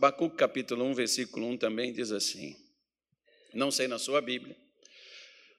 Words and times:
Abacuque 0.00 0.34
capítulo 0.34 0.86
1, 0.86 0.94
versículo 0.94 1.46
1 1.46 1.58
também 1.58 1.92
diz 1.92 2.10
assim. 2.10 2.56
Não 3.52 3.70
sei 3.70 3.86
na 3.86 3.98
sua 3.98 4.22
Bíblia, 4.22 4.56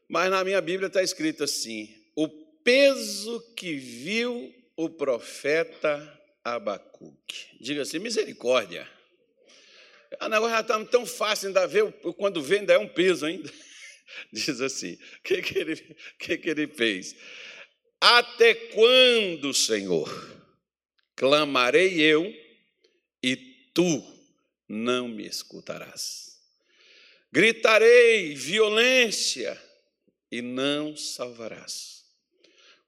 mas 0.09 0.31
na 0.31 0.43
minha 0.43 0.59
Bíblia 0.59 0.87
está 0.87 1.03
escrito 1.03 1.43
assim: 1.43 1.95
o 2.15 2.27
peso 2.27 3.39
que 3.55 3.75
viu 3.75 4.51
o 4.75 4.89
profeta 4.89 6.19
Abacuque. 6.43 7.55
Diga 7.59 7.83
assim: 7.83 7.99
misericórdia. 7.99 8.89
O 10.19 10.27
negócio 10.27 10.55
já 10.55 10.61
está 10.61 10.85
tão 10.85 11.05
fácil, 11.05 11.49
ainda 11.49 11.67
ver, 11.67 11.93
quando 12.17 12.41
vê, 12.41 12.57
ainda 12.57 12.73
é 12.73 12.79
um 12.79 12.87
peso 12.87 13.27
ainda. 13.27 13.53
Diz 14.33 14.59
assim: 14.59 14.93
o 14.93 15.21
que, 15.23 15.39
que, 15.43 15.59
ele, 15.59 15.75
que, 16.17 16.37
que 16.39 16.49
ele 16.49 16.67
fez? 16.67 17.15
Até 18.01 18.55
quando, 18.55 19.53
Senhor, 19.53 20.09
clamarei 21.15 22.01
eu 22.01 22.33
e 23.21 23.35
tu 23.71 24.19
não 24.71 25.07
me 25.07 25.27
escutarás? 25.27 26.39
Gritarei 27.31 28.33
violência 28.33 29.61
e 30.31 30.41
não 30.41 30.95
salvarás. 30.95 32.05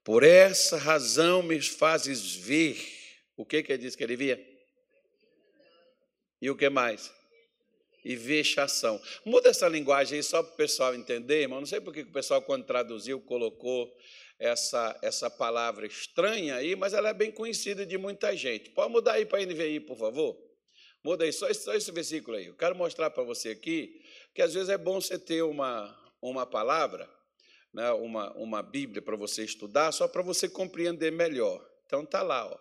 Por 0.02 0.22
essa 0.22 0.76
razão 0.76 1.42
me 1.42 1.60
fazes 1.60 2.34
ver. 2.34 2.78
O 3.36 3.44
que 3.44 3.62
que 3.62 3.72
ele 3.72 3.82
disse 3.82 3.96
que 3.96 4.04
ele 4.04 4.16
via? 4.16 4.42
E 6.40 6.50
o 6.50 6.56
que 6.56 6.68
mais? 6.68 7.12
E 8.04 8.14
vexação. 8.16 9.00
Muda 9.24 9.48
essa 9.48 9.66
linguagem 9.66 10.16
aí 10.16 10.22
só 10.22 10.42
para 10.42 10.52
o 10.52 10.56
pessoal 10.56 10.94
entender, 10.94 11.42
irmão. 11.42 11.60
Não 11.60 11.66
sei 11.66 11.80
por 11.80 11.92
que 11.92 12.00
o 12.00 12.12
pessoal, 12.12 12.42
quando 12.42 12.64
traduziu, 12.64 13.20
colocou 13.20 13.94
essa, 14.38 14.98
essa 15.02 15.30
palavra 15.30 15.86
estranha 15.86 16.56
aí, 16.56 16.76
mas 16.76 16.92
ela 16.92 17.08
é 17.08 17.14
bem 17.14 17.32
conhecida 17.32 17.86
de 17.86 17.96
muita 17.96 18.36
gente. 18.36 18.70
Pode 18.70 18.92
mudar 18.92 19.14
aí 19.14 19.24
para 19.24 19.38
a 19.38 19.46
NVI, 19.46 19.80
por 19.80 19.96
favor? 19.96 20.43
Muda 21.04 21.24
aí, 21.24 21.32
só 21.32 21.48
esse, 21.48 21.64
só 21.64 21.74
esse 21.74 21.92
versículo 21.92 22.36
aí. 22.36 22.46
Eu 22.46 22.54
quero 22.54 22.74
mostrar 22.74 23.10
para 23.10 23.22
você 23.22 23.50
aqui 23.50 24.02
que 24.34 24.40
às 24.42 24.54
vezes 24.54 24.70
é 24.70 24.78
bom 24.78 25.00
você 25.00 25.18
ter 25.18 25.42
uma, 25.42 25.94
uma 26.20 26.46
palavra 26.46 27.08
né, 27.74 27.90
uma, 27.90 28.32
uma 28.34 28.62
Bíblia 28.62 29.02
para 29.02 29.16
você 29.16 29.44
estudar, 29.44 29.90
só 29.90 30.06
para 30.06 30.22
você 30.22 30.48
compreender 30.48 31.10
melhor. 31.10 31.68
Então 31.84 32.04
está 32.04 32.22
lá, 32.22 32.46
ó. 32.46 32.58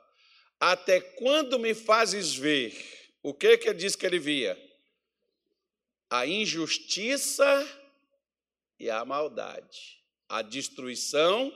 Até 0.60 1.00
quando 1.00 1.60
me 1.60 1.76
fazes 1.76 2.34
ver? 2.34 2.74
O 3.22 3.34
que 3.34 3.58
que 3.58 3.70
ele 3.70 3.78
disse 3.78 3.98
que 3.98 4.06
ele 4.06 4.20
via? 4.20 4.58
A 6.10 6.26
injustiça 6.26 7.46
e 8.80 8.90
a 8.90 9.06
maldade, 9.06 10.04
a 10.28 10.42
destruição 10.42 11.54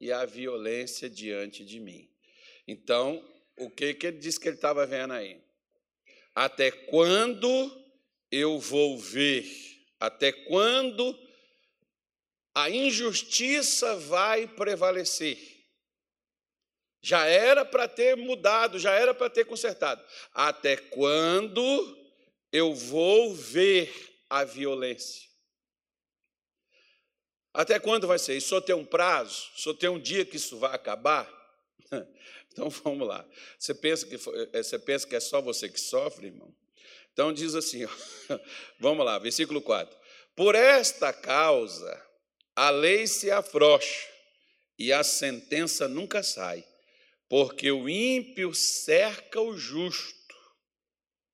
e 0.00 0.10
a 0.10 0.24
violência 0.24 1.08
diante 1.08 1.64
de 1.64 1.78
mim. 1.78 2.08
Então, 2.66 3.22
o 3.58 3.70
que 3.70 3.94
que 3.94 4.06
ele 4.06 4.18
disse 4.18 4.40
que 4.40 4.48
ele 4.48 4.56
estava 4.56 4.86
vendo 4.86 5.12
aí? 5.12 5.40
Até 6.40 6.70
quando 6.70 7.70
eu 8.32 8.58
vou 8.58 8.98
ver? 8.98 9.46
Até 10.00 10.32
quando 10.32 11.14
a 12.54 12.70
injustiça 12.70 13.94
vai 13.96 14.46
prevalecer. 14.46 15.36
Já 17.02 17.26
era 17.26 17.62
para 17.62 17.86
ter 17.86 18.16
mudado, 18.16 18.78
já 18.78 18.92
era 18.92 19.12
para 19.12 19.28
ter 19.28 19.44
consertado. 19.44 20.02
Até 20.32 20.78
quando 20.78 21.62
eu 22.50 22.74
vou 22.74 23.34
ver 23.34 23.92
a 24.30 24.42
violência? 24.42 25.28
Até 27.52 27.78
quando 27.78 28.06
vai 28.06 28.18
ser? 28.18 28.38
Isso 28.38 28.48
só 28.48 28.62
tem 28.62 28.74
um 28.74 28.86
prazo? 28.86 29.50
Só 29.56 29.74
tem 29.74 29.90
um 29.90 30.00
dia 30.00 30.24
que 30.24 30.38
isso 30.38 30.58
vai 30.58 30.74
acabar? 30.74 31.28
Então 32.52 32.68
vamos 32.84 33.06
lá. 33.06 33.26
Você 33.58 33.74
pensa 33.74 34.06
que, 34.06 34.14
eh, 34.14 34.62
você 34.62 34.78
pensa 34.78 35.06
que 35.06 35.16
é 35.16 35.20
só 35.20 35.40
você 35.40 35.68
que 35.68 35.80
sofre, 35.80 36.28
irmão? 36.28 36.54
Então 37.12 37.32
diz 37.32 37.54
assim, 37.54 37.84
ó, 38.30 38.38
vamos 38.78 39.04
lá, 39.04 39.18
versículo 39.18 39.60
4. 39.60 39.98
Por 40.36 40.54
esta 40.54 41.12
causa 41.12 42.10
a 42.54 42.70
lei 42.70 43.06
se 43.06 43.30
afrouxa 43.30 44.08
e 44.78 44.92
a 44.92 45.02
sentença 45.02 45.86
nunca 45.86 46.22
sai, 46.22 46.66
porque 47.28 47.70
o 47.70 47.88
ímpio 47.88 48.54
cerca 48.54 49.40
o 49.40 49.56
justo 49.56 50.34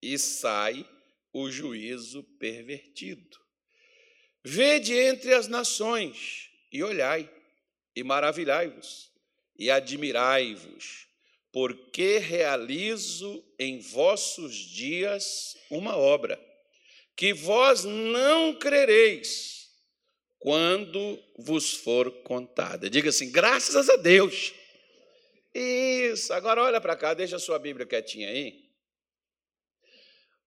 e 0.02 0.18
sai 0.18 0.88
o 1.32 1.50
juízo 1.50 2.22
pervertido. 2.38 3.38
Vede 4.44 4.94
entre 4.94 5.34
as 5.34 5.48
nações 5.48 6.50
e 6.72 6.82
olhai, 6.82 7.30
e 7.94 8.02
maravilhai-vos, 8.02 9.10
e 9.58 9.70
admirai-vos, 9.70 11.05
porque 11.56 12.18
realizo 12.18 13.42
em 13.58 13.80
vossos 13.80 14.54
dias 14.54 15.56
uma 15.70 15.96
obra, 15.96 16.38
que 17.16 17.32
vós 17.32 17.82
não 17.82 18.52
crereis 18.52 19.70
quando 20.38 21.18
vos 21.38 21.72
for 21.72 22.10
contada. 22.24 22.90
Diga 22.90 23.08
assim: 23.08 23.32
graças 23.32 23.88
a 23.88 23.96
Deus. 23.96 24.52
Isso, 25.54 26.30
agora 26.34 26.62
olha 26.62 26.78
para 26.78 26.94
cá, 26.94 27.14
deixa 27.14 27.36
a 27.36 27.38
sua 27.38 27.58
Bíblia 27.58 27.86
quietinha 27.86 28.28
aí. 28.28 28.68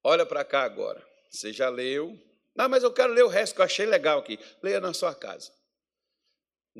Olha 0.03 0.28
para 0.28 0.46
cá 0.46 0.62
agora. 0.62 1.03
Você 1.31 1.52
já 1.52 1.69
leu? 1.69 2.16
Não, 2.56 2.69
mas 2.69 2.84
eu 2.84 2.94
quero 2.94 3.14
ler 3.14 3.24
o 3.24 3.28
resto 3.28 3.56
que 3.56 3.62
eu 3.62 3.66
achei 3.66 3.88
legal 3.88 4.19
aqui. 4.19 4.38
Leia 4.62 4.80
na 4.80 4.94
sua 4.94 5.16
casa. 5.16 5.52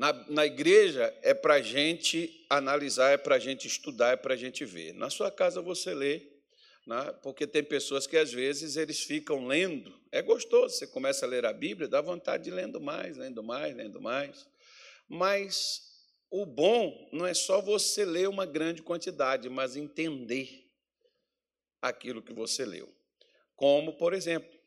Na, 0.00 0.14
na 0.30 0.46
igreja 0.46 1.14
é 1.20 1.34
para 1.34 1.56
a 1.56 1.60
gente 1.60 2.46
analisar, 2.48 3.10
é 3.10 3.18
para 3.18 3.34
a 3.34 3.38
gente 3.38 3.68
estudar, 3.68 4.12
é 4.12 4.16
para 4.16 4.32
a 4.32 4.36
gente 4.36 4.64
ver. 4.64 4.94
Na 4.94 5.10
sua 5.10 5.30
casa 5.30 5.60
você 5.60 5.92
lê 5.92 6.26
né? 6.86 7.12
porque 7.22 7.46
tem 7.46 7.62
pessoas 7.62 8.06
que 8.06 8.16
às 8.16 8.32
vezes 8.32 8.78
eles 8.78 9.02
ficam 9.02 9.46
lendo. 9.46 9.94
É 10.10 10.22
gostoso, 10.22 10.74
você 10.74 10.86
começa 10.86 11.26
a 11.26 11.28
ler 11.28 11.44
a 11.44 11.52
Bíblia, 11.52 11.86
dá 11.86 12.00
vontade 12.00 12.44
de 12.44 12.50
lendo 12.50 12.80
mais, 12.80 13.18
lendo 13.18 13.42
mais, 13.42 13.76
lendo 13.76 14.00
mais. 14.00 14.48
Mas 15.06 15.82
o 16.30 16.46
bom 16.46 17.10
não 17.12 17.26
é 17.26 17.34
só 17.34 17.60
você 17.60 18.02
ler 18.02 18.26
uma 18.26 18.46
grande 18.46 18.82
quantidade, 18.82 19.50
mas 19.50 19.76
entender 19.76 20.66
aquilo 21.82 22.22
que 22.22 22.32
você 22.32 22.64
leu. 22.64 22.90
Como, 23.54 23.98
por 23.98 24.14
exemplo, 24.14 24.58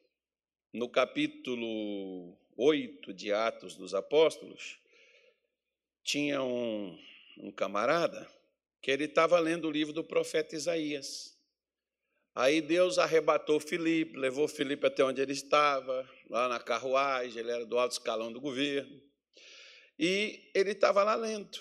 no 0.71 0.87
capítulo 0.87 2.37
8 2.55 3.11
de 3.15 3.33
Atos 3.33 3.75
dos 3.75 3.95
Apóstolos, 3.95 4.82
tinha 6.13 6.43
um, 6.43 6.95
um 7.39 7.51
camarada 7.51 8.29
que 8.83 8.91
ele 8.91 9.05
estava 9.05 9.39
lendo 9.39 9.67
o 9.67 9.71
livro 9.71 9.91
do 9.91 10.03
profeta 10.03 10.55
Isaías. 10.55 11.35
Aí 12.35 12.61
Deus 12.61 12.99
arrebatou 12.99 13.59
Filipe, 13.59 14.15
levou 14.15 14.47
Filipe 14.47 14.85
até 14.85 15.03
onde 15.03 15.19
ele 15.19 15.31
estava, 15.31 16.07
lá 16.29 16.47
na 16.47 16.59
carruagem, 16.59 17.39
ele 17.39 17.49
era 17.49 17.65
do 17.65 17.79
alto 17.79 17.93
escalão 17.93 18.31
do 18.31 18.39
governo. 18.39 19.01
E 19.97 20.51
ele 20.53 20.71
estava 20.71 21.03
lá 21.03 21.15
lendo. 21.15 21.59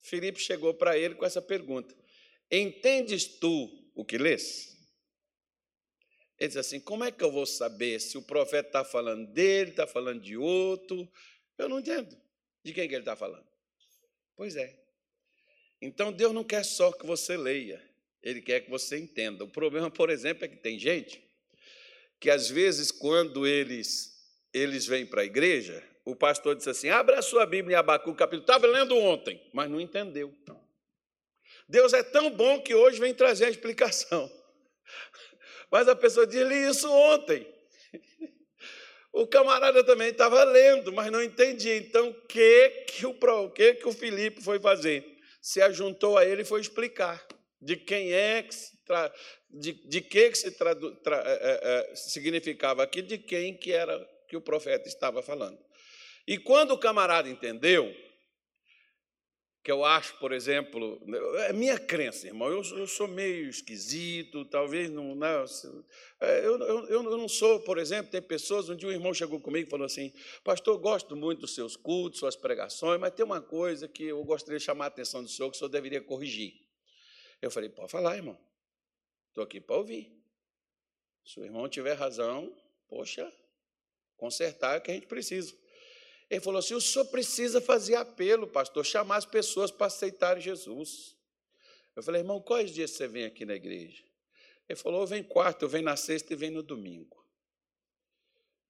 Filipe 0.00 0.40
chegou 0.40 0.72
para 0.72 0.96
ele 0.96 1.14
com 1.14 1.26
essa 1.26 1.42
pergunta: 1.42 1.94
Entendes 2.50 3.26
tu 3.38 3.68
o 3.94 4.02
que 4.02 4.16
lês? 4.16 4.78
Ele 6.38 6.48
disse 6.48 6.58
assim: 6.58 6.80
Como 6.80 7.04
é 7.04 7.12
que 7.12 7.22
eu 7.22 7.30
vou 7.30 7.44
saber 7.44 8.00
se 8.00 8.16
o 8.16 8.22
profeta 8.22 8.68
está 8.68 8.84
falando 8.84 9.30
dele, 9.32 9.70
está 9.70 9.86
falando 9.86 10.22
de 10.22 10.38
outro? 10.38 11.06
Eu 11.58 11.68
não 11.68 11.80
entendo. 11.80 12.16
De 12.62 12.72
quem 12.72 12.88
que 12.88 12.94
ele 12.94 13.02
está 13.02 13.14
falando? 13.14 13.53
Pois 14.36 14.56
é. 14.56 14.74
Então 15.80 16.12
Deus 16.12 16.32
não 16.32 16.44
quer 16.44 16.64
só 16.64 16.90
que 16.92 17.06
você 17.06 17.36
leia, 17.36 17.82
ele 18.22 18.40
quer 18.40 18.60
que 18.60 18.70
você 18.70 18.98
entenda. 18.98 19.44
O 19.44 19.48
problema, 19.48 19.90
por 19.90 20.10
exemplo, 20.10 20.44
é 20.44 20.48
que 20.48 20.56
tem 20.56 20.78
gente 20.78 21.22
que 22.20 22.30
às 22.30 22.48
vezes 22.48 22.90
quando 22.90 23.46
eles 23.46 24.12
eles 24.52 24.86
vêm 24.86 25.04
para 25.04 25.22
a 25.22 25.24
igreja, 25.24 25.82
o 26.04 26.16
pastor 26.16 26.54
diz 26.56 26.66
assim: 26.66 26.88
"Abra 26.88 27.18
a 27.18 27.22
sua 27.22 27.44
Bíblia 27.44 27.76
em 27.76 27.78
Abacu, 27.78 28.14
capítulo, 28.14 28.42
estava 28.42 28.66
lendo 28.66 28.96
ontem, 28.96 29.40
mas 29.52 29.70
não 29.70 29.80
entendeu". 29.80 30.34
Deus 31.68 31.92
é 31.92 32.02
tão 32.02 32.30
bom 32.30 32.60
que 32.60 32.74
hoje 32.74 33.00
vem 33.00 33.14
trazer 33.14 33.46
a 33.46 33.50
explicação. 33.50 34.30
Mas 35.70 35.88
a 35.88 35.96
pessoa 35.96 36.26
diz: 36.26 36.46
"Li 36.46 36.68
isso 36.68 36.90
ontem". 36.90 37.46
O 39.14 39.28
camarada 39.28 39.84
também 39.84 40.08
estava 40.08 40.42
lendo, 40.42 40.92
mas 40.92 41.08
não 41.10 41.22
entendia. 41.22 41.76
Então, 41.76 42.08
o 42.08 42.14
que 42.26 42.68
que 42.88 43.06
o 43.06 43.50
que 43.50 43.74
que 43.74 43.86
o 43.86 43.92
Filipe 43.92 44.42
foi 44.42 44.58
fazer? 44.58 45.06
Se 45.40 45.62
ajuntou 45.62 46.18
a 46.18 46.24
ele 46.24 46.42
e 46.42 46.44
foi 46.44 46.60
explicar 46.60 47.24
de 47.62 47.76
quem 47.76 48.12
é 48.12 48.42
que 48.42 48.52
se 48.52 48.76
tra... 48.84 49.14
de, 49.48 49.72
de 49.88 50.00
que, 50.00 50.30
que 50.30 50.36
se 50.36 50.50
tradu... 50.50 50.96
tra... 50.96 51.22
é, 51.24 51.60
é, 51.92 51.94
significava 51.94 52.82
aqui, 52.82 53.02
de 53.02 53.16
quem 53.16 53.56
que 53.56 53.70
era 53.70 54.04
que 54.28 54.36
o 54.36 54.40
profeta 54.40 54.88
estava 54.88 55.22
falando. 55.22 55.58
E 56.26 56.36
quando 56.36 56.72
o 56.72 56.78
camarada 56.78 57.28
entendeu, 57.28 57.94
que 59.64 59.72
eu 59.72 59.82
acho, 59.82 60.18
por 60.18 60.30
exemplo, 60.30 61.00
é 61.38 61.52
minha 61.54 61.78
crença, 61.78 62.26
irmão, 62.26 62.48
eu, 62.50 62.62
eu 62.76 62.86
sou 62.86 63.08
meio 63.08 63.48
esquisito, 63.48 64.44
talvez 64.44 64.90
não. 64.90 65.14
não 65.14 65.26
é, 66.20 66.46
eu, 66.46 66.58
eu, 66.58 66.86
eu 66.90 67.02
não 67.02 67.26
sou, 67.26 67.58
por 67.60 67.78
exemplo, 67.78 68.12
tem 68.12 68.20
pessoas, 68.20 68.68
um 68.68 68.76
dia 68.76 68.90
um 68.90 68.92
irmão 68.92 69.14
chegou 69.14 69.40
comigo 69.40 69.66
e 69.66 69.70
falou 69.70 69.86
assim: 69.86 70.12
Pastor, 70.44 70.78
gosto 70.78 71.16
muito 71.16 71.40
dos 71.40 71.54
seus 71.54 71.76
cultos, 71.76 72.20
suas 72.20 72.36
pregações, 72.36 73.00
mas 73.00 73.14
tem 73.14 73.24
uma 73.24 73.40
coisa 73.40 73.88
que 73.88 74.04
eu 74.04 74.22
gostaria 74.22 74.58
de 74.58 74.64
chamar 74.64 74.84
a 74.84 74.88
atenção 74.88 75.22
do 75.22 75.30
senhor, 75.30 75.50
que 75.50 75.56
o 75.56 75.58
senhor 75.58 75.70
deveria 75.70 76.02
corrigir. 76.02 76.52
Eu 77.40 77.50
falei, 77.50 77.70
pode 77.70 77.90
falar, 77.90 78.16
irmão. 78.16 78.38
Estou 79.28 79.42
aqui 79.42 79.62
para 79.62 79.76
ouvir. 79.76 80.14
Se 81.24 81.40
o 81.40 81.44
irmão 81.44 81.66
tiver 81.70 81.94
razão, 81.94 82.54
poxa, 82.86 83.32
consertar 84.14 84.74
é 84.74 84.78
o 84.78 84.82
que 84.82 84.90
a 84.90 84.94
gente 84.94 85.06
precisa. 85.06 85.56
Ele 86.30 86.40
falou 86.40 86.58
assim: 86.58 86.74
o 86.74 86.80
senhor 86.80 87.04
precisa 87.06 87.60
fazer 87.60 87.96
apelo, 87.96 88.46
pastor, 88.46 88.84
chamar 88.84 89.16
as 89.16 89.26
pessoas 89.26 89.70
para 89.70 89.86
aceitarem 89.86 90.42
Jesus. 90.42 91.14
Eu 91.94 92.02
falei, 92.02 92.22
irmão, 92.22 92.40
quais 92.40 92.72
dias 92.72 92.90
você 92.90 93.06
vem 93.06 93.24
aqui 93.24 93.44
na 93.44 93.54
igreja? 93.54 94.02
Ele 94.68 94.78
falou, 94.78 95.02
eu 95.02 95.06
venho 95.06 95.24
quarta, 95.24 95.64
eu 95.64 95.68
venho 95.68 95.84
na 95.84 95.96
sexta 95.96 96.32
e 96.32 96.36
venho 96.36 96.54
no 96.54 96.62
domingo. 96.62 97.24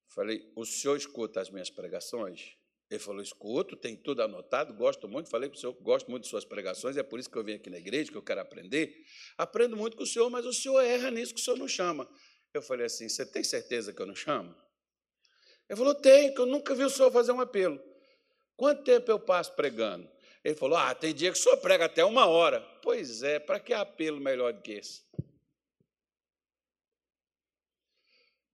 Falei, 0.08 0.52
o 0.54 0.64
senhor 0.64 0.96
escuta 0.96 1.40
as 1.40 1.50
minhas 1.50 1.70
pregações? 1.70 2.56
Ele 2.90 3.00
falou, 3.00 3.22
escuto, 3.22 3.76
tem 3.76 3.96
tudo 3.96 4.22
anotado, 4.22 4.74
gosto 4.74 5.08
muito. 5.08 5.30
Falei 5.30 5.48
para 5.48 5.56
o 5.56 5.60
senhor, 5.60 5.72
gosto 5.80 6.10
muito 6.10 6.24
de 6.24 6.28
suas 6.28 6.44
pregações, 6.44 6.96
é 6.96 7.02
por 7.02 7.18
isso 7.18 7.30
que 7.30 7.36
eu 7.36 7.42
vim 7.42 7.54
aqui 7.54 7.70
na 7.70 7.78
igreja, 7.78 8.10
que 8.10 8.16
eu 8.16 8.22
quero 8.22 8.40
aprender. 8.40 8.94
Aprendo 9.38 9.76
muito 9.76 9.96
com 9.96 10.02
o 10.02 10.06
senhor, 10.06 10.28
mas 10.28 10.44
o 10.44 10.52
senhor 10.52 10.80
erra 10.80 11.10
nisso 11.10 11.34
que 11.34 11.40
o 11.40 11.44
senhor 11.44 11.56
não 11.56 11.66
chama. 11.66 12.08
Eu 12.52 12.62
falei 12.62 12.86
assim, 12.86 13.08
você 13.08 13.24
tem 13.24 13.42
certeza 13.42 13.92
que 13.92 14.00
eu 14.00 14.06
não 14.06 14.14
chamo? 14.14 14.54
Ele 15.68 15.76
falou, 15.76 15.94
tem, 15.94 16.32
que 16.34 16.40
eu 16.40 16.46
nunca 16.46 16.74
vi 16.74 16.84
o 16.84 16.90
senhor 16.90 17.10
fazer 17.10 17.32
um 17.32 17.40
apelo. 17.40 17.80
Quanto 18.56 18.84
tempo 18.84 19.10
eu 19.10 19.18
passo 19.18 19.52
pregando? 19.54 20.08
Ele 20.44 20.54
falou, 20.54 20.76
ah, 20.76 20.94
tem 20.94 21.14
dia 21.14 21.32
que 21.32 21.38
o 21.38 21.42
senhor 21.42 21.56
prega 21.56 21.86
até 21.86 22.04
uma 22.04 22.26
hora. 22.26 22.60
Pois 22.82 23.22
é, 23.22 23.38
para 23.38 23.58
que 23.58 23.72
apelo 23.72 24.20
melhor 24.20 24.52
do 24.52 24.60
que 24.60 24.72
esse? 24.72 25.02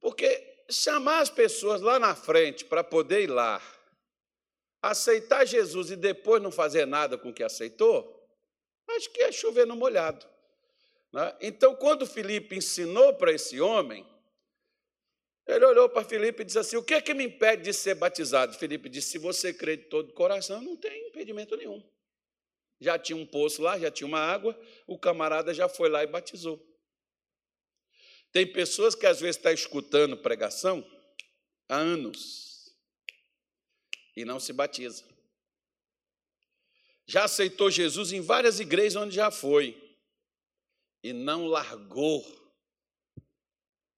Porque 0.01 0.65
chamar 0.71 1.21
as 1.21 1.29
pessoas 1.29 1.81
lá 1.81 1.99
na 1.99 2.15
frente 2.15 2.65
para 2.65 2.85
poder 2.85 3.23
ir 3.23 3.27
lá, 3.27 3.61
aceitar 4.81 5.45
Jesus 5.45 5.91
e 5.91 5.97
depois 5.97 6.41
não 6.41 6.51
fazer 6.51 6.87
nada 6.87 7.19
com 7.19 7.31
o 7.31 7.35
que 7.35 7.43
aceitou, 7.43 8.17
acho 8.89 9.11
que 9.11 9.23
é 9.23 9.33
chover 9.33 9.67
no 9.67 9.77
molhado. 9.77 10.27
Né? 11.13 11.37
Então, 11.41 11.75
quando 11.75 12.07
Felipe 12.07 12.57
ensinou 12.57 13.15
para 13.15 13.33
esse 13.33 13.61
homem, 13.61 14.07
ele 15.53 15.65
olhou 15.65 15.89
para 15.89 16.05
Felipe 16.05 16.43
e 16.43 16.45
disse 16.45 16.59
assim: 16.59 16.77
O 16.77 16.83
que 16.83 16.95
é 16.95 17.01
que 17.01 17.15
me 17.15 17.25
impede 17.25 17.63
de 17.63 17.73
ser 17.73 17.95
batizado? 17.95 18.57
Felipe 18.57 18.89
disse: 18.89 19.11
Se 19.11 19.19
você 19.19 19.53
crê 19.53 19.77
de 19.77 19.85
todo 19.85 20.11
o 20.11 20.13
coração, 20.13 20.61
não 20.61 20.77
tem 20.77 21.09
impedimento 21.09 21.57
nenhum. 21.57 21.83
Já 22.81 22.99
tinha 22.99 23.17
um 23.17 23.27
poço 23.27 23.61
lá, 23.63 23.79
já 23.79 23.91
tinha 23.91 24.07
uma 24.07 24.21
água, 24.21 24.59
o 24.87 24.99
camarada 24.99 25.53
já 25.53 25.69
foi 25.69 25.89
lá 25.89 26.03
e 26.03 26.07
batizou. 26.07 26.65
Tem 28.33 28.47
pessoas 28.47 28.95
que 28.95 29.07
às 29.07 29.21
vezes 29.21 29.37
estão 29.37 29.51
tá 29.51 29.55
escutando 29.55 30.17
pregação 30.17 30.85
há 31.69 31.77
anos 31.77 32.75
e 34.17 34.25
não 34.25 34.39
se 34.39 34.53
batiza. 34.53 35.05
Já 37.07 37.25
aceitou 37.25 37.71
Jesus 37.71 38.13
em 38.13 38.21
várias 38.21 38.61
igrejas 38.61 39.03
onde 39.03 39.17
já 39.17 39.31
foi 39.31 39.77
e 41.03 41.13
não 41.13 41.47
largou 41.47 42.25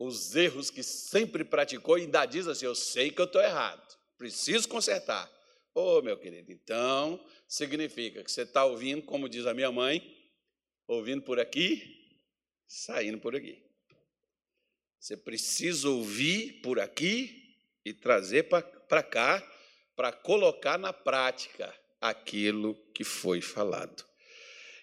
os 0.06 0.34
erros 0.34 0.70
que 0.70 0.82
sempre 0.82 1.44
praticou 1.44 1.98
e 1.98 2.02
ainda 2.02 2.26
diz 2.26 2.46
assim: 2.46 2.66
Eu 2.66 2.74
sei 2.74 3.10
que 3.10 3.20
eu 3.20 3.26
estou 3.26 3.40
errado, 3.40 3.96
preciso 4.18 4.68
consertar. 4.68 5.30
Ô, 5.74 5.98
oh, 5.98 6.02
meu 6.02 6.18
querido, 6.18 6.52
então 6.52 7.24
significa 7.48 8.22
que 8.22 8.30
você 8.30 8.42
está 8.42 8.64
ouvindo, 8.64 9.02
como 9.02 9.28
diz 9.28 9.46
a 9.46 9.54
minha 9.54 9.72
mãe, 9.72 10.02
ouvindo 10.86 11.22
por 11.22 11.40
aqui, 11.40 12.20
saindo 12.66 13.18
por 13.18 13.34
aqui. 13.34 13.62
Você 14.98 15.16
precisa 15.16 15.88
ouvir 15.88 16.60
por 16.62 16.78
aqui 16.78 17.56
e 17.84 17.92
trazer 17.92 18.44
para 18.44 19.02
cá, 19.02 19.42
para 19.96 20.12
colocar 20.12 20.78
na 20.78 20.92
prática 20.92 21.74
aquilo 22.00 22.74
que 22.94 23.02
foi 23.02 23.40
falado. 23.40 24.04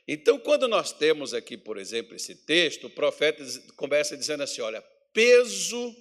Então, 0.08 0.40
quando 0.40 0.68
nós 0.68 0.92
temos 0.92 1.36
aqui, 1.36 1.56
por 1.56 1.78
exemplo, 1.78 2.16
esse 2.16 2.36
texto, 2.36 2.88
o 2.88 2.90
profeta 2.90 3.44
começa 3.76 4.18
dizendo 4.18 4.42
assim: 4.42 4.62
olha, 4.62 4.84
peso 5.14 5.96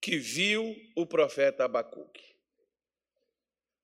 que 0.00 0.16
viu 0.16 0.76
o 0.94 1.06
profeta 1.06 1.64
Abacuque. 1.64 2.24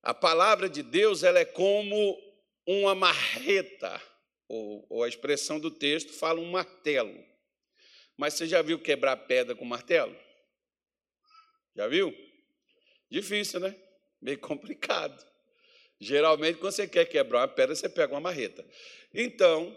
A 0.03 0.13
palavra 0.13 0.69
de 0.69 0.83
Deus 0.83 1.23
ela 1.23 1.39
é 1.39 1.45
como 1.45 2.19
uma 2.67 2.95
marreta, 2.95 4.01
ou, 4.49 4.87
ou 4.89 5.03
a 5.03 5.09
expressão 5.09 5.59
do 5.59 5.71
texto 5.71 6.13
fala 6.13 6.41
um 6.41 6.51
martelo. 6.51 7.25
Mas 8.17 8.35
você 8.35 8.47
já 8.47 8.63
viu 8.63 8.79
quebrar 8.79 9.17
pedra 9.17 9.55
com 9.55 9.65
martelo? 9.65 10.17
Já 11.75 11.89
viu? 11.89 12.15
Difícil, 13.11 13.61
né? 13.61 13.75
Meio 14.21 14.39
complicado. 14.39 15.25
Geralmente, 16.01 16.59
quando 16.59 16.73
você 16.73 16.87
quer 16.87 17.07
quebrar 17.07 17.41
uma 17.41 17.49
pedra, 17.49 17.75
você 17.75 17.89
pega 17.89 18.13
uma 18.13 18.21
marreta. 18.21 18.67
Então, 19.15 19.77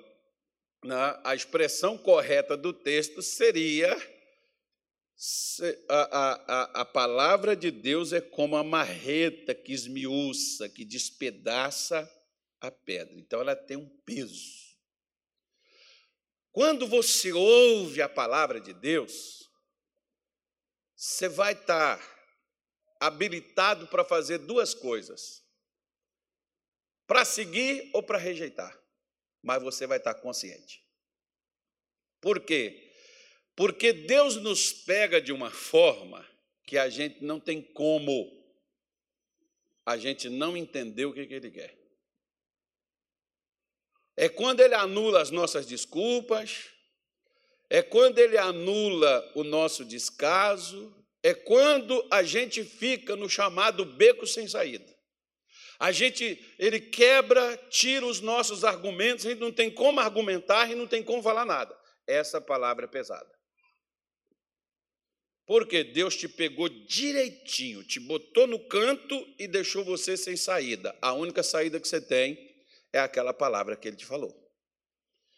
a 1.24 1.34
expressão 1.36 1.98
correta 1.98 2.58
do 2.58 2.74
texto 2.74 3.22
seria 3.22 3.96
a, 5.90 6.00
a, 6.00 6.82
a 6.82 6.86
palavra 6.86 7.56
de 7.56 7.72
Deus 7.72 8.12
é 8.12 8.20
como 8.20 8.58
a 8.58 8.64
marreta 8.64 9.56
que 9.56 9.72
esmiuça, 9.72 10.68
que 10.68 10.84
despedaça 10.84 12.10
a 12.60 12.70
pedra. 12.70 13.16
Então 13.18 13.40
ela 13.40 13.56
tem 13.56 13.78
um 13.78 13.90
peso. 14.06 14.66
Quando 16.52 16.88
você 16.88 17.32
ouve 17.32 18.02
a 18.02 18.10
palavra 18.10 18.60
de 18.60 18.74
Deus, 18.74 19.50
você 20.96 21.28
vai 21.28 21.54
estar 21.54 22.00
habilitado 23.00 23.88
para 23.88 24.04
fazer 24.04 24.40
duas 24.40 24.74
coisas: 24.74 25.44
para 27.08 27.24
seguir 27.26 27.90
ou 27.94 28.04
para 28.04 28.18
rejeitar. 28.18 28.78
Mas 29.42 29.62
você 29.62 29.86
vai 29.86 29.98
estar 29.98 30.16
consciente. 30.16 30.84
Por 32.20 32.40
quê? 32.40 32.85
Porque 33.56 33.94
Deus 33.94 34.36
nos 34.36 34.74
pega 34.74 35.22
de 35.22 35.32
uma 35.32 35.50
forma 35.50 36.26
que 36.66 36.78
a 36.78 36.90
gente 36.90 37.24
não 37.24 37.40
tem 37.40 37.62
como 37.62 38.34
a 39.86 39.98
gente 39.98 40.30
não 40.30 40.58
entender 40.58 41.06
o 41.06 41.14
que, 41.14 41.20
Ele 41.20 41.52
quer. 41.52 41.78
É 44.18 44.28
quando 44.28 44.62
Ele 44.62 44.74
anula 44.74 45.22
as 45.22 45.30
nossas 45.30 45.66
desculpas, 45.66 46.70
é 47.70 47.82
quando 47.82 48.18
Ele 48.18 48.38
anula 48.38 49.32
o 49.36 49.44
nosso 49.44 49.86
descaso, 49.86 50.94
é 51.22 51.34
quando 51.34 52.06
a 52.12 52.24
gente 52.24 52.64
fica 52.64 53.16
no 53.16 53.30
chamado 53.30 53.86
beco 53.86 54.26
sem 54.26 54.48
saída. 54.48 54.96
A 55.80 55.92
gente, 55.92 56.40
ele 56.58 56.80
quebra, 56.80 57.58
tira 57.70 58.06
os 58.06 58.22
nossos 58.22 58.64
argumentos, 58.64 59.26
a 59.26 59.30
gente 59.30 59.42
não 59.42 59.52
tem 59.52 59.70
como 59.70 60.00
argumentar 60.00 60.72
e 60.72 60.76
não 60.76 60.88
tem 60.88 61.04
como 61.04 61.22
falar 61.22 61.46
nada. 61.46 61.78
Essa 62.08 62.40
palavra 62.40 62.86
é 62.86 62.88
pesada. 62.88 63.30
Porque 65.46 65.84
Deus 65.84 66.16
te 66.16 66.28
pegou 66.28 66.68
direitinho, 66.68 67.84
te 67.84 68.00
botou 68.00 68.48
no 68.48 68.60
canto 68.68 69.16
e 69.38 69.48
deixou 69.48 69.86
você 69.86 70.18
sem 70.18 70.36
saída. 70.36 70.96
A 71.02 71.14
única 71.14 71.44
saída 71.44 71.80
que 71.80 71.88
você 71.88 72.02
tem 72.02 72.38
é 72.92 73.00
aquela 73.00 73.34
palavra 73.34 73.76
que 73.76 73.88
ele 73.88 73.98
te 73.98 74.06
falou. 74.06 74.34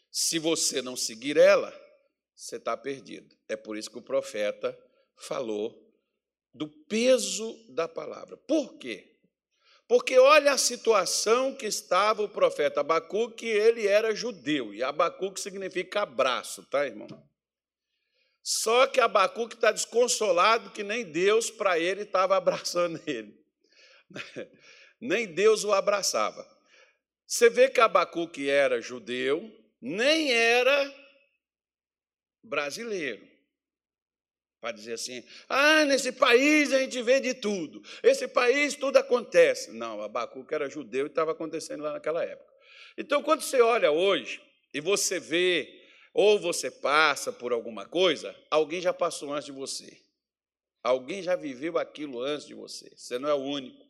Se 0.10 0.39
você 0.39 0.82
não 0.82 0.96
seguir 0.96 1.38
ela, 1.38 1.74
você 2.36 2.55
está 2.55 2.77
perdido. 2.77 3.36
É 3.50 3.58
por 3.58 3.77
isso 3.77 3.89
que 3.91 3.98
o 3.98 4.01
profeta 4.01 4.77
falou 5.17 5.88
do 6.53 6.67
peso 6.67 7.55
da 7.70 7.88
palavra. 7.88 8.38
Por 8.38 8.77
quê? 8.77 9.17
Porque 9.88 10.17
olha 10.20 10.51
a 10.51 10.58
situação 10.58 11.55
que 11.55 11.65
estava 11.65 12.22
o 12.22 12.29
profeta 12.29 12.82
Abacuque, 12.82 13.46
ele 13.46 13.88
era 13.88 14.13
judeu, 14.13 14.74
e 14.74 14.84
Abacuque 14.84 15.39
significa 15.39 16.01
abraço, 16.01 16.65
tá, 16.65 16.86
irmão? 16.86 17.08
Só 18.50 18.88
que 18.88 19.01
Abacuque 19.01 19.56
está 19.56 19.74
desconsolado 19.74 20.72
que 20.72 20.82
nem 20.82 21.04
Deus 21.04 21.51
para 21.51 21.77
ele 21.77 22.04
estava 22.04 22.38
abraçando 22.38 22.98
ele. 23.06 23.38
nem 25.01 25.27
Deus 25.27 25.66
o 25.66 25.74
abraçava. 25.74 26.48
Você 27.25 27.50
vê 27.50 27.68
que 27.68 27.82
Abacuque 27.82 28.50
era 28.50 28.80
judeu, 28.80 29.54
nem 29.82 30.32
era 30.32 30.96
brasileiro. 32.42 33.27
Para 34.62 34.72
dizer 34.72 34.94
assim, 34.94 35.22
ah, 35.50 35.84
nesse 35.84 36.13
país 36.13 36.72
a 36.72 36.80
gente 36.80 37.01
vê 37.01 37.20
de 37.20 37.34
tudo, 37.34 37.82
esse 38.01 38.30
país 38.30 38.75
tudo 38.75 38.96
acontece. 38.96 39.72
Não, 39.72 40.01
Abacuque 40.01 40.56
era 40.56 40.70
judeu 40.70 41.06
e 41.06 41.10
estava 41.10 41.34
acontecendo 41.34 41.84
lá 41.84 41.92
naquela 41.92 42.24
época. 42.24 42.54
Então, 42.98 43.22
quando 43.22 43.42
você 43.42 43.60
olha 43.60 43.92
hoje 43.92 44.42
e 44.74 44.80
você 44.80 45.20
vê 45.20 45.76
ou 46.17 46.39
você 46.39 46.71
passa 46.71 47.31
por 47.31 47.53
alguma 47.53 47.86
coisa, 47.86 48.36
alguém 48.50 48.81
já 48.81 48.91
passou 48.91 49.31
antes 49.31 49.45
de 49.45 49.51
você. 49.51 50.01
Alguém 50.81 51.21
já 51.21 51.36
viveu 51.36 51.77
aquilo 51.77 52.19
antes 52.21 52.47
de 52.47 52.55
você. 52.55 52.91
Você 52.95 53.19
não 53.19 53.29
é 53.29 53.36
o 53.36 53.43
único. 53.43 53.86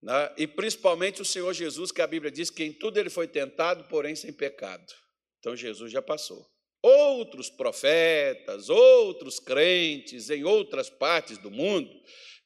Né? 0.00 0.32
E 0.38 0.46
principalmente 0.46 1.20
o 1.20 1.26
Senhor 1.26 1.52
Jesus, 1.52 1.92
que 1.92 2.00
a 2.00 2.06
Bíblia 2.06 2.30
diz 2.30 2.48
que 2.48 2.64
em 2.64 2.72
tudo 2.72 2.98
ele 2.98 3.10
foi 3.10 3.28
tentado, 3.28 3.84
porém 3.84 4.16
sem 4.16 4.32
pecado. 4.32 4.94
Então 5.40 5.54
Jesus 5.54 5.92
já 5.92 6.00
passou. 6.00 6.50
Outros 6.80 7.50
profetas, 7.50 8.70
outros 8.70 9.38
crentes 9.38 10.30
em 10.30 10.42
outras 10.42 10.88
partes 10.88 11.36
do 11.36 11.50
mundo, 11.50 11.90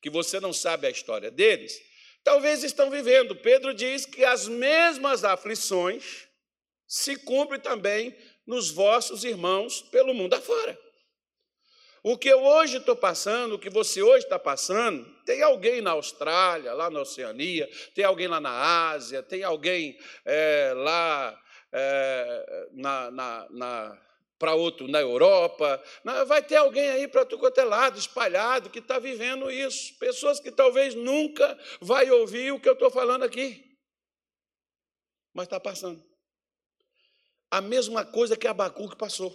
que 0.02 0.10
você 0.10 0.40
não 0.40 0.52
sabe 0.52 0.88
a 0.88 0.90
história 0.90 1.30
deles, 1.30 1.80
talvez 2.24 2.64
estão 2.64 2.90
vivendo. 2.90 3.36
Pedro 3.36 3.72
diz 3.72 4.04
que 4.04 4.24
as 4.24 4.48
mesmas 4.48 5.22
aflições 5.22 6.25
se 6.87 7.16
cumpre 7.16 7.59
também 7.59 8.16
nos 8.47 8.71
vossos 8.71 9.25
irmãos 9.25 9.83
pelo 9.83 10.14
mundo 10.14 10.35
afora. 10.35 10.78
O 12.02 12.16
que 12.16 12.28
eu 12.28 12.40
hoje 12.40 12.76
estou 12.76 12.95
passando, 12.95 13.57
o 13.57 13.59
que 13.59 13.69
você 13.69 14.00
hoje 14.00 14.25
está 14.25 14.38
passando, 14.38 15.05
tem 15.25 15.43
alguém 15.43 15.81
na 15.81 15.90
Austrália, 15.90 16.73
lá 16.73 16.88
na 16.88 17.00
Oceania, 17.00 17.69
tem 17.97 18.05
alguém 18.05 18.28
lá 18.28 18.40
na 18.40 18.90
Ásia, 18.90 19.25
tem 19.25 19.43
alguém 19.43 19.99
é, 20.25 20.73
lá 20.76 21.43
é, 21.73 22.69
na, 22.75 23.11
na, 23.11 23.49
na 23.50 24.02
para 24.38 24.55
outro 24.55 24.87
na 24.87 25.00
Europa, 25.00 25.83
vai 26.26 26.43
ter 26.43 26.57
alguém 26.57 26.90
aí 26.90 27.09
para 27.09 27.25
tu 27.25 27.40
é 27.45 27.64
lado, 27.64 27.99
espalhado, 27.99 28.71
que 28.71 28.78
está 28.78 28.99
vivendo 28.99 29.50
isso. 29.50 29.99
Pessoas 29.99 30.38
que 30.38 30.52
talvez 30.52 30.95
nunca 30.95 31.59
vai 31.81 32.09
ouvir 32.11 32.52
o 32.52 32.61
que 32.61 32.69
eu 32.69 32.75
estou 32.75 32.90
falando 32.90 33.25
aqui. 33.25 33.64
Mas 35.35 35.47
está 35.47 35.59
passando. 35.59 36.05
A 37.56 37.60
mesma 37.62 38.04
coisa 38.04 38.36
que 38.36 38.46
Abacuque 38.46 38.98
passou. 38.98 39.34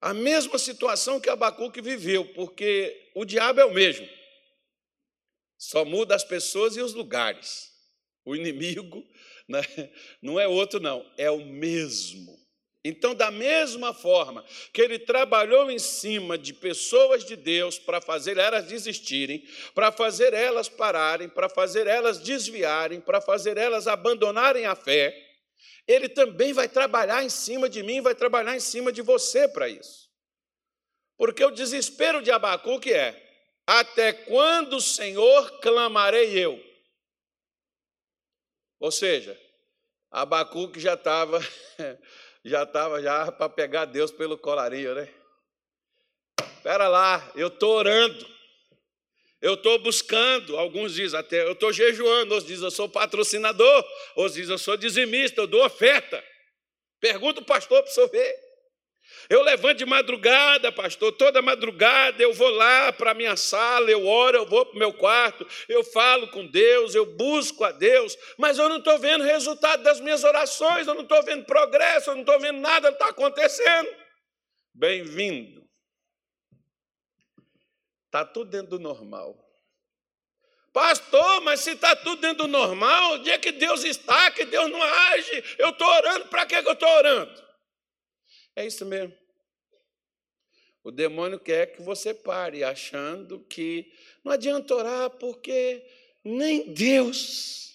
A 0.00 0.14
mesma 0.14 0.60
situação 0.60 1.18
que 1.18 1.28
Abacuque 1.28 1.80
viveu, 1.80 2.24
porque 2.34 3.10
o 3.16 3.24
diabo 3.24 3.58
é 3.58 3.64
o 3.64 3.74
mesmo. 3.74 4.08
Só 5.58 5.84
muda 5.84 6.14
as 6.14 6.22
pessoas 6.22 6.76
e 6.76 6.80
os 6.80 6.94
lugares. 6.94 7.68
O 8.24 8.36
inimigo 8.36 9.04
né, 9.48 9.60
não 10.22 10.38
é 10.38 10.46
outro, 10.46 10.78
não, 10.78 11.04
é 11.18 11.28
o 11.32 11.44
mesmo. 11.44 12.38
Então, 12.84 13.12
da 13.12 13.32
mesma 13.32 13.92
forma 13.92 14.44
que 14.72 14.82
ele 14.82 15.00
trabalhou 15.00 15.68
em 15.68 15.80
cima 15.80 16.38
de 16.38 16.54
pessoas 16.54 17.24
de 17.24 17.34
Deus 17.34 17.76
para 17.76 18.00
fazer 18.00 18.38
elas 18.38 18.66
desistirem, 18.66 19.44
para 19.74 19.90
fazer 19.90 20.32
elas 20.32 20.68
pararem, 20.68 21.28
para 21.28 21.48
fazer 21.48 21.88
elas 21.88 22.20
desviarem, 22.20 23.00
para 23.00 23.20
fazer 23.20 23.56
elas 23.56 23.88
abandonarem 23.88 24.64
a 24.64 24.76
fé, 24.76 25.33
ele 25.86 26.08
também 26.08 26.52
vai 26.52 26.68
trabalhar 26.68 27.22
em 27.22 27.28
cima 27.28 27.68
de 27.68 27.82
mim, 27.82 28.00
vai 28.00 28.14
trabalhar 28.14 28.56
em 28.56 28.60
cima 28.60 28.92
de 28.92 29.02
você 29.02 29.48
para 29.48 29.68
isso. 29.68 30.10
Porque 31.16 31.44
o 31.44 31.50
desespero 31.50 32.22
de 32.22 32.30
Abacuque 32.30 32.92
é: 32.92 33.20
até 33.66 34.12
quando, 34.12 34.80
Senhor, 34.80 35.60
clamarei 35.60 36.38
eu? 36.38 36.62
Ou 38.80 38.90
seja, 38.90 39.38
Abacuque 40.10 40.80
já 40.80 40.94
estava 40.94 41.40
já 42.44 42.64
estava 42.64 43.00
já 43.00 43.32
para 43.32 43.48
pegar 43.48 43.86
Deus 43.86 44.10
pelo 44.10 44.36
colarinho, 44.36 44.94
né? 44.94 45.12
Espera 46.56 46.88
lá, 46.88 47.32
eu 47.34 47.48
estou 47.48 47.76
orando, 47.76 48.33
eu 49.44 49.52
estou 49.52 49.78
buscando, 49.78 50.56
alguns 50.56 50.94
dizem 50.94 51.20
até, 51.20 51.42
eu 51.42 51.52
estou 51.52 51.70
jejuando, 51.70 52.32
outros 52.32 52.48
dizem 52.48 52.64
eu 52.64 52.70
sou 52.70 52.88
patrocinador, 52.88 53.84
outros 54.16 54.36
dizem 54.36 54.54
eu 54.54 54.58
sou 54.58 54.74
dizimista, 54.74 55.42
eu 55.42 55.46
dou 55.46 55.62
oferta. 55.62 56.24
Pergunta 56.98 57.42
o 57.42 57.44
pastor 57.44 57.82
para 57.82 57.92
você 57.92 58.06
ver. 58.08 58.34
Eu 59.28 59.42
levanto 59.42 59.76
de 59.76 59.84
madrugada, 59.84 60.72
pastor, 60.72 61.12
toda 61.12 61.42
madrugada 61.42 62.22
eu 62.22 62.32
vou 62.32 62.48
lá 62.48 62.90
para 62.90 63.10
a 63.10 63.14
minha 63.14 63.36
sala, 63.36 63.90
eu 63.90 64.06
oro, 64.06 64.38
eu 64.38 64.46
vou 64.46 64.64
para 64.64 64.76
o 64.76 64.78
meu 64.78 64.94
quarto, 64.94 65.46
eu 65.68 65.84
falo 65.84 66.26
com 66.28 66.46
Deus, 66.46 66.94
eu 66.94 67.04
busco 67.04 67.64
a 67.64 67.70
Deus, 67.70 68.16
mas 68.38 68.56
eu 68.56 68.66
não 68.66 68.78
estou 68.78 68.98
vendo 68.98 69.24
resultado 69.24 69.82
das 69.82 70.00
minhas 70.00 70.24
orações, 70.24 70.86
eu 70.86 70.94
não 70.94 71.02
estou 71.02 71.22
vendo 71.22 71.44
progresso, 71.44 72.08
eu 72.08 72.14
não 72.14 72.22
estou 72.22 72.40
vendo 72.40 72.60
nada 72.60 72.88
está 72.88 73.08
acontecendo. 73.10 73.90
Bem-vindo. 74.74 75.63
Está 78.14 78.24
tudo 78.24 78.48
dentro 78.48 78.68
do 78.68 78.78
normal. 78.78 79.36
Pastor, 80.72 81.40
mas 81.40 81.62
se 81.62 81.72
está 81.72 81.96
tudo 81.96 82.20
dentro 82.20 82.44
do 82.44 82.48
normal, 82.48 83.14
onde 83.14 83.28
é 83.28 83.36
que 83.36 83.50
Deus 83.50 83.82
está, 83.82 84.30
que 84.30 84.44
Deus 84.44 84.70
não 84.70 84.80
age? 84.80 85.42
Eu 85.58 85.70
estou 85.70 85.88
orando, 85.88 86.28
para 86.28 86.46
que 86.46 86.54
eu 86.54 86.72
estou 86.72 86.88
orando? 86.88 87.42
É 88.54 88.64
isso 88.64 88.86
mesmo. 88.86 89.12
O 90.84 90.92
demônio 90.92 91.40
quer 91.40 91.74
que 91.74 91.82
você 91.82 92.14
pare 92.14 92.62
achando 92.62 93.40
que 93.46 93.92
não 94.22 94.30
adianta 94.30 94.76
orar 94.76 95.10
porque 95.10 95.84
nem 96.22 96.72
Deus. 96.72 97.74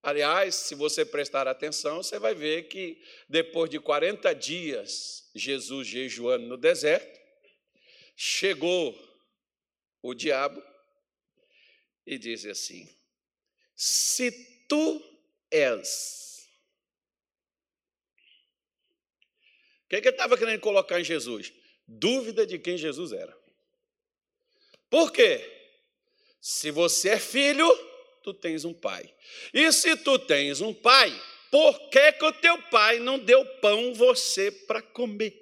Aliás, 0.00 0.54
se 0.54 0.76
você 0.76 1.04
prestar 1.04 1.48
atenção, 1.48 2.00
você 2.00 2.16
vai 2.16 2.32
ver 2.32 2.68
que 2.68 3.02
depois 3.28 3.68
de 3.68 3.80
40 3.80 4.32
dias, 4.36 5.28
Jesus 5.34 5.88
jejuando 5.88 6.46
no 6.46 6.56
deserto, 6.56 7.21
chegou 8.14 8.96
o 10.02 10.14
diabo 10.14 10.62
e 12.06 12.18
disse 12.18 12.48
assim: 12.48 12.88
Se 13.74 14.30
tu 14.68 15.02
és 15.50 16.22
que, 19.92 20.00
que 20.00 20.08
ele 20.08 20.14
estava 20.14 20.38
querendo 20.38 20.60
colocar 20.60 20.98
em 20.98 21.04
Jesus? 21.04 21.52
Dúvida 21.86 22.46
de 22.46 22.58
quem 22.58 22.78
Jesus 22.78 23.12
era. 23.12 23.36
Por 24.88 25.12
quê? 25.12 25.46
Se 26.40 26.70
você 26.70 27.10
é 27.10 27.18
filho, 27.18 27.68
tu 28.22 28.32
tens 28.32 28.64
um 28.64 28.72
pai. 28.72 29.12
E 29.52 29.70
se 29.70 29.94
tu 29.98 30.18
tens 30.18 30.62
um 30.62 30.72
pai, 30.72 31.12
por 31.50 31.90
que, 31.90 32.12
que 32.12 32.24
o 32.24 32.32
teu 32.32 32.62
pai 32.70 33.00
não 33.00 33.18
deu 33.18 33.44
pão 33.60 33.92
você 33.92 34.50
para 34.50 34.80
comer? 34.80 35.41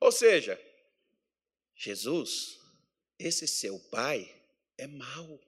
Ou 0.00 0.12
seja, 0.12 0.60
Jesus, 1.74 2.58
esse 3.18 3.46
seu 3.46 3.78
pai 3.90 4.34
é 4.76 4.86
mau. 4.86 5.40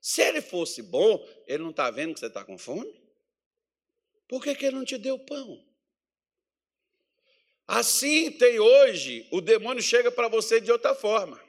Se 0.00 0.20
ele 0.22 0.42
fosse 0.42 0.82
bom, 0.82 1.26
ele 1.46 1.62
não 1.62 1.70
está 1.70 1.90
vendo 1.90 2.14
que 2.14 2.20
você 2.20 2.26
está 2.26 2.44
com 2.44 2.58
fome? 2.58 3.02
Por 4.28 4.42
que, 4.42 4.54
que 4.54 4.66
ele 4.66 4.76
não 4.76 4.84
te 4.84 4.98
deu 4.98 5.18
pão? 5.18 5.64
Assim 7.66 8.30
tem 8.32 8.58
hoje, 8.58 9.26
o 9.30 9.40
demônio 9.40 9.82
chega 9.82 10.10
para 10.10 10.28
você 10.28 10.60
de 10.60 10.70
outra 10.70 10.94
forma. 10.94 11.42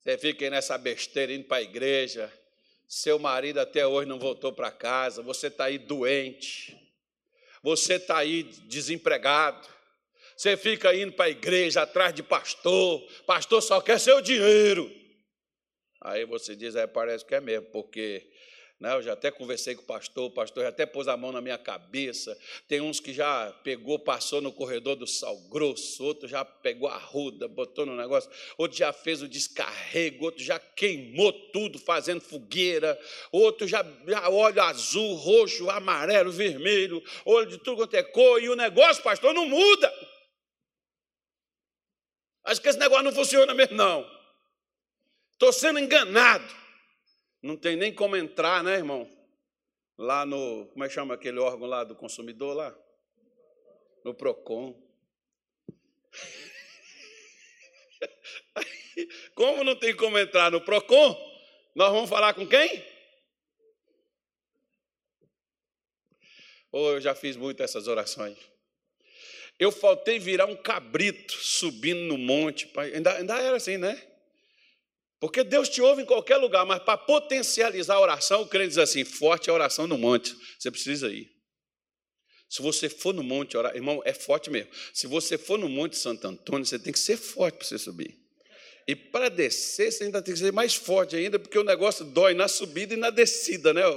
Você 0.00 0.16
fica 0.16 0.48
nessa 0.48 0.78
besteira 0.78 1.32
indo 1.32 1.44
para 1.44 1.58
a 1.58 1.62
igreja, 1.62 2.32
seu 2.88 3.18
marido 3.18 3.58
até 3.58 3.86
hoje 3.86 4.08
não 4.08 4.18
voltou 4.18 4.52
para 4.52 4.70
casa, 4.70 5.20
você 5.20 5.48
está 5.48 5.64
aí 5.64 5.78
doente, 5.78 6.85
você 7.66 7.94
está 7.94 8.18
aí 8.18 8.44
desempregado, 8.44 9.66
você 10.36 10.56
fica 10.56 10.94
indo 10.94 11.12
para 11.14 11.24
a 11.24 11.30
igreja 11.30 11.82
atrás 11.82 12.14
de 12.14 12.22
pastor, 12.22 13.02
pastor 13.26 13.60
só 13.60 13.80
quer 13.80 13.98
seu 13.98 14.20
dinheiro. 14.20 14.88
Aí 16.00 16.24
você 16.24 16.54
diz, 16.54 16.76
é, 16.76 16.86
parece 16.86 17.24
que 17.24 17.34
é 17.34 17.40
mesmo, 17.40 17.66
porque 17.72 18.30
né? 18.78 18.94
Eu 18.94 19.02
já 19.02 19.14
até 19.14 19.30
conversei 19.30 19.74
com 19.74 19.82
o 19.82 19.86
pastor, 19.86 20.26
o 20.26 20.30
pastor 20.30 20.64
já 20.64 20.68
até 20.68 20.84
pôs 20.84 21.08
a 21.08 21.16
mão 21.16 21.32
na 21.32 21.40
minha 21.40 21.56
cabeça. 21.56 22.38
Tem 22.68 22.80
uns 22.80 23.00
que 23.00 23.12
já 23.12 23.50
pegou, 23.64 23.98
passou 23.98 24.40
no 24.40 24.52
corredor 24.52 24.96
do 24.96 25.06
sal 25.06 25.36
grosso, 25.48 26.04
outro 26.04 26.28
já 26.28 26.44
pegou 26.44 26.88
a 26.88 26.98
ruda, 26.98 27.48
botou 27.48 27.86
no 27.86 27.96
negócio, 27.96 28.30
outro 28.58 28.76
já 28.76 28.92
fez 28.92 29.22
o 29.22 29.28
descarrego, 29.28 30.26
outro 30.26 30.42
já 30.42 30.58
queimou 30.58 31.32
tudo 31.50 31.78
fazendo 31.78 32.20
fogueira, 32.20 32.98
outro 33.32 33.66
já, 33.66 33.84
já 34.06 34.64
azul, 34.64 35.14
roxo, 35.14 35.70
amarelo, 35.70 36.30
vermelho, 36.30 37.02
olho 37.24 37.46
de 37.46 37.58
tudo 37.58 37.78
quanto 37.78 37.94
é 37.94 38.02
cor, 38.02 38.42
e 38.42 38.50
o 38.50 38.56
negócio, 38.56 39.02
pastor, 39.02 39.32
não 39.32 39.46
muda. 39.46 39.92
Acho 42.44 42.60
que 42.60 42.68
esse 42.68 42.78
negócio 42.78 43.04
não 43.04 43.12
funciona 43.12 43.54
mesmo, 43.54 43.74
não. 43.74 44.08
Estou 45.32 45.52
sendo 45.52 45.78
enganado. 45.78 46.65
Não 47.46 47.56
tem 47.56 47.76
nem 47.76 47.94
como 47.94 48.16
entrar, 48.16 48.64
né, 48.64 48.74
irmão? 48.74 49.08
Lá 49.96 50.26
no. 50.26 50.66
Como 50.66 50.84
é 50.84 50.88
que 50.88 50.94
chama 50.94 51.14
aquele 51.14 51.38
órgão 51.38 51.68
lá 51.68 51.84
do 51.84 51.94
consumidor 51.94 52.56
lá? 52.56 52.76
No 54.04 54.12
PROCON. 54.12 54.74
Como 59.36 59.62
não 59.62 59.76
tem 59.76 59.94
como 59.94 60.18
entrar 60.18 60.50
no 60.50 60.60
PROCON, 60.60 61.14
nós 61.74 61.92
vamos 61.92 62.08
falar 62.08 62.32
com 62.32 62.46
quem? 62.46 62.82
Oh, 66.72 66.92
eu 66.92 67.00
já 67.00 67.14
fiz 67.14 67.36
muito 67.36 67.62
essas 67.62 67.86
orações. 67.86 68.38
Eu 69.58 69.70
faltei 69.70 70.18
virar 70.18 70.46
um 70.46 70.56
cabrito 70.56 71.34
subindo 71.34 72.00
no 72.00 72.16
monte. 72.16 72.70
Ainda, 72.76 73.18
ainda 73.18 73.38
era 73.38 73.56
assim, 73.56 73.76
né? 73.76 74.02
Porque 75.18 75.42
Deus 75.42 75.68
te 75.68 75.80
ouve 75.80 76.02
em 76.02 76.06
qualquer 76.06 76.36
lugar, 76.36 76.66
mas 76.66 76.82
para 76.82 76.98
potencializar 76.98 77.94
a 77.94 78.00
oração, 78.00 78.42
o 78.42 78.48
crente 78.48 78.68
diz 78.68 78.78
assim: 78.78 79.04
forte 79.04 79.48
é 79.48 79.50
a 79.50 79.54
oração 79.54 79.86
no 79.86 79.96
monte. 79.96 80.34
Você 80.58 80.70
precisa 80.70 81.08
ir. 81.08 81.36
Se 82.48 82.62
você 82.62 82.88
for 82.88 83.12
no 83.12 83.22
monte 83.22 83.56
orar, 83.56 83.74
irmão, 83.74 84.00
é 84.04 84.12
forte 84.12 84.50
mesmo. 84.50 84.70
Se 84.94 85.06
você 85.06 85.36
for 85.36 85.58
no 85.58 85.68
Monte 85.68 85.96
Santo 85.96 86.26
Antônio, 86.28 86.64
você 86.64 86.78
tem 86.78 86.92
que 86.92 86.98
ser 86.98 87.16
forte 87.16 87.58
para 87.58 87.66
você 87.66 87.76
subir. 87.76 88.16
E 88.86 88.94
para 88.94 89.28
descer, 89.28 89.90
você 89.90 90.04
ainda 90.04 90.22
tem 90.22 90.32
que 90.32 90.38
ser 90.38 90.52
mais 90.52 90.76
forte 90.76 91.16
ainda, 91.16 91.40
porque 91.40 91.58
o 91.58 91.64
negócio 91.64 92.04
dói 92.04 92.34
na 92.34 92.46
subida 92.46 92.94
e 92.94 92.96
na 92.96 93.10
descida, 93.10 93.74
né? 93.74 93.82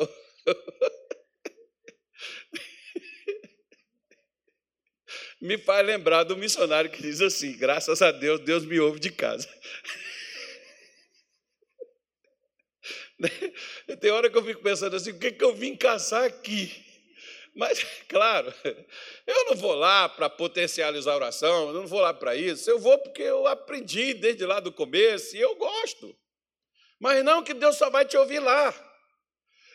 me 5.40 5.58
faz 5.60 5.86
lembrar 5.86 6.24
do 6.24 6.36
missionário 6.36 6.90
que 6.90 7.04
diz 7.04 7.22
assim: 7.22 7.56
graças 7.56 8.02
a 8.02 8.12
Deus, 8.12 8.40
Deus 8.42 8.66
me 8.66 8.80
ouve 8.80 9.00
de 9.00 9.12
casa. 9.12 9.48
Tem 14.00 14.12
hora 14.12 14.30
que 14.30 14.38
eu 14.38 14.44
fico 14.44 14.62
pensando 14.62 14.96
assim, 14.96 15.12
o 15.12 15.20
que, 15.20 15.32
que 15.32 15.44
eu 15.44 15.54
vim 15.54 15.76
caçar 15.76 16.24
aqui? 16.24 16.86
Mas, 17.56 17.84
claro, 18.08 18.54
eu 19.28 19.46
não 19.46 19.56
vou 19.56 19.74
lá 19.74 20.08
para 20.08 20.30
potencializar 20.30 21.14
a 21.14 21.16
oração, 21.16 21.68
eu 21.68 21.74
não 21.74 21.88
vou 21.88 22.00
lá 22.00 22.14
para 22.14 22.36
isso. 22.36 22.70
Eu 22.70 22.80
vou 22.80 22.98
porque 22.98 23.22
eu 23.22 23.48
aprendi 23.48 24.14
desde 24.14 24.46
lá 24.46 24.60
do 24.60 24.72
começo 24.72 25.36
e 25.36 25.42
eu 25.42 25.56
gosto. 25.56 26.16
Mas 27.00 27.24
não 27.24 27.44
que 27.44 27.54
Deus 27.54 27.78
só 27.78 27.90
vai 27.90 28.06
te 28.06 28.18
ouvir 28.18 28.40
lá. 28.40 28.74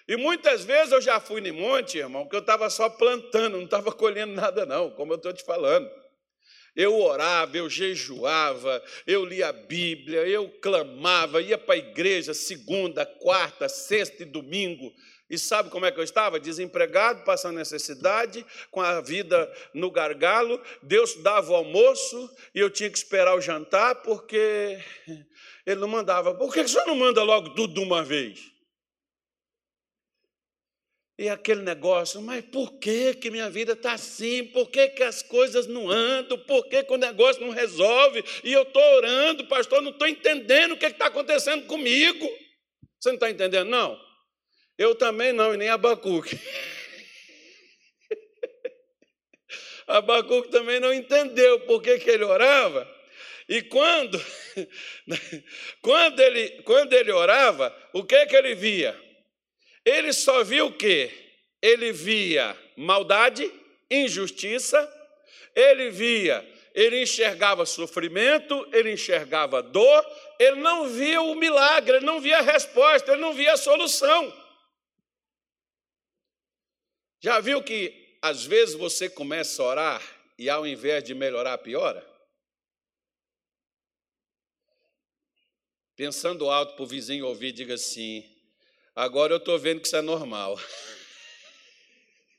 E 0.06 0.16
muitas 0.16 0.64
vezes 0.64 0.92
eu 0.92 1.00
já 1.00 1.18
fui 1.18 1.40
no 1.40 1.54
monte, 1.54 1.98
irmão, 1.98 2.28
que 2.28 2.36
eu 2.36 2.40
estava 2.40 2.68
só 2.68 2.90
plantando, 2.90 3.56
não 3.56 3.64
estava 3.64 3.90
colhendo 3.92 4.34
nada, 4.34 4.66
não, 4.66 4.90
como 4.90 5.12
eu 5.12 5.16
estou 5.16 5.32
te 5.32 5.42
falando. 5.44 5.90
Eu 6.76 7.00
orava, 7.00 7.56
eu 7.56 7.70
jejuava, 7.70 8.82
eu 9.06 9.24
lia 9.24 9.48
a 9.48 9.52
Bíblia, 9.52 10.26
eu 10.26 10.48
clamava, 10.60 11.40
ia 11.40 11.56
para 11.56 11.74
a 11.74 11.78
igreja 11.78 12.34
segunda, 12.34 13.06
quarta, 13.06 13.68
sexta 13.68 14.22
e 14.22 14.26
domingo. 14.26 14.92
E 15.28 15.38
sabe 15.38 15.70
como 15.70 15.86
é 15.86 15.90
que 15.90 15.98
eu 15.98 16.04
estava? 16.04 16.38
Desempregado, 16.38 17.24
passando 17.24 17.56
necessidade, 17.56 18.44
com 18.70 18.80
a 18.80 19.00
vida 19.00 19.50
no 19.72 19.90
gargalo. 19.90 20.60
Deus 20.82 21.14
dava 21.22 21.52
o 21.52 21.56
almoço 21.56 22.30
e 22.54 22.60
eu 22.60 22.68
tinha 22.68 22.90
que 22.90 22.98
esperar 22.98 23.34
o 23.34 23.40
jantar, 23.40 24.02
porque 24.02 24.78
ele 25.64 25.80
não 25.80 25.88
mandava. 25.88 26.34
Por 26.34 26.52
que 26.52 26.66
senhor 26.68 26.86
não 26.86 26.96
manda 26.96 27.22
logo 27.22 27.50
tudo 27.50 27.74
de 27.74 27.80
uma 27.80 28.02
vez? 28.02 28.53
E 31.16 31.28
aquele 31.28 31.62
negócio, 31.62 32.20
mas 32.20 32.44
por 32.44 32.76
que, 32.80 33.14
que 33.14 33.30
minha 33.30 33.48
vida 33.48 33.74
está 33.74 33.92
assim? 33.92 34.46
Por 34.46 34.68
que, 34.68 34.88
que 34.88 35.04
as 35.04 35.22
coisas 35.22 35.68
não 35.68 35.88
andam? 35.88 36.36
Por 36.38 36.68
que, 36.68 36.82
que 36.82 36.92
o 36.92 36.96
negócio 36.96 37.40
não 37.40 37.50
resolve? 37.50 38.24
E 38.42 38.52
eu 38.52 38.62
estou 38.62 38.82
orando, 38.96 39.46
pastor, 39.46 39.80
não 39.80 39.92
estou 39.92 40.08
entendendo 40.08 40.72
o 40.72 40.76
que 40.76 40.86
está 40.86 41.06
acontecendo 41.06 41.66
comigo. 41.66 42.28
Você 42.98 43.10
não 43.10 43.14
está 43.14 43.30
entendendo, 43.30 43.68
não? 43.68 43.96
Eu 44.76 44.96
também 44.96 45.32
não, 45.32 45.54
e 45.54 45.56
nem 45.56 45.68
Abacuque. 45.68 46.36
Abacuque 49.86 50.50
também 50.50 50.80
não 50.80 50.92
entendeu 50.92 51.60
por 51.60 51.80
que, 51.80 51.96
que 52.00 52.10
ele 52.10 52.24
orava. 52.24 52.92
E 53.48 53.62
quando, 53.62 54.20
quando, 55.80 56.18
ele, 56.18 56.60
quando 56.62 56.92
ele 56.92 57.12
orava, 57.12 57.72
o 57.92 58.02
que, 58.02 58.26
que 58.26 58.34
ele 58.34 58.56
via? 58.56 59.03
Ele 59.84 60.12
só 60.12 60.42
via 60.42 60.64
o 60.64 60.72
quê? 60.72 61.12
Ele 61.60 61.92
via 61.92 62.56
maldade, 62.76 63.50
injustiça, 63.90 64.78
ele 65.54 65.90
via, 65.90 66.46
ele 66.74 67.02
enxergava 67.02 67.64
sofrimento, 67.64 68.68
ele 68.72 68.92
enxergava 68.92 69.62
dor, 69.62 70.04
ele 70.38 70.56
não 70.56 70.88
via 70.88 71.20
o 71.20 71.34
milagre, 71.34 71.96
ele 71.96 72.06
não 72.06 72.20
via 72.20 72.38
a 72.38 72.42
resposta, 72.42 73.12
ele 73.12 73.20
não 73.20 73.32
via 73.32 73.52
a 73.52 73.56
solução. 73.56 74.32
Já 77.20 77.40
viu 77.40 77.62
que 77.62 78.18
às 78.20 78.44
vezes 78.44 78.74
você 78.74 79.08
começa 79.08 79.62
a 79.62 79.66
orar 79.66 80.02
e 80.38 80.50
ao 80.50 80.66
invés 80.66 81.04
de 81.04 81.14
melhorar, 81.14 81.56
piora? 81.58 82.04
Pensando 85.96 86.50
alto 86.50 86.74
para 86.74 86.82
o 86.82 86.86
vizinho 86.86 87.26
ouvir, 87.26 87.52
diga 87.52 87.74
assim: 87.74 88.33
Agora 88.94 89.32
eu 89.32 89.38
estou 89.38 89.58
vendo 89.58 89.80
que 89.80 89.86
isso 89.86 89.96
é 89.96 90.02
normal. 90.02 90.56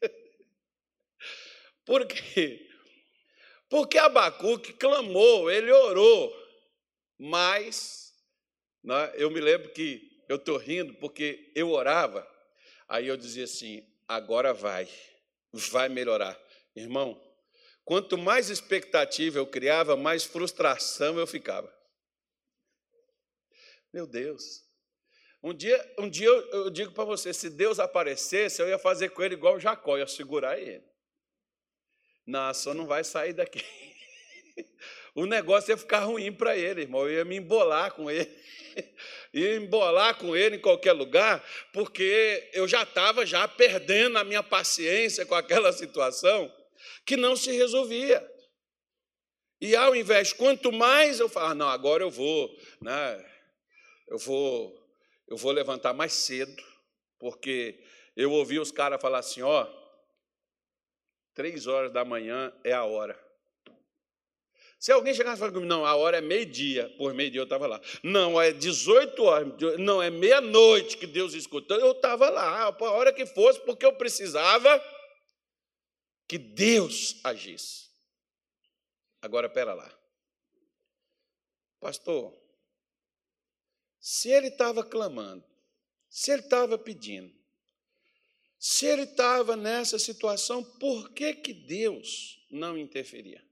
Por 1.85 2.07
quê? 2.07 2.65
Porque 3.69 3.97
Abacuque 3.97 4.73
clamou, 4.73 5.51
ele 5.51 5.71
orou, 5.71 6.33
mas 7.17 8.13
né, 8.83 9.11
eu 9.15 9.29
me 9.29 9.41
lembro 9.41 9.73
que 9.73 10.23
eu 10.29 10.37
estou 10.37 10.57
rindo 10.57 10.93
porque 10.95 11.51
eu 11.55 11.71
orava, 11.71 12.25
aí 12.87 13.07
eu 13.07 13.17
dizia 13.17 13.43
assim: 13.43 13.85
agora 14.07 14.53
vai, 14.53 14.87
vai 15.51 15.89
melhorar. 15.89 16.39
Irmão, 16.75 17.21
quanto 17.83 18.17
mais 18.17 18.49
expectativa 18.49 19.39
eu 19.39 19.47
criava, 19.47 19.97
mais 19.97 20.23
frustração 20.23 21.17
eu 21.19 21.27
ficava. 21.27 21.73
Meu 23.91 24.05
Deus, 24.05 24.64
um 25.45 25.53
dia, 25.53 25.93
um 25.99 26.09
dia 26.09 26.27
eu, 26.27 26.49
eu 26.49 26.69
digo 26.71 26.91
para 26.91 27.03
você: 27.03 27.31
se 27.31 27.51
Deus 27.51 27.79
aparecesse, 27.79 28.59
eu 28.59 28.67
ia 28.67 28.79
fazer 28.79 29.09
com 29.09 29.21
ele 29.21 29.35
igual 29.35 29.59
Jacó, 29.59 29.95
ia 29.95 30.07
segurar 30.07 30.59
ele. 30.59 30.83
Não, 32.25 32.51
só 32.51 32.73
não 32.73 32.87
vai 32.87 33.03
sair 33.03 33.33
daqui. 33.33 33.63
O 35.13 35.25
negócio 35.25 35.71
ia 35.71 35.77
ficar 35.77 35.99
ruim 35.99 36.29
para 36.29 36.57
ele, 36.57 36.81
irmão. 36.81 37.03
Eu 37.03 37.13
ia 37.13 37.23
me 37.23 37.37
embolar 37.37 37.93
com 37.93 38.11
ele. 38.11 38.29
Ia 39.33 39.55
embolar 39.55 40.17
com 40.17 40.35
ele 40.35 40.57
em 40.57 40.61
qualquer 40.61 40.91
lugar, 40.91 41.41
porque 41.71 42.49
eu 42.51 42.67
já 42.67 42.83
estava 42.83 43.25
já 43.25 43.47
perdendo 43.47 44.17
a 44.17 44.25
minha 44.25 44.43
paciência 44.43 45.25
com 45.25 45.33
aquela 45.33 45.71
situação 45.71 46.53
que 47.05 47.15
não 47.15 47.37
se 47.37 47.49
resolvia. 47.53 48.29
E 49.61 49.73
ao 49.73 49.95
invés, 49.95 50.33
quanto 50.33 50.69
mais 50.73 51.21
eu 51.21 51.29
falar, 51.29 51.55
não, 51.55 51.69
agora 51.69 52.03
eu 52.03 52.11
vou, 52.11 52.53
né, 52.81 53.25
eu 54.09 54.17
vou 54.17 54.84
eu 55.27 55.37
vou 55.37 55.51
levantar 55.51 55.93
mais 55.93 56.13
cedo, 56.13 56.63
porque 57.19 57.83
eu 58.15 58.31
ouvi 58.31 58.59
os 58.59 58.71
caras 58.71 59.01
falar 59.01 59.19
assim: 59.19 59.41
ó, 59.41 59.67
três 61.33 61.67
horas 61.67 61.91
da 61.91 62.05
manhã 62.05 62.53
é 62.63 62.73
a 62.73 62.83
hora. 62.83 63.23
Se 64.79 64.91
alguém 64.91 65.13
chegasse 65.13 65.37
e 65.37 65.39
falasse 65.39 65.53
comigo, 65.53 65.69
não, 65.69 65.85
a 65.85 65.95
hora 65.95 66.17
é 66.17 66.21
meio-dia, 66.21 66.93
por 66.97 67.13
meio-dia 67.13 67.41
eu 67.41 67.45
estava 67.45 67.65
lá. 67.65 67.81
Não, 68.03 68.39
é 68.39 68.51
18 68.51 69.23
horas, 69.23 69.47
não, 69.79 70.01
é 70.01 70.11
meia-noite 70.11 70.97
que 70.97 71.07
Deus 71.07 71.33
escutou, 71.33 71.77
eu 71.79 71.93
estava 71.93 72.29
lá, 72.29 72.65
a 72.65 72.91
hora 72.91 73.11
que 73.11 73.25
fosse, 73.25 73.59
porque 73.61 73.85
eu 73.85 73.93
precisava 73.93 74.79
que 76.27 76.37
Deus 76.37 77.19
agisse. 77.23 77.89
Agora, 79.21 79.49
pera 79.49 79.73
lá. 79.73 79.91
Pastor, 81.79 82.31
se 84.07 84.29
ele 84.29 84.49
estava 84.49 84.83
clamando, 84.83 85.43
se 86.07 86.29
ele 86.29 86.43
estava 86.43 86.77
pedindo, 86.77 87.33
se 88.59 88.85
ele 88.85 89.01
estava 89.01 89.55
nessa 89.55 89.97
situação, 89.97 90.63
por 90.63 91.11
que, 91.11 91.33
que 91.33 91.51
Deus 91.51 92.45
não 92.51 92.77
interferia? 92.77 93.43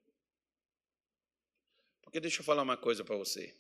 Porque 2.04 2.20
deixa 2.20 2.42
eu 2.42 2.46
falar 2.46 2.62
uma 2.62 2.78
coisa 2.78 3.04
para 3.04 3.18
você. 3.18 3.58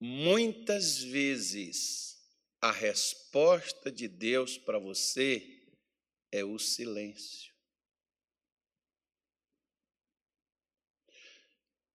Muitas 0.00 0.98
vezes 0.98 2.28
a 2.60 2.72
resposta 2.72 3.88
de 3.88 4.08
Deus 4.08 4.58
para 4.58 4.80
você 4.80 5.62
é 6.32 6.42
o 6.42 6.58
silêncio. 6.58 7.53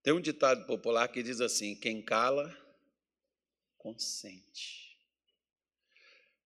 Tem 0.10 0.15
um 0.15 0.19
ditado 0.19 0.65
popular 0.65 1.08
que 1.08 1.22
diz 1.22 1.39
assim: 1.39 1.76
quem 1.76 2.02
cala, 2.02 2.52
consente. 3.78 5.00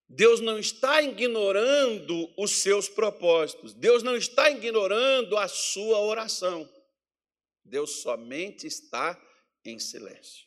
Deus 0.06 0.42
não 0.42 0.60
está 0.60 1.02
ignorando 1.02 2.30
os 2.38 2.52
seus 2.52 2.90
propósitos, 2.90 3.74
Deus 3.74 4.04
não 4.04 4.18
está 4.18 4.50
ignorando 4.50 5.38
a 5.38 5.48
sua 5.48 5.98
oração. 6.02 6.70
Deus 7.64 8.02
somente 8.02 8.68
está 8.68 9.18
em 9.64 9.80
silêncio. 9.80 10.46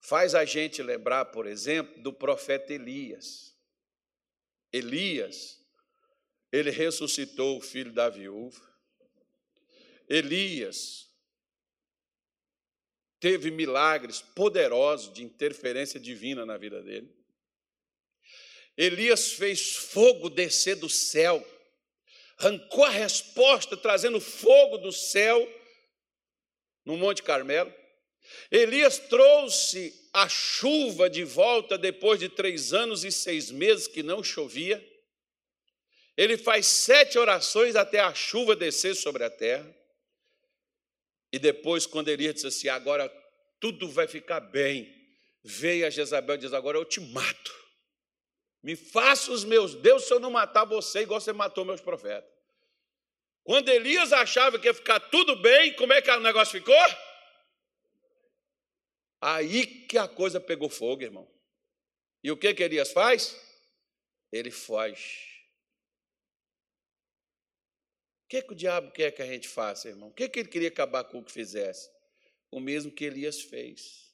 Faz 0.00 0.34
a 0.34 0.44
gente 0.44 0.82
lembrar, 0.82 1.26
por 1.26 1.46
exemplo, 1.46 2.02
do 2.02 2.12
profeta 2.12 2.74
Elias. 2.74 3.56
Elias, 4.72 5.64
ele 6.50 6.72
ressuscitou 6.72 7.58
o 7.58 7.60
filho 7.60 7.92
da 7.92 8.08
viúva. 8.08 8.69
Elias 10.10 11.08
teve 13.20 13.48
milagres 13.52 14.20
poderosos 14.20 15.14
de 15.14 15.22
interferência 15.22 16.00
divina 16.00 16.44
na 16.44 16.58
vida 16.58 16.82
dele. 16.82 17.08
Elias 18.76 19.32
fez 19.32 19.76
fogo 19.76 20.28
descer 20.28 20.74
do 20.74 20.88
céu, 20.88 21.46
arrancou 22.38 22.84
a 22.84 22.90
resposta 22.90 23.76
trazendo 23.76 24.20
fogo 24.20 24.78
do 24.78 24.90
céu 24.90 25.48
no 26.84 26.96
Monte 26.96 27.22
Carmelo. 27.22 27.72
Elias 28.50 28.98
trouxe 28.98 29.94
a 30.12 30.28
chuva 30.28 31.08
de 31.08 31.22
volta 31.22 31.78
depois 31.78 32.18
de 32.18 32.28
três 32.28 32.72
anos 32.72 33.04
e 33.04 33.12
seis 33.12 33.50
meses 33.50 33.86
que 33.86 34.02
não 34.02 34.24
chovia. 34.24 34.84
Ele 36.16 36.36
faz 36.36 36.66
sete 36.66 37.16
orações 37.16 37.76
até 37.76 38.00
a 38.00 38.12
chuva 38.12 38.56
descer 38.56 38.96
sobre 38.96 39.22
a 39.22 39.30
terra. 39.30 39.79
E 41.32 41.38
depois, 41.38 41.86
quando 41.86 42.08
Elias 42.08 42.34
disse 42.34 42.46
assim: 42.46 42.68
agora 42.68 43.08
tudo 43.58 43.88
vai 43.88 44.06
ficar 44.06 44.40
bem, 44.40 44.92
veio 45.42 45.86
a 45.86 45.90
Jezabel 45.90 46.36
e 46.36 46.38
diz: 46.38 46.52
agora 46.52 46.78
eu 46.78 46.84
te 46.84 47.00
mato. 47.00 47.60
Me 48.62 48.76
faça 48.76 49.32
os 49.32 49.44
meus 49.44 49.74
Deus 49.74 50.04
se 50.04 50.12
eu 50.12 50.20
não 50.20 50.30
matar 50.30 50.64
você 50.64 51.00
igual 51.00 51.20
você 51.20 51.32
matou 51.32 51.64
meus 51.64 51.80
profetas. 51.80 52.30
Quando 53.42 53.68
Elias 53.70 54.12
achava 54.12 54.58
que 54.58 54.66
ia 54.66 54.74
ficar 54.74 55.00
tudo 55.00 55.34
bem, 55.36 55.74
como 55.74 55.92
é 55.92 56.02
que 56.02 56.10
o 56.10 56.20
negócio 56.20 56.58
ficou? 56.58 56.76
Aí 59.20 59.66
que 59.86 59.96
a 59.96 60.06
coisa 60.06 60.38
pegou 60.38 60.68
fogo, 60.68 61.02
irmão. 61.02 61.30
E 62.22 62.30
o 62.30 62.36
que 62.36 62.52
que 62.52 62.62
Elias 62.62 62.92
faz? 62.92 63.34
ele 64.32 64.50
foge. 64.50 65.28
O 68.18 68.19
que, 68.30 68.42
que 68.42 68.52
o 68.52 68.56
diabo 68.56 68.92
quer 68.92 69.10
que 69.10 69.20
a 69.20 69.26
gente 69.26 69.48
faça, 69.48 69.88
irmão? 69.88 70.08
O 70.08 70.12
que, 70.12 70.28
que 70.28 70.38
ele 70.38 70.48
queria 70.48 70.70
que 70.70 70.80
Abacuque 70.80 71.32
fizesse? 71.32 71.90
O 72.48 72.60
mesmo 72.60 72.92
que 72.92 73.04
Elias 73.04 73.40
fez. 73.40 74.08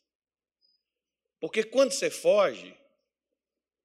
Porque 1.39 1.63
quando 1.63 1.93
você 1.93 2.09
foge, 2.09 2.75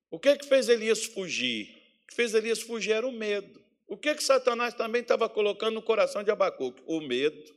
o 0.09 0.17
que, 0.17 0.37
que 0.37 0.47
fez 0.47 0.69
Elias 0.69 1.03
fugir? 1.03 1.67
O 2.03 2.07
que 2.07 2.15
fez 2.15 2.33
Elias 2.33 2.61
fugir 2.61 2.93
era 2.93 3.05
o 3.05 3.11
medo. 3.11 3.61
O 3.85 3.97
que, 3.97 4.15
que 4.15 4.23
Satanás 4.23 4.73
também 4.73 5.01
estava 5.01 5.27
colocando 5.27 5.73
no 5.73 5.81
coração 5.81 6.23
de 6.23 6.31
Abacuque? 6.31 6.81
O 6.85 7.01
medo. 7.01 7.53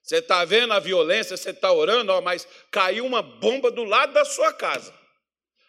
Você 0.00 0.18
está 0.18 0.44
vendo 0.44 0.72
a 0.72 0.78
violência, 0.78 1.36
você 1.36 1.50
está 1.50 1.72
orando, 1.72 2.12
ó, 2.12 2.20
mas 2.20 2.46
caiu 2.70 3.04
uma 3.04 3.22
bomba 3.22 3.72
do 3.72 3.82
lado 3.82 4.12
da 4.12 4.24
sua 4.24 4.52
casa. 4.52 4.94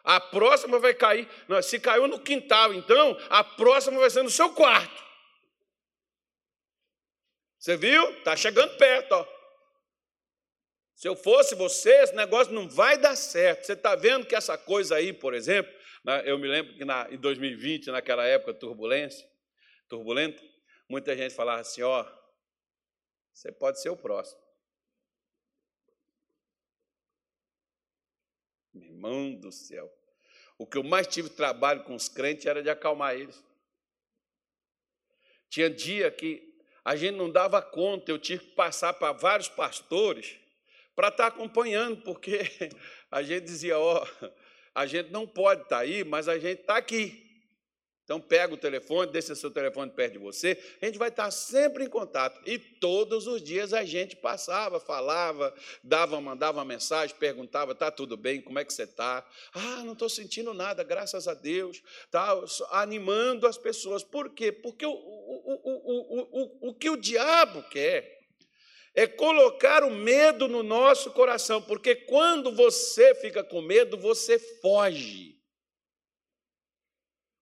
A 0.03 0.19
próxima 0.19 0.77
vai 0.77 0.93
cair. 0.93 1.27
Não, 1.47 1.59
se 1.59 1.79
caiu 1.79 2.07
no 2.07 2.19
quintal, 2.19 2.71
então, 2.71 3.17
a 3.31 3.43
próxima 3.43 3.99
vai 3.99 4.11
ser 4.11 4.21
no 4.21 4.29
seu 4.29 4.51
quarto. 4.51 5.06
Você 7.57 7.75
viu? 7.75 8.09
Está 8.17 8.35
chegando 8.35 8.77
perto, 8.77 9.13
ó. 9.13 9.37
Se 10.93 11.07
eu 11.07 11.15
fosse 11.15 11.53
você, 11.53 11.91
esse 12.01 12.15
negócio 12.15 12.53
não 12.53 12.67
vai 12.67 12.97
dar 12.97 13.15
certo. 13.15 13.65
Você 13.65 13.73
está 13.73 13.95
vendo 13.95 14.25
que 14.25 14.35
essa 14.35 14.57
coisa 14.57 14.95
aí, 14.95 15.13
por 15.13 15.33
exemplo, 15.33 15.71
né, 16.03 16.23
eu 16.25 16.39
me 16.39 16.47
lembro 16.47 16.73
que 16.75 16.83
na, 16.83 17.07
em 17.11 17.17
2020, 17.17 17.91
naquela 17.91 18.25
época 18.25 18.53
turbulência, 18.53 19.29
turbulenta, 19.87 20.41
muita 20.89 21.15
gente 21.15 21.35
falava 21.35 21.61
assim, 21.61 21.83
ó, 21.83 22.03
você 23.31 23.51
pode 23.51 23.79
ser 23.79 23.89
o 23.89 23.97
próximo. 23.97 24.41
Meu 28.73 28.85
irmão 28.85 29.35
do 29.35 29.51
céu. 29.51 29.91
O 30.57 30.65
que 30.65 30.77
eu 30.77 30.83
mais 30.83 31.05
tive 31.05 31.29
trabalho 31.29 31.83
com 31.83 31.93
os 31.93 32.09
crentes 32.09 32.47
era 32.47 32.63
de 32.63 32.69
acalmar 32.69 33.13
eles. 33.13 33.43
Tinha 35.49 35.69
dia 35.69 36.09
que 36.09 36.46
a 36.87 36.95
gente 36.95 37.17
não 37.17 37.29
dava 37.29 37.61
conta, 37.61 38.09
eu 38.09 38.17
tive 38.17 38.45
que 38.45 38.51
passar 38.51 38.93
para 38.93 39.11
vários 39.11 39.49
pastores 39.49 40.37
para 40.95 41.09
estar 41.09 41.27
acompanhando, 41.27 41.97
porque 41.97 42.39
a 43.11 43.21
gente 43.21 43.43
dizia, 43.43 43.77
ó, 43.77 44.07
a 44.73 44.85
gente 44.85 45.11
não 45.11 45.27
pode 45.27 45.63
estar 45.63 45.79
aí, 45.79 46.05
mas 46.05 46.29
a 46.29 46.39
gente 46.39 46.61
está 46.61 46.77
aqui. 46.77 47.26
Então 48.07 48.21
pega 48.21 48.53
o 48.53 48.57
telefone, 48.57 49.11
deixa 49.11 49.35
seu 49.35 49.51
telefone 49.51 49.91
perto 49.91 50.13
de 50.13 50.17
você, 50.17 50.57
a 50.81 50.85
gente 50.85 50.97
vai 50.97 51.09
estar 51.09 51.29
sempre 51.29 51.83
em 51.83 51.89
contato. 51.89 52.39
E 52.45 52.57
todos 52.57 53.27
os 53.27 53.43
dias 53.43 53.73
a 53.73 53.83
gente 53.83 54.15
passava, 54.15 54.79
falava, 54.79 55.53
dava, 55.83 56.21
mandava 56.21 56.63
mensagem, 56.63 57.13
perguntava, 57.17 57.75
tá 57.75 57.91
tudo 57.91 58.15
bem, 58.15 58.39
como 58.39 58.59
é 58.59 58.63
que 58.63 58.73
você 58.73 58.83
está? 58.83 59.27
Ah, 59.53 59.83
não 59.83 59.91
estou 59.91 60.07
sentindo 60.07 60.53
nada, 60.53 60.85
graças 60.85 61.27
a 61.27 61.33
Deus. 61.33 61.83
Tá 62.09 62.33
animando 62.71 63.45
as 63.45 63.57
pessoas. 63.57 64.05
Por 64.05 64.29
quê? 64.29 64.53
Porque 64.53 64.85
o, 64.85 64.93
o, 64.93 65.61
o, 65.65 66.31
o, 66.31 66.69
o 66.69 66.73
que 66.73 66.89
o 66.89 66.95
diabo 66.95 67.61
quer 67.63 68.25
é 68.95 69.05
colocar 69.05 69.83
o 69.83 69.91
medo 69.91 70.47
no 70.47 70.63
nosso 70.63 71.11
coração, 71.11 71.61
porque 71.61 71.93
quando 71.93 72.53
você 72.53 73.13
fica 73.15 73.43
com 73.43 73.61
medo, 73.61 73.97
você 73.97 74.39
foge. 74.39 75.36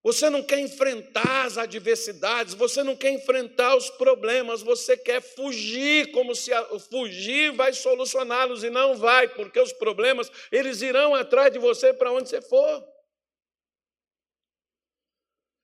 Você 0.05 0.29
não 0.29 0.43
quer 0.43 0.59
enfrentar 0.59 1.45
as 1.45 1.57
adversidades, 1.57 2.53
você 2.53 2.83
não 2.83 2.95
quer 2.95 3.09
enfrentar 3.09 3.75
os 3.75 3.89
problemas, 3.89 4.61
você 4.61 4.95
quer 4.95 5.19
fugir, 5.19 6.11
como 6.11 6.35
se 6.35 6.51
fugir 6.91 7.51
vai 7.53 7.73
solucioná-los 7.73 8.63
e 8.63 8.69
não 8.69 8.95
vai, 8.95 9.27
porque 9.27 9.59
os 9.59 9.73
problemas, 9.73 10.31
eles 10.51 10.83
irão 10.83 11.15
atrás 11.15 11.51
de 11.51 11.57
você 11.57 11.91
para 11.91 12.11
onde 12.11 12.29
você 12.29 12.39
for. 12.39 12.87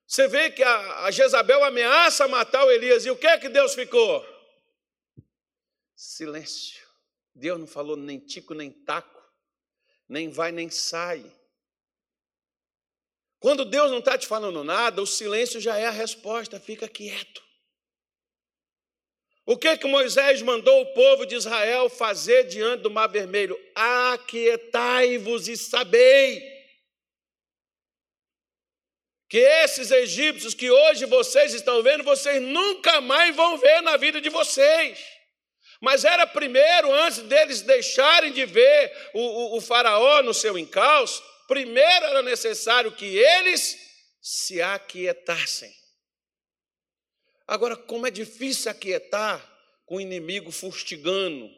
Você 0.07 0.27
vê 0.27 0.49
que 0.49 0.63
a, 0.63 1.03
a 1.03 1.11
Jezabel 1.11 1.63
ameaça 1.63 2.27
matar 2.27 2.65
o 2.65 2.71
Elias, 2.71 3.05
e 3.05 3.11
o 3.11 3.15
que 3.15 3.27
é 3.27 3.37
que 3.37 3.47
Deus 3.47 3.75
ficou? 3.75 4.25
Silêncio. 5.95 6.81
Deus 7.35 7.59
não 7.59 7.67
falou 7.67 7.95
nem 7.95 8.17
tico, 8.17 8.55
nem 8.55 8.71
taco, 8.71 9.21
nem 10.09 10.29
vai, 10.29 10.51
nem 10.51 10.67
sai. 10.67 11.31
Quando 13.41 13.65
Deus 13.65 13.89
não 13.89 13.97
está 13.97 14.19
te 14.19 14.27
falando 14.27 14.63
nada, 14.63 15.01
o 15.01 15.07
silêncio 15.07 15.59
já 15.59 15.75
é 15.75 15.87
a 15.87 15.91
resposta, 15.91 16.59
fica 16.59 16.87
quieto. 16.87 17.43
O 19.47 19.57
que 19.57 19.75
que 19.77 19.87
Moisés 19.87 20.43
mandou 20.43 20.79
o 20.79 20.93
povo 20.93 21.25
de 21.25 21.33
Israel 21.33 21.89
fazer 21.89 22.43
diante 22.43 22.83
do 22.83 22.91
Mar 22.91 23.07
Vermelho? 23.07 23.59
Aquietai-vos 23.73 25.47
e 25.47 25.57
sabei 25.57 26.39
que 29.27 29.39
esses 29.39 29.89
egípcios 29.89 30.53
que 30.53 30.69
hoje 30.69 31.07
vocês 31.07 31.55
estão 31.55 31.81
vendo, 31.81 32.03
vocês 32.03 32.39
nunca 32.39 33.01
mais 33.01 33.35
vão 33.35 33.57
ver 33.57 33.81
na 33.81 33.97
vida 33.97 34.21
de 34.21 34.29
vocês. 34.29 35.03
Mas 35.81 36.05
era 36.05 36.27
primeiro, 36.27 36.93
antes 36.93 37.23
deles 37.23 37.63
deixarem 37.63 38.31
de 38.31 38.45
ver 38.45 39.09
o, 39.15 39.19
o, 39.19 39.57
o 39.57 39.61
faraó 39.61 40.21
no 40.21 40.31
seu 40.31 40.59
encalço, 40.59 41.30
primeiro 41.51 42.05
era 42.05 42.21
necessário 42.21 42.93
que 42.93 43.17
eles 43.17 43.77
se 44.21 44.61
aquietassem. 44.61 45.75
Agora, 47.45 47.75
como 47.75 48.07
é 48.07 48.09
difícil 48.09 48.71
aquietar 48.71 49.45
com 49.85 49.97
o 49.97 50.01
inimigo 50.01 50.49
fustigando 50.49 51.51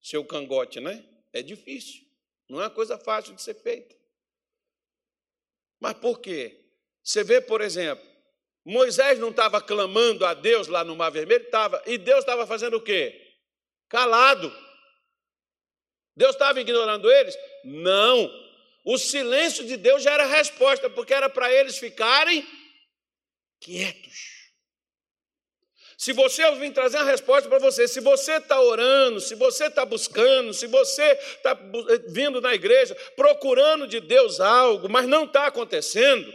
seu 0.00 0.24
cangote, 0.24 0.78
né? 0.78 1.04
É 1.32 1.42
difícil. 1.42 2.00
Não 2.48 2.60
é 2.60 2.62
uma 2.62 2.70
coisa 2.70 2.96
fácil 2.96 3.34
de 3.34 3.42
ser 3.42 3.54
feita. 3.54 3.92
Mas 5.80 5.94
por 5.94 6.20
quê? 6.20 6.64
Você 7.02 7.24
vê, 7.24 7.40
por 7.40 7.60
exemplo, 7.60 8.08
Moisés 8.64 9.18
não 9.18 9.30
estava 9.30 9.60
clamando 9.60 10.24
a 10.24 10.32
Deus 10.32 10.68
lá 10.68 10.84
no 10.84 10.94
Mar 10.94 11.10
Vermelho? 11.10 11.42
Estava. 11.42 11.82
E 11.86 11.98
Deus 11.98 12.20
estava 12.20 12.46
fazendo 12.46 12.76
o 12.76 12.80
quê? 12.80 13.34
Calado. 13.88 14.48
Deus 16.14 16.36
estava 16.36 16.60
ignorando 16.60 17.10
eles? 17.10 17.36
Não. 17.64 18.45
O 18.86 18.96
silêncio 18.96 19.64
de 19.66 19.76
Deus 19.76 20.04
já 20.04 20.12
era 20.12 20.22
a 20.22 20.28
resposta, 20.28 20.88
porque 20.88 21.12
era 21.12 21.28
para 21.28 21.52
eles 21.52 21.76
ficarem 21.76 22.46
quietos. 23.60 24.36
Se 25.98 26.12
você 26.12 26.44
eu 26.44 26.54
vim 26.54 26.70
trazer 26.70 26.98
a 26.98 27.02
resposta 27.02 27.48
para 27.48 27.58
você, 27.58 27.88
se 27.88 28.00
você 28.00 28.34
está 28.34 28.60
orando, 28.60 29.20
se 29.20 29.34
você 29.34 29.66
está 29.66 29.84
buscando, 29.84 30.54
se 30.54 30.68
você 30.68 31.02
está 31.02 31.58
vindo 32.06 32.40
na 32.40 32.54
igreja 32.54 32.94
procurando 33.16 33.88
de 33.88 33.98
Deus 33.98 34.38
algo, 34.38 34.88
mas 34.88 35.08
não 35.08 35.24
está 35.24 35.48
acontecendo, 35.48 36.32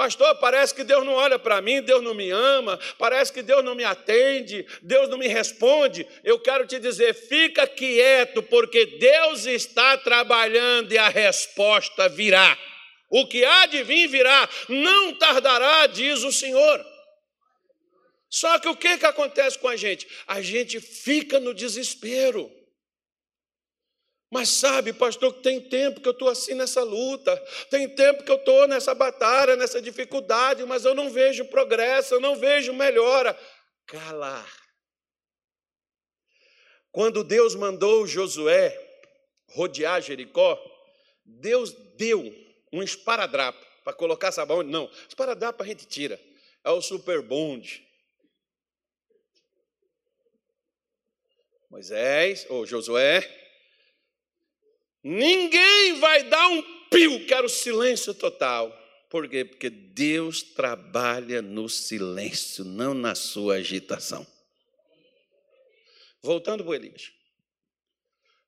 Pastor, 0.00 0.34
parece 0.36 0.74
que 0.74 0.82
Deus 0.82 1.04
não 1.04 1.12
olha 1.12 1.38
para 1.38 1.60
mim, 1.60 1.82
Deus 1.82 2.02
não 2.02 2.14
me 2.14 2.30
ama, 2.30 2.80
parece 2.96 3.30
que 3.30 3.42
Deus 3.42 3.62
não 3.62 3.74
me 3.74 3.84
atende, 3.84 4.66
Deus 4.80 5.10
não 5.10 5.18
me 5.18 5.28
responde. 5.28 6.06
Eu 6.24 6.38
quero 6.38 6.66
te 6.66 6.78
dizer, 6.78 7.12
fica 7.12 7.66
quieto, 7.66 8.42
porque 8.44 8.86
Deus 8.98 9.44
está 9.44 9.98
trabalhando 9.98 10.90
e 10.90 10.96
a 10.96 11.10
resposta 11.10 12.08
virá. 12.08 12.56
O 13.10 13.26
que 13.26 13.44
há 13.44 13.66
de 13.66 13.82
vir 13.82 14.06
virá, 14.06 14.48
não 14.70 15.12
tardará, 15.18 15.86
diz 15.86 16.22
o 16.22 16.32
Senhor. 16.32 16.82
Só 18.30 18.58
que 18.58 18.68
o 18.70 18.76
que, 18.76 18.96
que 18.96 19.04
acontece 19.04 19.58
com 19.58 19.68
a 19.68 19.76
gente? 19.76 20.08
A 20.26 20.40
gente 20.40 20.80
fica 20.80 21.38
no 21.38 21.52
desespero. 21.52 22.50
Mas 24.30 24.48
sabe, 24.48 24.92
pastor, 24.92 25.34
que 25.34 25.42
tem 25.42 25.60
tempo 25.60 26.00
que 26.00 26.06
eu 26.06 26.12
estou 26.12 26.28
assim 26.28 26.54
nessa 26.54 26.84
luta, 26.84 27.36
tem 27.68 27.88
tempo 27.88 28.22
que 28.22 28.30
eu 28.30 28.36
estou 28.36 28.68
nessa 28.68 28.94
batalha, 28.94 29.56
nessa 29.56 29.82
dificuldade, 29.82 30.64
mas 30.64 30.84
eu 30.84 30.94
não 30.94 31.10
vejo 31.10 31.44
progresso, 31.46 32.14
eu 32.14 32.20
não 32.20 32.36
vejo 32.36 32.72
melhora. 32.72 33.36
Calar. 33.86 34.48
Quando 36.92 37.24
Deus 37.24 37.56
mandou 37.56 38.06
Josué 38.06 38.76
rodear 39.48 40.00
Jericó, 40.00 40.60
Deus 41.24 41.72
deu 41.96 42.32
um 42.72 42.84
esparadrapo 42.84 43.66
para 43.82 43.92
colocar 43.92 44.30
sabão. 44.30 44.62
Não, 44.62 44.88
esparadrapo 45.08 45.62
a 45.64 45.66
gente 45.66 45.86
tira, 45.86 46.20
é 46.62 46.70
o 46.70 46.80
super 46.80 47.20
bonde. 47.20 47.84
Moisés, 51.68 52.46
ou 52.48 52.66
Josué, 52.66 53.20
Ninguém 55.02 55.98
vai 55.98 56.24
dar 56.24 56.48
um 56.48 56.62
pio, 56.90 57.26
quero 57.26 57.48
silêncio 57.48 58.12
total. 58.14 58.76
Por 59.08 59.28
quê? 59.28 59.44
Porque 59.44 59.70
Deus 59.70 60.42
trabalha 60.42 61.42
no 61.42 61.68
silêncio, 61.68 62.64
não 62.64 62.94
na 62.94 63.14
sua 63.14 63.54
agitação. 63.56 64.26
Voltando 66.22 66.64
para 66.64 66.76
Elias. 66.76 67.12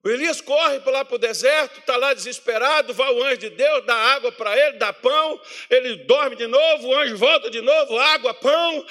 O 0.05 0.09
Elias 0.09 0.41
corre 0.41 0.79
lá 0.79 1.05
para 1.05 1.15
o 1.15 1.19
deserto, 1.19 1.79
está 1.79 1.97
lá 1.97 2.13
desesperado, 2.13 2.93
vai 2.93 3.13
o 3.13 3.23
anjo 3.23 3.39
de 3.39 3.51
Deus, 3.51 3.87
dá 3.87 3.95
água 3.95 4.33
para 4.33 4.57
ele, 4.59 4.77
dá 4.77 4.93
pão, 4.93 5.41
ele 5.71 5.95
dorme 6.05 6.35
de 6.35 6.47
novo, 6.49 6.89
o 6.89 6.95
anjo 6.97 7.17
volta 7.17 7.49
de 7.49 7.61
novo, 7.61 7.97
água, 7.97 8.35
pão, 8.35 8.85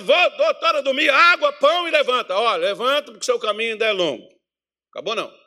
volta, 0.00 0.36
doutora 0.38 0.82
dormir, 0.82 1.10
água, 1.10 1.52
pão 1.52 1.86
e 1.86 1.90
levanta. 1.90 2.34
Olha, 2.34 2.68
levanta 2.68 3.12
porque 3.12 3.26
seu 3.26 3.38
caminho 3.38 3.72
ainda 3.72 3.84
é 3.84 3.92
longo. 3.92 4.26
Acabou 4.90 5.14
não. 5.14 5.43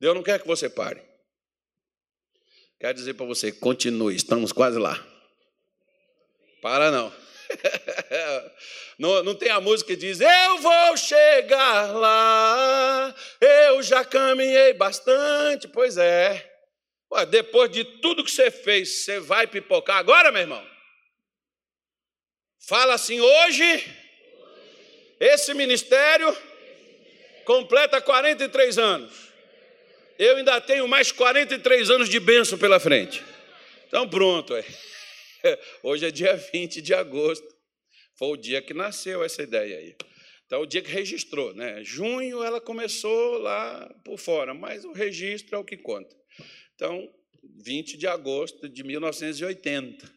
Deus 0.00 0.14
não 0.14 0.22
quer 0.22 0.40
que 0.40 0.46
você 0.46 0.68
pare. 0.68 1.02
Quero 2.78 2.94
dizer 2.94 3.14
para 3.14 3.26
você, 3.26 3.50
continue, 3.50 4.14
estamos 4.14 4.52
quase 4.52 4.78
lá. 4.78 5.04
Para 6.60 6.90
não. 6.90 7.12
Não, 8.98 9.22
não 9.22 9.34
tem 9.34 9.50
a 9.50 9.60
música 9.60 9.92
que 9.92 9.96
diz: 9.96 10.20
Eu 10.20 10.58
vou 10.58 10.96
chegar 10.96 11.92
lá, 11.92 13.14
eu 13.40 13.82
já 13.82 14.02
caminhei 14.04 14.72
bastante. 14.72 15.68
Pois 15.68 15.98
é. 15.98 16.56
Ué, 17.12 17.26
depois 17.26 17.70
de 17.70 17.84
tudo 18.00 18.24
que 18.24 18.30
você 18.30 18.50
fez, 18.50 19.04
você 19.04 19.20
vai 19.20 19.46
pipocar 19.46 19.98
agora, 19.98 20.32
meu 20.32 20.40
irmão? 20.40 20.66
Fala 22.66 22.94
assim: 22.94 23.20
hoje, 23.20 23.96
esse 25.20 25.54
ministério 25.54 26.36
completa 27.44 28.00
43 28.00 28.78
anos. 28.78 29.26
Eu 30.18 30.36
ainda 30.36 30.60
tenho 30.60 30.88
mais 30.88 31.12
43 31.12 31.90
anos 31.90 32.08
de 32.08 32.18
bênção 32.18 32.56
pela 32.56 32.80
frente. 32.80 33.22
Então, 33.86 34.08
pronto. 34.08 34.54
Hoje 35.82 36.06
é 36.06 36.10
dia 36.10 36.34
20 36.34 36.80
de 36.80 36.94
agosto. 36.94 37.46
Foi 38.14 38.28
o 38.28 38.36
dia 38.36 38.62
que 38.62 38.72
nasceu 38.72 39.22
essa 39.22 39.42
ideia 39.42 39.78
aí. 39.78 39.94
Então, 40.46 40.62
o 40.62 40.66
dia 40.66 40.80
que 40.80 40.90
registrou, 40.90 41.52
né? 41.54 41.82
Junho 41.84 42.42
ela 42.42 42.60
começou 42.60 43.38
lá 43.38 43.92
por 44.04 44.16
fora, 44.16 44.54
mas 44.54 44.84
o 44.84 44.92
registro 44.92 45.56
é 45.56 45.58
o 45.58 45.64
que 45.64 45.76
conta. 45.76 46.16
Então, 46.74 47.12
20 47.62 47.98
de 47.98 48.06
agosto 48.06 48.68
de 48.68 48.82
1980, 48.82 50.10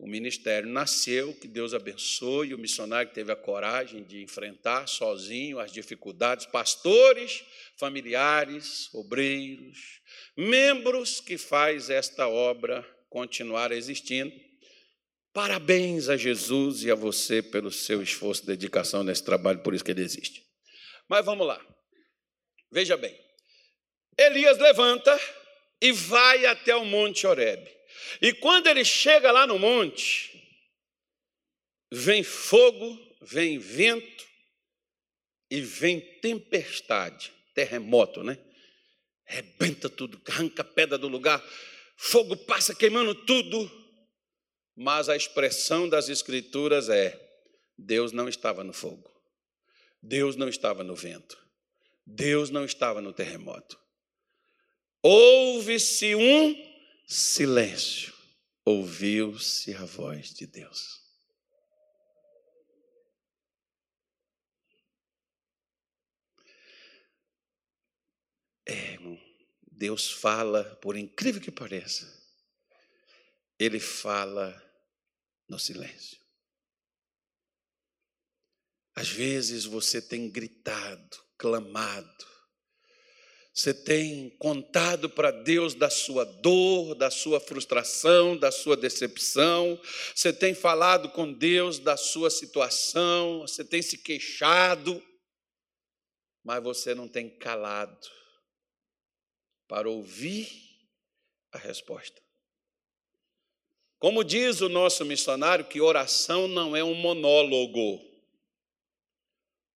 o 0.00 0.08
ministério 0.08 0.68
nasceu, 0.68 1.34
que 1.34 1.46
Deus 1.46 1.74
abençoe, 1.74 2.54
o 2.54 2.58
missionário 2.58 3.12
teve 3.12 3.30
a 3.30 3.36
coragem 3.36 4.02
de 4.02 4.22
enfrentar 4.22 4.86
sozinho 4.86 5.58
as 5.58 5.70
dificuldades, 5.70 6.46
pastores, 6.46 7.44
familiares, 7.76 8.88
obreiros, 8.94 10.00
membros 10.36 11.20
que 11.20 11.36
faz 11.36 11.90
esta 11.90 12.26
obra 12.26 12.84
continuar 13.08 13.72
existindo 13.72 14.32
Parabéns 15.32 16.08
a 16.08 16.16
Jesus 16.16 16.82
e 16.82 16.90
a 16.90 16.94
você 16.94 17.40
pelo 17.40 17.70
seu 17.70 18.02
esforço 18.02 18.42
e 18.42 18.46
dedicação 18.46 19.04
nesse 19.04 19.24
trabalho, 19.24 19.60
por 19.60 19.74
isso 19.74 19.84
que 19.84 19.92
ele 19.92 20.02
existe. 20.02 20.44
Mas 21.08 21.24
vamos 21.24 21.46
lá. 21.46 21.60
Veja 22.70 22.96
bem. 22.96 23.16
Elias 24.18 24.58
levanta 24.58 25.18
e 25.80 25.92
vai 25.92 26.46
até 26.46 26.74
o 26.74 26.84
monte 26.84 27.26
Horeb. 27.26 27.64
E 28.20 28.32
quando 28.32 28.66
ele 28.66 28.84
chega 28.84 29.30
lá 29.30 29.46
no 29.46 29.58
monte, 29.58 30.30
vem 31.90 32.22
fogo, 32.22 32.98
vem 33.22 33.58
vento 33.58 34.26
e 35.50 35.60
vem 35.60 36.00
tempestade, 36.20 37.32
terremoto, 37.54 38.22
né? 38.22 38.38
Rebenta 39.24 39.88
tudo, 39.88 40.20
arranca 40.28 40.64
pedra 40.64 40.98
do 40.98 41.08
lugar, 41.08 41.42
fogo 41.96 42.36
passa 42.36 42.74
queimando 42.74 43.14
tudo 43.14 43.80
mas 44.82 45.10
a 45.10 45.16
expressão 45.16 45.86
das 45.86 46.08
Escrituras 46.08 46.88
é: 46.88 47.20
Deus 47.76 48.12
não 48.12 48.30
estava 48.30 48.64
no 48.64 48.72
fogo, 48.72 49.10
Deus 50.02 50.36
não 50.36 50.48
estava 50.48 50.82
no 50.82 50.94
vento, 50.94 51.36
Deus 52.06 52.48
não 52.48 52.64
estava 52.64 53.02
no 53.02 53.12
terremoto. 53.12 53.78
Houve-se 55.02 56.14
um 56.14 56.69
silêncio, 57.10 58.14
ouviu-se 58.64 59.74
a 59.74 59.84
voz 59.84 60.32
de 60.32 60.46
Deus. 60.46 61.02
É, 68.64 68.96
Deus 69.72 70.12
fala, 70.12 70.76
por 70.76 70.96
incrível 70.96 71.40
que 71.40 71.50
pareça, 71.50 72.06
Ele 73.58 73.80
fala 73.80 74.54
no 75.48 75.58
silêncio. 75.58 76.20
Às 78.94 79.08
vezes 79.08 79.64
você 79.64 80.00
tem 80.00 80.30
gritado, 80.30 81.18
clamado, 81.36 82.29
você 83.60 83.74
tem 83.74 84.30
contado 84.38 85.10
para 85.10 85.30
Deus 85.30 85.74
da 85.74 85.90
sua 85.90 86.24
dor, 86.24 86.94
da 86.94 87.10
sua 87.10 87.38
frustração, 87.38 88.34
da 88.34 88.50
sua 88.50 88.74
decepção, 88.74 89.78
você 90.14 90.32
tem 90.32 90.54
falado 90.54 91.10
com 91.10 91.30
Deus 91.30 91.78
da 91.78 91.94
sua 91.94 92.30
situação, 92.30 93.40
você 93.40 93.62
tem 93.62 93.82
se 93.82 93.98
queixado, 93.98 95.02
mas 96.42 96.62
você 96.62 96.94
não 96.94 97.06
tem 97.06 97.28
calado 97.28 98.08
para 99.68 99.90
ouvir 99.90 100.48
a 101.52 101.58
resposta. 101.58 102.18
Como 103.98 104.24
diz 104.24 104.62
o 104.62 104.70
nosso 104.70 105.04
missionário, 105.04 105.66
que 105.66 105.82
oração 105.82 106.48
não 106.48 106.74
é 106.74 106.82
um 106.82 106.94
monólogo, 106.94 108.00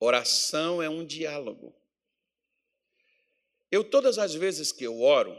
oração 0.01 0.83
é 0.83 0.89
um 0.89 1.05
diálogo. 1.05 1.84
Eu, 3.75 3.83
todas 3.83 4.21
as 4.21 4.33
vezes 4.33 4.71
que 4.71 4.85
eu 4.85 5.03
oro, 5.03 5.37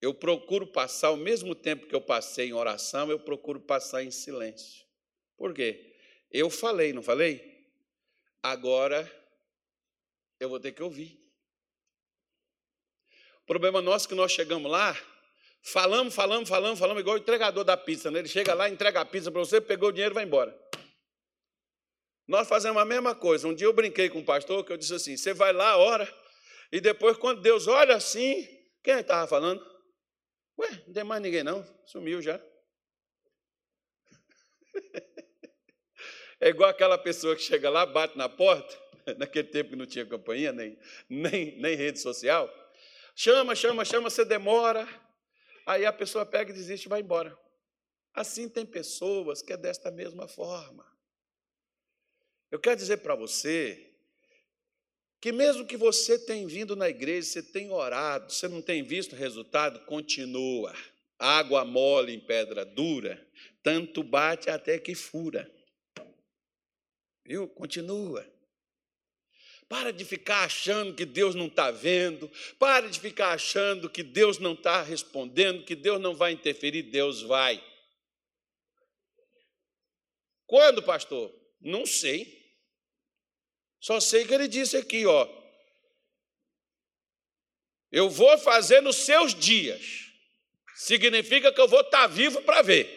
eu 0.00 0.14
procuro 0.14 0.66
passar 0.66 1.10
o 1.10 1.18
mesmo 1.18 1.54
tempo 1.54 1.86
que 1.86 1.94
eu 1.94 2.00
passei 2.00 2.48
em 2.48 2.54
oração, 2.54 3.10
eu 3.10 3.20
procuro 3.20 3.60
passar 3.60 4.02
em 4.02 4.10
silêncio. 4.10 4.86
Por 5.36 5.52
quê? 5.52 5.94
Eu 6.30 6.48
falei, 6.48 6.94
não 6.94 7.02
falei? 7.02 7.68
Agora 8.42 9.06
eu 10.40 10.48
vou 10.48 10.58
ter 10.58 10.72
que 10.72 10.82
ouvir. 10.82 11.22
O 13.42 13.46
problema 13.46 13.82
nosso 13.82 14.06
é 14.06 14.08
que 14.08 14.14
nós 14.14 14.32
chegamos 14.32 14.72
lá, 14.72 14.98
Falamos, 15.60 16.14
falamos, 16.14 16.48
falamos, 16.48 16.78
falamos, 16.78 17.00
igual 17.02 17.16
o 17.16 17.18
entregador 17.18 17.64
da 17.64 17.76
pizza. 17.76 18.10
Né? 18.10 18.20
Ele 18.20 18.28
chega 18.28 18.54
lá, 18.54 18.70
entrega 18.70 19.02
a 19.02 19.04
pizza 19.04 19.30
para 19.30 19.40
você, 19.40 19.60
pegou 19.60 19.90
o 19.90 19.92
dinheiro 19.92 20.14
e 20.14 20.16
vai 20.16 20.24
embora. 20.24 20.58
Nós 22.26 22.48
fazemos 22.48 22.80
a 22.80 22.86
mesma 22.86 23.14
coisa. 23.14 23.46
Um 23.46 23.54
dia 23.54 23.66
eu 23.66 23.74
brinquei 23.74 24.08
com 24.08 24.20
o 24.20 24.24
pastor 24.24 24.64
que 24.64 24.72
eu 24.72 24.78
disse 24.78 24.94
assim: 24.94 25.18
você 25.18 25.34
vai 25.34 25.52
lá, 25.52 25.76
ora, 25.76 26.10
e 26.70 26.80
depois, 26.80 27.16
quando 27.16 27.40
Deus 27.40 27.66
olha 27.66 27.96
assim, 27.96 28.46
quem 28.82 28.94
é 28.94 29.00
estava 29.00 29.26
falando? 29.26 29.64
Ué, 30.58 30.82
não 30.86 30.92
tem 30.92 31.04
mais 31.04 31.22
ninguém 31.22 31.42
não, 31.42 31.64
sumiu 31.86 32.20
já. 32.20 32.40
É 36.40 36.50
igual 36.50 36.70
aquela 36.70 36.96
pessoa 36.96 37.34
que 37.34 37.42
chega 37.42 37.68
lá, 37.68 37.84
bate 37.84 38.16
na 38.16 38.28
porta, 38.28 38.72
naquele 39.18 39.48
tempo 39.48 39.70
que 39.70 39.76
não 39.76 39.86
tinha 39.86 40.06
campainha, 40.06 40.52
nem, 40.52 40.78
nem, 41.08 41.60
nem 41.60 41.74
rede 41.74 41.98
social. 41.98 42.48
Chama, 43.12 43.56
chama, 43.56 43.84
chama, 43.84 44.08
você 44.08 44.24
demora. 44.24 44.88
Aí 45.66 45.84
a 45.84 45.92
pessoa 45.92 46.24
pega 46.24 46.52
e 46.52 46.54
desiste 46.54 46.86
e 46.86 46.88
vai 46.88 47.00
embora. 47.00 47.36
Assim 48.14 48.48
tem 48.48 48.64
pessoas 48.64 49.42
que 49.42 49.52
é 49.52 49.56
desta 49.56 49.90
mesma 49.90 50.28
forma. 50.28 50.86
Eu 52.50 52.60
quero 52.60 52.76
dizer 52.76 52.98
para 52.98 53.16
você 53.16 53.87
que 55.20 55.32
mesmo 55.32 55.66
que 55.66 55.76
você 55.76 56.18
tenha 56.18 56.46
vindo 56.46 56.76
na 56.76 56.88
igreja, 56.88 57.28
você 57.28 57.42
tenha 57.42 57.72
orado, 57.72 58.32
você 58.32 58.46
não 58.46 58.62
tem 58.62 58.82
visto 58.82 59.16
resultado, 59.16 59.84
continua. 59.86 60.74
Água 61.18 61.64
mole 61.64 62.12
em 62.12 62.20
pedra 62.20 62.64
dura, 62.64 63.26
tanto 63.62 64.02
bate 64.02 64.48
até 64.48 64.78
que 64.78 64.94
fura. 64.94 65.50
Viu? 67.24 67.48
Continua. 67.48 68.26
Para 69.68 69.92
de 69.92 70.04
ficar 70.04 70.44
achando 70.44 70.94
que 70.94 71.04
Deus 71.04 71.34
não 71.34 71.46
está 71.46 71.70
vendo. 71.70 72.30
Para 72.58 72.88
de 72.88 72.98
ficar 72.98 73.32
achando 73.32 73.90
que 73.90 74.02
Deus 74.02 74.38
não 74.38 74.54
está 74.54 74.80
respondendo, 74.80 75.64
que 75.64 75.74
Deus 75.74 76.00
não 76.00 76.14
vai 76.14 76.32
interferir. 76.32 76.84
Deus 76.84 77.20
vai. 77.20 77.62
Quando, 80.46 80.82
pastor? 80.82 81.34
Não 81.60 81.84
sei. 81.84 82.37
Só 83.80 84.00
sei 84.00 84.26
que 84.26 84.34
ele 84.34 84.48
disse 84.48 84.76
aqui, 84.76 85.06
ó. 85.06 85.28
Eu 87.90 88.10
vou 88.10 88.36
fazer 88.38 88.80
nos 88.80 88.96
seus 88.96 89.34
dias. 89.34 90.06
Significa 90.76 91.52
que 91.52 91.60
eu 91.60 91.68
vou 91.68 91.80
estar 91.80 92.02
tá 92.02 92.06
vivo 92.06 92.42
para 92.42 92.62
ver. 92.62 92.96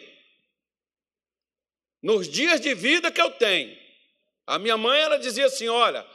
Nos 2.02 2.28
dias 2.28 2.60
de 2.60 2.74
vida 2.74 3.10
que 3.10 3.20
eu 3.20 3.30
tenho. 3.30 3.80
A 4.46 4.58
minha 4.58 4.76
mãe, 4.76 5.00
ela 5.00 5.18
dizia 5.18 5.46
assim: 5.46 5.68
olha, 5.68 6.06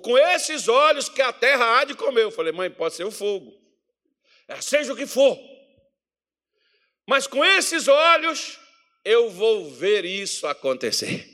com 0.00 0.16
esses 0.16 0.68
olhos 0.68 1.08
que 1.08 1.20
a 1.20 1.32
terra 1.32 1.78
há 1.78 1.84
de 1.84 1.94
comer. 1.94 2.22
Eu 2.22 2.30
falei, 2.30 2.52
mãe, 2.52 2.70
pode 2.70 2.94
ser 2.94 3.04
o 3.04 3.10
fogo, 3.10 3.52
é, 4.48 4.60
seja 4.60 4.92
o 4.92 4.96
que 4.96 5.06
for. 5.06 5.38
Mas 7.06 7.26
com 7.26 7.44
esses 7.44 7.88
olhos 7.88 8.58
eu 9.04 9.30
vou 9.30 9.70
ver 9.70 10.04
isso 10.04 10.46
acontecer. 10.46 11.28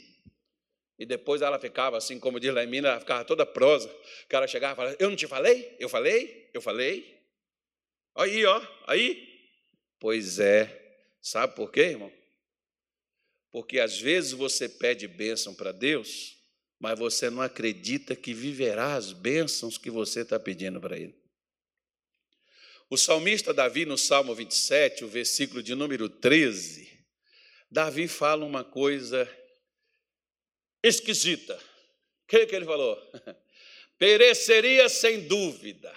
E 0.98 1.06
depois 1.06 1.42
ela 1.42 1.58
ficava 1.60 1.96
assim, 1.96 2.18
como 2.18 2.40
diz 2.40 2.52
lá 2.52 2.64
em 2.64 2.66
Minas, 2.66 2.90
ela 2.90 3.00
ficava 3.00 3.24
toda 3.24 3.46
prosa. 3.46 3.88
O 3.88 4.28
cara 4.28 4.48
chegava 4.48 4.72
e 4.72 4.76
falava, 4.76 4.96
eu 4.98 5.08
não 5.08 5.16
te 5.16 5.28
falei? 5.28 5.76
Eu 5.78 5.88
falei? 5.88 6.50
Eu 6.52 6.60
falei? 6.60 7.22
Aí, 8.16 8.44
ó, 8.44 8.60
aí. 8.86 9.28
Pois 10.00 10.40
é. 10.40 10.76
Sabe 11.22 11.54
por 11.54 11.70
quê, 11.70 11.82
irmão? 11.82 12.12
Porque 13.52 13.78
às 13.78 13.98
vezes 13.98 14.32
você 14.32 14.68
pede 14.68 15.06
bênção 15.06 15.54
para 15.54 15.72
Deus, 15.72 16.36
mas 16.80 16.98
você 16.98 17.30
não 17.30 17.42
acredita 17.42 18.16
que 18.16 18.34
viverá 18.34 18.94
as 18.94 19.12
bênçãos 19.12 19.78
que 19.78 19.90
você 19.90 20.20
está 20.20 20.38
pedindo 20.38 20.80
para 20.80 20.98
Ele. 20.98 21.16
O 22.90 22.96
salmista 22.96 23.52
Davi, 23.52 23.84
no 23.84 23.98
Salmo 23.98 24.34
27, 24.34 25.04
o 25.04 25.08
versículo 25.08 25.62
de 25.62 25.74
número 25.74 26.08
13, 26.08 26.88
Davi 27.70 28.08
fala 28.08 28.44
uma 28.44 28.64
coisa 28.64 29.30
esquisita. 30.82 31.54
O 31.54 32.28
que, 32.28 32.46
que 32.46 32.56
ele 32.56 32.64
falou? 32.64 32.96
Pereceria 33.98 34.88
sem 34.88 35.26
dúvida, 35.26 35.92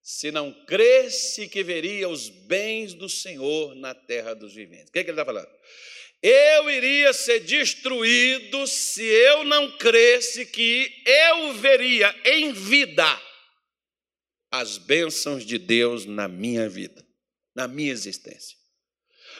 se 0.00 0.30
não 0.30 0.52
cresce 0.64 1.48
que 1.48 1.62
veria 1.62 2.08
os 2.08 2.28
bens 2.28 2.94
do 2.94 3.08
Senhor 3.08 3.74
na 3.74 3.94
terra 3.94 4.34
dos 4.34 4.54
viventes. 4.54 4.90
O 4.90 4.92
que, 4.92 5.02
que 5.02 5.10
ele 5.10 5.20
está 5.20 5.24
falando? 5.24 5.50
Eu 6.22 6.70
iria 6.70 7.12
ser 7.12 7.40
destruído 7.40 8.66
se 8.66 9.02
eu 9.02 9.44
não 9.44 9.76
cresce 9.76 10.46
que 10.46 11.02
eu 11.04 11.52
veria 11.54 12.14
em 12.24 12.52
vida 12.52 13.04
as 14.50 14.78
bênçãos 14.78 15.44
de 15.44 15.58
Deus 15.58 16.06
na 16.06 16.28
minha 16.28 16.68
vida, 16.68 17.04
na 17.54 17.66
minha 17.66 17.90
existência. 17.90 18.56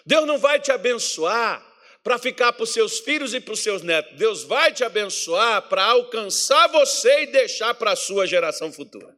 Deus 0.04 0.26
não 0.26 0.38
vai 0.38 0.60
te 0.60 0.72
abençoar 0.72 1.64
para 2.04 2.18
ficar 2.18 2.52
para 2.52 2.62
os 2.62 2.70
seus 2.70 3.00
filhos 3.00 3.32
e 3.32 3.40
para 3.40 3.54
os 3.54 3.60
seus 3.60 3.80
netos. 3.80 4.18
Deus 4.18 4.44
vai 4.44 4.70
te 4.70 4.84
abençoar 4.84 5.62
para 5.62 5.82
alcançar 5.82 6.68
você 6.68 7.22
e 7.22 7.26
deixar 7.28 7.72
para 7.74 7.92
a 7.92 7.96
sua 7.96 8.26
geração 8.26 8.70
futura. 8.70 9.16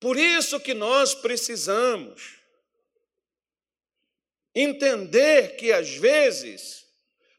Por 0.00 0.16
isso 0.16 0.60
que 0.60 0.74
nós 0.74 1.12
precisamos 1.12 2.36
entender 4.54 5.56
que 5.56 5.72
às 5.72 5.88
vezes 5.96 6.84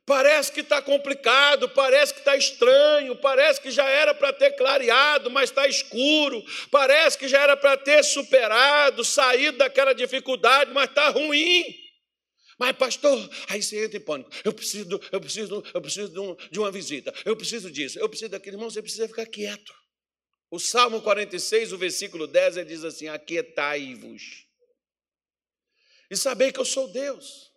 parece 0.05 0.51
que 0.51 0.59
está 0.59 0.81
complicado, 0.81 1.69
parece 1.69 2.13
que 2.13 2.19
está 2.19 2.35
estranho, 2.35 3.15
parece 3.15 3.61
que 3.61 3.71
já 3.71 3.87
era 3.87 4.13
para 4.13 4.33
ter 4.33 4.51
clareado, 4.57 5.31
mas 5.31 5.49
está 5.49 5.65
escuro, 5.67 6.43
parece 6.69 7.17
que 7.17 7.29
já 7.29 7.41
era 7.41 7.55
para 7.55 7.77
ter 7.77 8.03
superado, 8.03 9.05
saído 9.05 9.57
daquela 9.57 9.93
dificuldade, 9.93 10.73
mas 10.73 10.89
está 10.89 11.07
ruim. 11.09 11.86
Mas, 12.57 12.75
pastor, 12.75 13.29
aí 13.49 13.61
você 13.61 13.85
entra 13.85 13.97
em 13.97 14.01
pânico. 14.01 14.31
Eu 14.43 14.51
preciso, 14.51 14.99
eu 15.11 15.21
preciso, 15.21 15.63
eu 15.73 15.81
preciso 15.81 16.11
de, 16.11 16.19
um, 16.19 16.35
de 16.49 16.59
uma 16.59 16.71
visita. 16.71 17.13
Eu 17.23 17.35
preciso 17.35 17.69
disso. 17.69 17.99
Eu 17.99 18.09
preciso 18.09 18.31
daquele 18.31 18.55
irmão. 18.55 18.69
Você 18.69 18.81
precisa 18.81 19.07
ficar 19.07 19.25
quieto. 19.27 19.73
O 20.49 20.59
Salmo 20.59 21.01
46, 21.01 21.73
o 21.73 21.77
versículo 21.77 22.25
10, 22.25 22.57
ele 22.57 22.69
diz 22.69 22.83
assim: 22.83 23.07
Aquietai-vos 23.07 24.47
e 26.09 26.15
saber 26.15 26.51
que 26.51 26.59
eu 26.59 26.65
sou 26.65 26.87
Deus. 26.87 27.51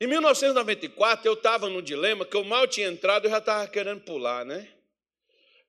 Em 0.00 0.06
1994, 0.06 1.26
eu 1.26 1.34
estava 1.34 1.68
num 1.68 1.82
dilema 1.82 2.24
que 2.24 2.36
eu 2.36 2.44
mal 2.44 2.68
tinha 2.68 2.86
entrado, 2.86 3.26
eu 3.26 3.30
já 3.30 3.38
estava 3.38 3.66
querendo 3.68 4.00
pular, 4.02 4.44
né? 4.44 4.72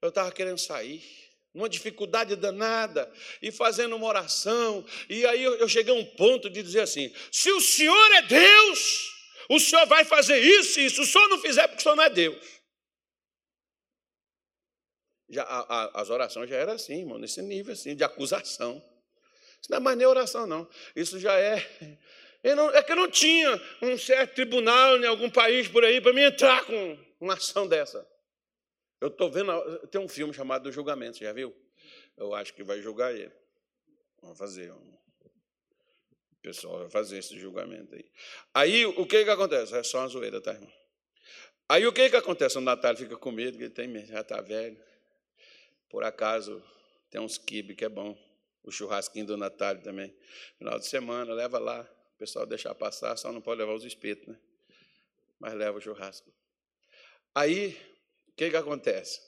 Eu 0.01 0.09
estava 0.09 0.31
querendo 0.31 0.59
sair 0.59 1.28
numa 1.53 1.69
dificuldade 1.69 2.35
danada, 2.35 3.11
e 3.41 3.51
fazendo 3.51 3.95
uma 3.95 4.05
oração, 4.07 4.85
e 5.09 5.25
aí 5.25 5.43
eu 5.43 5.67
cheguei 5.67 5.93
a 5.93 5.97
um 5.97 6.05
ponto 6.05 6.49
de 6.49 6.61
dizer 6.61 6.81
assim: 6.81 7.13
se 7.31 7.51
o 7.51 7.59
Senhor 7.59 8.11
é 8.13 8.21
Deus, 8.21 9.11
o 9.49 9.59
Senhor 9.59 9.85
vai 9.87 10.05
fazer 10.05 10.37
isso 10.39 10.79
e 10.79 10.85
isso, 10.85 11.01
o 11.01 11.05
Senhor 11.05 11.27
não 11.27 11.39
fizer, 11.39 11.67
porque 11.67 11.79
o 11.79 11.83
Senhor 11.83 11.95
não 11.95 12.03
é 12.03 12.09
Deus. 12.09 12.59
Já, 15.29 15.43
a, 15.43 15.59
a, 15.59 16.01
as 16.01 16.09
orações 16.09 16.49
já 16.49 16.55
eram 16.55 16.73
assim, 16.73 16.99
irmão, 16.99 17.19
nesse 17.19 17.41
nível 17.41 17.73
assim, 17.73 17.95
de 17.95 18.03
acusação. 18.03 18.83
Isso 19.61 19.69
não 19.69 19.77
é 19.77 19.79
mais 19.79 19.97
nem 19.97 20.07
oração, 20.07 20.47
não. 20.47 20.67
Isso 20.95 21.19
já 21.19 21.37
é. 21.37 21.67
Não, 22.55 22.69
é 22.69 22.81
que 22.81 22.91
eu 22.91 22.95
não 22.95 23.11
tinha 23.11 23.61
um 23.81 23.97
certo 23.97 24.35
tribunal 24.35 24.97
em 24.97 25.05
algum 25.05 25.29
país 25.29 25.67
por 25.67 25.83
aí 25.83 25.99
para 25.99 26.13
me 26.13 26.23
entrar 26.23 26.63
com 26.63 26.97
uma 27.19 27.33
ação 27.33 27.67
dessa. 27.67 28.07
Eu 29.01 29.07
estou 29.07 29.31
vendo, 29.31 29.87
tem 29.87 30.01
um 30.01 30.07
filme 30.07 30.33
chamado 30.33 30.67
O 30.67 30.71
Julgamento, 30.71 31.17
já 31.17 31.31
viu? 31.31 31.55
Eu 32.17 32.33
acho 32.33 32.53
que 32.53 32.63
vai 32.63 32.81
julgar 32.81 33.13
ele. 33.13 33.31
Vamos 34.21 34.37
fazer. 34.37 34.71
O 34.71 36.41
pessoal 36.41 36.79
vai 36.79 36.89
fazer 36.89 37.17
esse 37.17 37.37
julgamento 37.39 37.95
aí. 37.95 38.11
Aí, 38.53 38.85
o 38.85 39.05
que 39.05 39.23
que 39.23 39.29
acontece? 39.29 39.75
É 39.75 39.83
só 39.83 39.99
uma 39.99 40.07
zoeira, 40.07 40.41
tá, 40.41 40.53
irmão? 40.53 40.71
Aí, 41.67 41.85
o 41.85 41.93
que 41.93 42.09
que 42.09 42.15
acontece? 42.15 42.57
O 42.57 42.61
Natália 42.61 42.97
fica 42.97 43.15
com 43.15 43.31
medo, 43.31 43.57
que 43.57 43.65
ele 43.65 43.73
tem, 43.73 44.05
já 44.05 44.21
está 44.21 44.41
velho. 44.41 44.81
Por 45.89 46.03
acaso, 46.03 46.63
tem 47.09 47.21
uns 47.21 47.37
quibe 47.37 47.75
que 47.75 47.85
é 47.85 47.89
bom. 47.89 48.17
O 48.63 48.71
churrasquinho 48.71 49.25
do 49.25 49.37
Natália 49.37 49.81
também. 49.81 50.15
Final 50.57 50.79
de 50.79 50.87
semana, 50.87 51.33
leva 51.33 51.57
lá. 51.59 51.81
O 52.15 52.17
pessoal 52.17 52.45
deixar 52.45 52.75
passar, 52.75 53.15
só 53.17 53.31
não 53.31 53.41
pode 53.41 53.59
levar 53.59 53.73
os 53.73 53.85
espetos, 53.85 54.27
né? 54.27 54.39
Mas 55.39 55.53
leva 55.53 55.77
o 55.77 55.81
churrasco. 55.81 56.29
Aí, 57.33 57.77
que, 58.39 58.49
que 58.49 58.55
acontece? 58.55 59.19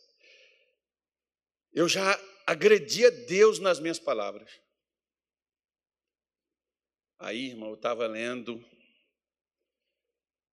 Eu 1.73 1.89
já 1.89 2.17
agredia 2.47 3.11
Deus 3.11 3.59
nas 3.59 3.77
minhas 3.77 3.99
palavras. 3.99 4.49
Aí, 7.19 7.49
irmão, 7.49 7.67
eu 7.67 7.75
estava 7.75 8.07
lendo, 8.07 8.65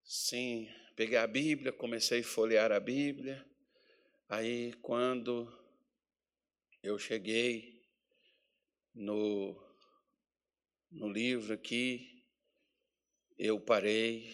sim, 0.03 0.69
peguei 0.97 1.19
a 1.19 1.27
Bíblia, 1.29 1.73
comecei 1.73 2.21
a 2.21 2.25
folhear 2.25 2.73
a 2.73 2.81
Bíblia. 2.81 3.49
Aí, 4.29 4.73
quando 4.83 5.49
eu 6.83 6.99
cheguei 6.99 7.81
no, 8.93 9.57
no 10.91 11.09
livro 11.09 11.55
aqui, 11.55 12.25
eu 13.39 13.61
parei, 13.61 14.29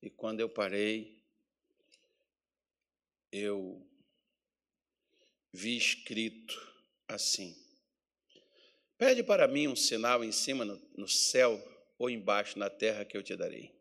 e 0.00 0.08
quando 0.08 0.38
eu 0.38 0.48
parei, 0.48 1.17
eu 3.32 3.86
vi 5.52 5.76
escrito 5.76 6.54
assim: 7.06 7.54
Pede 8.96 9.22
para 9.22 9.46
mim 9.46 9.68
um 9.68 9.76
sinal 9.76 10.24
em 10.24 10.32
cima 10.32 10.64
no, 10.64 10.76
no 10.96 11.08
céu 11.08 11.56
ou 11.98 12.08
embaixo 12.10 12.58
na 12.58 12.70
terra 12.70 13.04
que 13.04 13.16
eu 13.16 13.22
te 13.22 13.36
darei. 13.36 13.76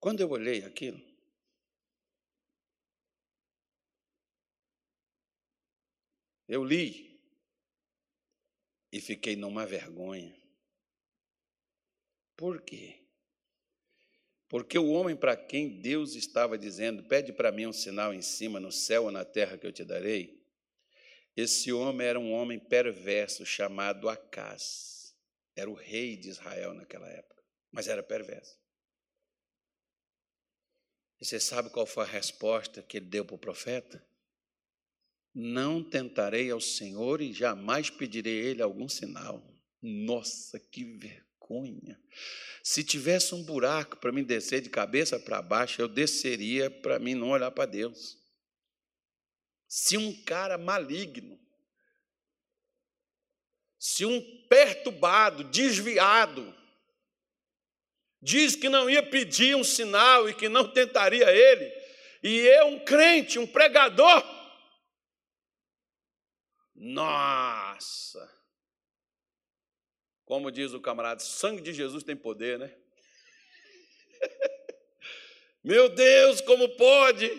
Quando 0.00 0.20
eu 0.20 0.28
olhei 0.30 0.64
aquilo, 0.64 1.00
eu 6.48 6.64
li 6.64 7.12
e 8.90 9.00
fiquei 9.00 9.36
numa 9.36 9.64
vergonha. 9.64 10.36
Por 12.36 12.62
quê? 12.62 13.01
Porque 14.52 14.78
o 14.78 14.90
homem 14.90 15.16
para 15.16 15.34
quem 15.34 15.80
Deus 15.80 16.14
estava 16.14 16.58
dizendo: 16.58 17.02
Pede 17.04 17.32
para 17.32 17.50
mim 17.50 17.64
um 17.64 17.72
sinal 17.72 18.12
em 18.12 18.20
cima, 18.20 18.60
no 18.60 18.70
céu 18.70 19.04
ou 19.04 19.10
na 19.10 19.24
terra 19.24 19.56
que 19.56 19.66
eu 19.66 19.72
te 19.72 19.82
darei. 19.82 20.44
Esse 21.34 21.72
homem 21.72 22.06
era 22.06 22.20
um 22.20 22.30
homem 22.34 22.58
perverso 22.58 23.46
chamado 23.46 24.10
Acás. 24.10 25.16
Era 25.56 25.70
o 25.70 25.74
rei 25.74 26.18
de 26.18 26.28
Israel 26.28 26.74
naquela 26.74 27.08
época, 27.08 27.42
mas 27.70 27.88
era 27.88 28.02
perverso. 28.02 28.60
E 31.18 31.24
você 31.24 31.40
sabe 31.40 31.70
qual 31.70 31.86
foi 31.86 32.04
a 32.04 32.08
resposta 32.08 32.82
que 32.82 32.98
ele 32.98 33.06
deu 33.06 33.24
para 33.24 33.36
o 33.36 33.38
profeta? 33.38 34.06
Não 35.34 35.82
tentarei 35.82 36.50
ao 36.50 36.60
Senhor 36.60 37.22
e 37.22 37.32
jamais 37.32 37.88
pedirei 37.88 38.42
a 38.42 38.44
ele 38.50 38.60
algum 38.60 38.86
sinal. 38.86 39.42
Nossa, 39.80 40.60
que 40.60 40.84
vergonha! 40.84 41.31
Se 42.62 42.84
tivesse 42.84 43.34
um 43.34 43.42
buraco 43.42 43.96
para 43.96 44.12
mim 44.12 44.22
descer 44.22 44.60
de 44.60 44.70
cabeça 44.70 45.18
para 45.18 45.42
baixo, 45.42 45.82
eu 45.82 45.88
desceria 45.88 46.70
para 46.70 46.98
mim 46.98 47.14
não 47.14 47.30
olhar 47.30 47.50
para 47.50 47.66
Deus. 47.66 48.18
Se 49.66 49.96
um 49.96 50.22
cara 50.24 50.56
maligno, 50.56 51.38
se 53.78 54.04
um 54.04 54.46
perturbado, 54.48 55.44
desviado, 55.44 56.54
diz 58.20 58.54
que 58.54 58.68
não 58.68 58.88
ia 58.88 59.02
pedir 59.02 59.56
um 59.56 59.64
sinal 59.64 60.28
e 60.28 60.34
que 60.34 60.48
não 60.48 60.72
tentaria 60.72 61.30
ele, 61.30 61.72
e 62.22 62.38
eu, 62.38 62.66
um 62.68 62.84
crente, 62.84 63.38
um 63.38 63.46
pregador, 63.46 64.22
nossa! 66.74 68.31
Como 70.32 70.50
diz 70.50 70.72
o 70.72 70.80
camarada, 70.80 71.20
sangue 71.20 71.60
de 71.60 71.74
Jesus 71.74 72.02
tem 72.02 72.16
poder, 72.16 72.58
né? 72.58 72.74
Meu 75.62 75.90
Deus, 75.90 76.40
como 76.40 76.70
pode 76.70 77.30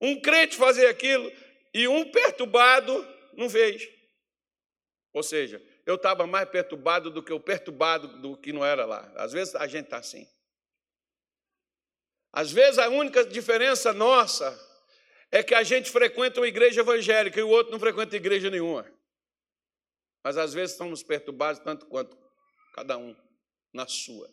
um 0.00 0.18
crente 0.18 0.56
fazer 0.56 0.86
aquilo 0.86 1.30
e 1.74 1.86
um 1.86 2.10
perturbado 2.10 3.06
não 3.34 3.50
fez? 3.50 3.86
Ou 5.12 5.22
seja, 5.22 5.62
eu 5.84 5.96
estava 5.96 6.26
mais 6.26 6.48
perturbado 6.48 7.10
do 7.10 7.22
que 7.22 7.34
o 7.34 7.38
perturbado 7.38 8.08
do 8.22 8.34
que 8.34 8.50
não 8.50 8.64
era 8.64 8.86
lá. 8.86 9.12
Às 9.16 9.34
vezes 9.34 9.54
a 9.54 9.66
gente 9.66 9.84
está 9.84 9.98
assim. 9.98 10.26
Às 12.32 12.50
vezes 12.50 12.78
a 12.78 12.88
única 12.88 13.26
diferença 13.26 13.92
nossa 13.92 14.58
é 15.30 15.42
que 15.42 15.54
a 15.54 15.62
gente 15.62 15.90
frequenta 15.90 16.40
uma 16.40 16.48
igreja 16.48 16.80
evangélica 16.80 17.38
e 17.38 17.42
o 17.42 17.50
outro 17.50 17.72
não 17.72 17.78
frequenta 17.78 18.16
igreja 18.16 18.48
nenhuma. 18.48 18.95
Mas 20.26 20.36
às 20.36 20.52
vezes 20.52 20.72
estamos 20.72 21.04
perturbados 21.04 21.62
tanto 21.62 21.86
quanto 21.86 22.18
cada 22.74 22.98
um 22.98 23.14
na 23.72 23.86
sua, 23.86 24.28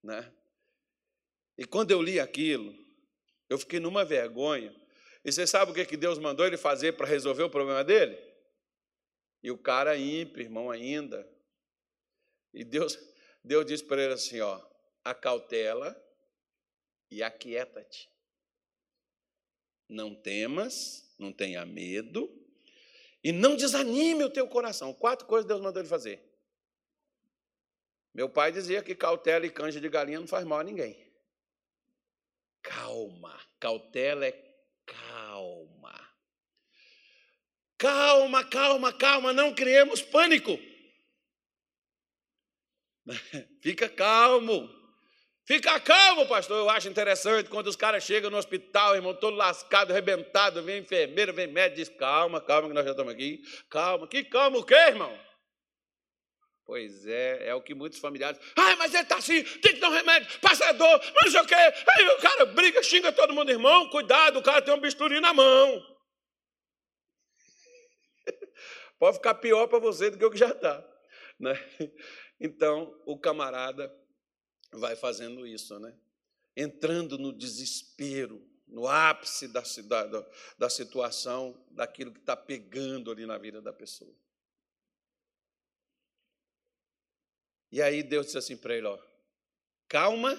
né? 0.00 0.32
E 1.58 1.64
quando 1.64 1.90
eu 1.90 2.00
li 2.00 2.20
aquilo, 2.20 2.72
Eu 3.50 3.58
fiquei 3.58 3.80
numa 3.80 4.04
vergonha. 4.04 4.72
E 5.24 5.32
você 5.32 5.48
sabe 5.48 5.72
o 5.72 5.74
que 5.74 5.96
Deus 5.96 6.16
mandou 6.16 6.46
ele 6.46 6.56
fazer 6.56 6.92
para 6.92 7.08
resolver 7.08 7.42
o 7.42 7.50
problema 7.50 7.82
dele? 7.82 8.16
E 9.42 9.50
o 9.50 9.58
cara 9.58 9.96
ímpio, 9.96 10.42
irmão, 10.42 10.70
ainda. 10.70 11.28
E 12.54 12.62
Deus, 12.62 12.96
Deus 13.42 13.66
disse 13.66 13.82
para 13.82 14.00
ele 14.00 14.14
assim: 14.14 14.40
ó, 14.40 14.64
acautela 15.02 16.00
e 17.10 17.20
aquieta-te. 17.20 18.08
Não 19.88 20.14
temas, 20.14 21.12
não 21.18 21.32
tenha 21.32 21.66
medo, 21.66 22.37
e 23.22 23.32
não 23.32 23.56
desanime 23.56 24.24
o 24.24 24.30
teu 24.30 24.46
coração. 24.48 24.94
Quatro 24.94 25.26
coisas 25.26 25.46
Deus 25.46 25.60
mandou 25.60 25.80
ele 25.80 25.88
fazer. 25.88 26.22
Meu 28.14 28.28
pai 28.28 28.50
dizia 28.50 28.82
que 28.82 28.94
cautela 28.94 29.46
e 29.46 29.50
canja 29.50 29.80
de 29.80 29.88
galinha 29.88 30.20
não 30.20 30.26
faz 30.26 30.44
mal 30.44 30.60
a 30.60 30.64
ninguém. 30.64 30.96
Calma, 32.62 33.38
cautela 33.60 34.26
é 34.26 34.32
calma. 34.84 35.94
Calma, 37.76 38.44
calma, 38.44 38.92
calma, 38.92 39.32
não 39.32 39.54
criemos 39.54 40.02
pânico. 40.02 40.58
Fica 43.62 43.88
calmo. 43.88 44.77
Fica 45.48 45.80
calmo, 45.80 46.28
pastor. 46.28 46.58
Eu 46.58 46.68
acho 46.68 46.90
interessante 46.90 47.48
quando 47.48 47.68
os 47.68 47.74
caras 47.74 48.04
chegam 48.04 48.30
no 48.30 48.36
hospital, 48.36 48.94
irmão, 48.94 49.14
todo 49.14 49.34
lascado, 49.34 49.90
arrebentado, 49.92 50.62
vem 50.62 50.80
enfermeiro, 50.80 51.32
vem 51.32 51.46
médico, 51.46 51.76
diz: 51.76 51.88
calma, 51.88 52.38
calma, 52.38 52.68
que 52.68 52.74
nós 52.74 52.84
já 52.84 52.90
estamos 52.90 53.14
aqui. 53.14 53.40
Calma, 53.70 54.06
que 54.06 54.24
calma 54.24 54.58
o 54.58 54.62
quê, 54.62 54.74
irmão? 54.74 55.18
Pois 56.66 57.06
é, 57.06 57.48
é 57.48 57.54
o 57.54 57.62
que 57.62 57.74
muitos 57.74 57.98
familiares. 57.98 58.38
Ai, 58.58 58.76
mas 58.76 58.92
ele 58.92 59.04
está 59.04 59.16
assim, 59.16 59.42
tem 59.42 59.72
que 59.72 59.80
dar 59.80 59.88
um 59.88 59.94
remédio, 59.94 60.38
passa 60.38 60.70
dor, 60.72 61.00
não 61.24 61.30
sei 61.30 61.40
o 61.40 61.46
quê. 61.46 61.54
Aí 61.54 62.08
o 62.08 62.20
cara 62.20 62.44
briga, 62.44 62.82
xinga 62.82 63.10
todo 63.10 63.32
mundo, 63.32 63.50
irmão. 63.50 63.88
Cuidado, 63.88 64.40
o 64.40 64.42
cara 64.42 64.60
tem 64.60 64.74
um 64.74 64.80
bisturi 64.80 65.18
na 65.18 65.32
mão. 65.32 65.82
Pode 69.00 69.16
ficar 69.16 69.36
pior 69.36 69.66
para 69.66 69.78
você 69.78 70.10
do 70.10 70.18
que 70.18 70.24
o 70.26 70.30
que 70.30 70.36
já 70.36 70.50
está. 70.50 70.86
Né? 71.40 71.58
Então, 72.38 72.94
o 73.06 73.18
camarada 73.18 73.90
vai 74.72 74.96
fazendo 74.96 75.46
isso, 75.46 75.78
né? 75.78 75.96
entrando 76.58 77.16
no 77.16 77.32
desespero, 77.32 78.44
no 78.66 78.88
ápice 78.88 79.46
da, 79.46 79.62
da, 79.62 80.30
da 80.58 80.68
situação, 80.68 81.64
daquilo 81.70 82.12
que 82.12 82.18
está 82.18 82.36
pegando 82.36 83.12
ali 83.12 83.24
na 83.24 83.38
vida 83.38 83.62
da 83.62 83.72
pessoa. 83.72 84.12
E 87.70 87.80
aí 87.80 88.02
Deus 88.02 88.26
disse 88.26 88.38
assim 88.38 88.56
para 88.56 88.74
ele: 88.74 88.88
ó, 88.88 88.98
calma, 89.86 90.36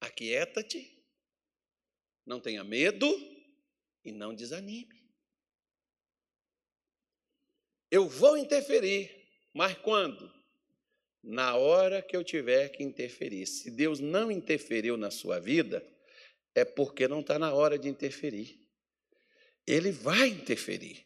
aquieta-te, 0.00 1.00
não 2.26 2.40
tenha 2.40 2.64
medo 2.64 3.06
e 4.04 4.10
não 4.10 4.34
desanime. 4.34 4.98
Eu 7.88 8.08
vou 8.08 8.36
interferir, 8.36 9.30
mas 9.54 9.78
quando? 9.78 10.37
Na 11.22 11.56
hora 11.56 12.00
que 12.00 12.16
eu 12.16 12.24
tiver 12.24 12.68
que 12.68 12.82
interferir. 12.82 13.46
Se 13.46 13.70
Deus 13.70 14.00
não 14.00 14.30
interferiu 14.30 14.96
na 14.96 15.10
sua 15.10 15.38
vida, 15.38 15.84
é 16.54 16.64
porque 16.64 17.06
não 17.08 17.20
está 17.20 17.38
na 17.38 17.52
hora 17.52 17.78
de 17.78 17.88
interferir. 17.88 18.58
Ele 19.66 19.90
vai 19.90 20.28
interferir. 20.28 21.04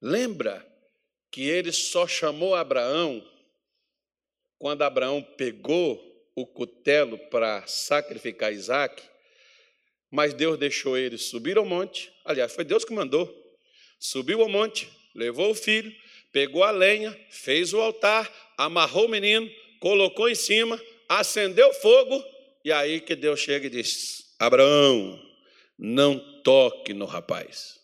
Lembra 0.00 0.66
que 1.30 1.48
ele 1.48 1.72
só 1.72 2.06
chamou 2.06 2.54
Abraão 2.54 3.26
quando 4.58 4.82
Abraão 4.82 5.20
pegou 5.20 6.00
o 6.36 6.46
cutelo 6.46 7.18
para 7.30 7.66
sacrificar 7.66 8.52
Isaac, 8.52 9.02
mas 10.10 10.34
Deus 10.34 10.56
deixou 10.56 10.96
ele 10.96 11.18
subir 11.18 11.56
ao 11.56 11.64
monte. 11.64 12.12
Aliás, 12.24 12.54
foi 12.54 12.64
Deus 12.64 12.84
que 12.84 12.92
mandou. 12.92 13.28
Subiu 13.98 14.40
ao 14.40 14.48
monte, 14.48 14.88
levou 15.14 15.50
o 15.50 15.54
filho, 15.54 15.92
pegou 16.32 16.64
a 16.64 16.70
lenha, 16.70 17.12
fez 17.30 17.72
o 17.72 17.80
altar, 17.80 18.28
amarrou 18.56 19.04
o 19.04 19.08
menino, 19.08 19.48
colocou 19.78 20.28
em 20.28 20.34
cima, 20.34 20.80
acendeu 21.08 21.72
fogo, 21.74 22.24
e 22.64 22.72
aí 22.72 23.00
que 23.00 23.14
Deus 23.14 23.38
chega 23.38 23.66
e 23.66 23.70
diz: 23.70 24.34
Abraão, 24.38 25.20
não 25.78 26.42
toque 26.42 26.92
no 26.92 27.04
rapaz. 27.04 27.80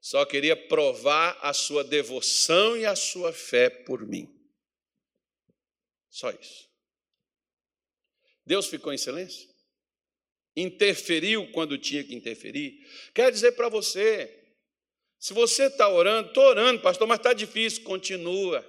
Só 0.00 0.24
queria 0.24 0.54
provar 0.54 1.36
a 1.42 1.52
sua 1.52 1.82
devoção 1.82 2.76
e 2.76 2.86
a 2.86 2.94
sua 2.94 3.32
fé 3.32 3.68
por 3.68 4.06
mim. 4.06 4.32
Só 6.08 6.30
isso. 6.30 6.70
Deus 8.44 8.68
ficou 8.68 8.92
em 8.92 8.98
silêncio? 8.98 9.56
interferiu 10.56 11.46
quando 11.52 11.76
tinha 11.76 12.02
que 12.02 12.14
interferir. 12.14 12.80
Quer 13.14 13.30
dizer 13.30 13.52
para 13.52 13.68
você, 13.68 14.35
se 15.26 15.34
você 15.34 15.64
está 15.64 15.88
orando, 15.88 16.28
estou 16.28 16.44
orando, 16.44 16.80
pastor, 16.80 17.08
mas 17.08 17.18
está 17.18 17.32
difícil, 17.32 17.82
continua. 17.82 18.64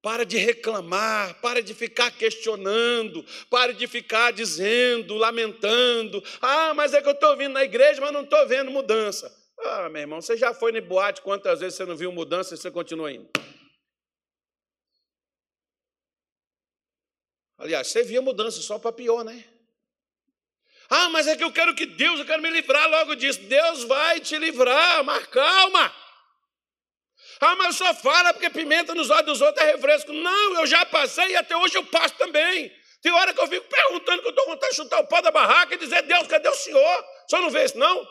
Para 0.00 0.24
de 0.24 0.38
reclamar, 0.38 1.38
para 1.42 1.62
de 1.62 1.74
ficar 1.74 2.10
questionando, 2.10 3.22
para 3.50 3.74
de 3.74 3.86
ficar 3.86 4.32
dizendo, 4.32 5.14
lamentando. 5.14 6.24
Ah, 6.40 6.72
mas 6.72 6.94
é 6.94 7.02
que 7.02 7.08
eu 7.08 7.12
estou 7.12 7.36
vindo 7.36 7.52
na 7.52 7.64
igreja, 7.64 8.00
mas 8.00 8.14
não 8.14 8.22
estou 8.22 8.48
vendo 8.48 8.70
mudança. 8.70 9.30
Ah, 9.58 9.90
meu 9.90 10.00
irmão, 10.00 10.22
você 10.22 10.38
já 10.38 10.54
foi 10.54 10.72
no 10.72 10.80
boate, 10.80 11.20
quantas 11.20 11.60
vezes 11.60 11.76
você 11.76 11.84
não 11.84 11.94
viu 11.94 12.10
mudança 12.10 12.54
e 12.54 12.56
você 12.56 12.70
continua 12.70 13.12
indo? 13.12 13.28
Aliás, 17.58 17.88
você 17.88 18.02
via 18.02 18.22
mudança 18.22 18.62
só 18.62 18.78
para 18.78 18.90
pior, 18.90 19.22
né? 19.22 19.53
Ah, 20.90 21.08
mas 21.08 21.26
é 21.26 21.36
que 21.36 21.44
eu 21.44 21.52
quero 21.52 21.74
que 21.74 21.86
Deus, 21.86 22.18
eu 22.18 22.26
quero 22.26 22.42
me 22.42 22.50
livrar 22.50 22.88
logo 22.88 23.14
disso. 23.14 23.40
Deus 23.42 23.84
vai 23.84 24.20
te 24.20 24.36
livrar, 24.38 25.02
mas 25.04 25.26
calma. 25.26 25.94
Ah, 27.40 27.56
mas 27.56 27.76
só 27.76 27.92
fala 27.94 28.32
porque 28.32 28.50
pimenta 28.50 28.94
nos 28.94 29.10
olhos 29.10 29.26
dos 29.26 29.40
outros 29.40 29.64
é 29.66 29.72
refresco. 29.72 30.12
Não, 30.12 30.60
eu 30.60 30.66
já 30.66 30.84
passei 30.86 31.32
e 31.32 31.36
até 31.36 31.56
hoje 31.56 31.76
eu 31.76 31.84
passo 31.86 32.14
também. 32.16 32.72
Tem 33.02 33.12
hora 33.12 33.34
que 33.34 33.40
eu 33.40 33.46
fico 33.46 33.68
perguntando 33.68 34.22
que 34.22 34.28
eu 34.28 34.30
estou 34.30 34.46
vontade 34.46 34.70
de 34.70 34.76
chutar 34.76 35.00
o 35.00 35.06
pau 35.06 35.20
da 35.20 35.30
barraca 35.30 35.74
e 35.74 35.78
dizer, 35.78 36.02
Deus, 36.02 36.26
cadê 36.26 36.48
o 36.48 36.54
senhor? 36.54 37.04
O 37.26 37.28
senhor 37.28 37.42
não 37.42 37.50
vê 37.50 37.64
isso, 37.64 37.76
não? 37.76 38.06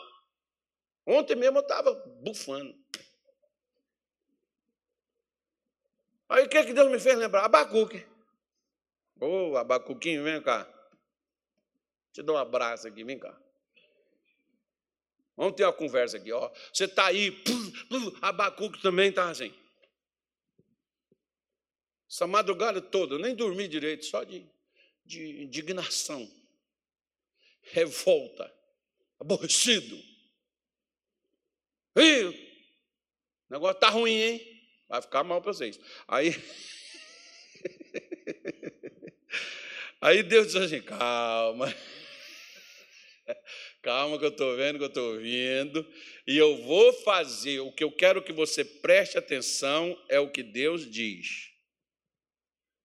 Ontem 1.06 1.34
mesmo 1.34 1.58
eu 1.58 1.62
estava 1.62 1.92
bufando. 2.22 2.72
Aí 6.28 6.44
o 6.44 6.48
que, 6.48 6.64
que 6.64 6.72
Deus 6.72 6.90
me 6.90 6.98
fez 6.98 7.16
lembrar? 7.18 7.44
Abacuque. 7.44 8.06
Ô, 9.20 9.52
oh, 9.52 9.56
Abacuquinho, 9.56 10.24
vem 10.24 10.42
cá. 10.42 10.66
Te 12.14 12.22
dou 12.22 12.36
um 12.36 12.38
abraço 12.38 12.86
aqui, 12.86 13.02
vem 13.02 13.18
cá. 13.18 13.36
Vamos 15.36 15.56
ter 15.56 15.64
uma 15.64 15.72
conversa 15.72 16.16
aqui, 16.16 16.30
ó. 16.30 16.48
Você 16.72 16.84
está 16.84 17.06
aí, 17.06 17.36
Abacuque 18.22 18.80
também 18.80 19.08
está 19.08 19.28
assim. 19.28 19.52
Essa 22.08 22.28
madrugada 22.28 22.80
toda, 22.80 23.16
eu 23.16 23.18
nem 23.18 23.34
dormi 23.34 23.66
direito, 23.66 24.06
só 24.06 24.22
de, 24.22 24.46
de 25.04 25.42
indignação, 25.42 26.30
revolta, 27.62 28.54
aborrecido. 29.18 29.96
Ih, 31.96 32.28
o 33.48 33.50
negócio 33.50 33.74
está 33.74 33.88
ruim, 33.88 34.14
hein? 34.14 34.62
Vai 34.88 35.02
ficar 35.02 35.24
mal 35.24 35.42
para 35.42 35.52
vocês. 35.52 35.80
Aí. 36.06 36.30
Aí 40.00 40.22
Deus 40.22 40.52
diz 40.52 40.56
assim: 40.56 40.80
calma. 40.80 41.74
Calma 43.82 44.18
que 44.18 44.24
eu 44.24 44.30
estou 44.30 44.56
vendo, 44.56 44.78
que 44.78 44.84
eu 44.84 44.88
estou 44.88 45.12
ouvindo. 45.14 45.86
E 46.26 46.36
eu 46.36 46.62
vou 46.62 46.92
fazer. 46.92 47.60
O 47.60 47.72
que 47.72 47.84
eu 47.84 47.92
quero 47.92 48.22
que 48.22 48.32
você 48.32 48.64
preste 48.64 49.18
atenção 49.18 49.98
é 50.08 50.18
o 50.18 50.30
que 50.30 50.42
Deus 50.42 50.90
diz. 50.90 51.50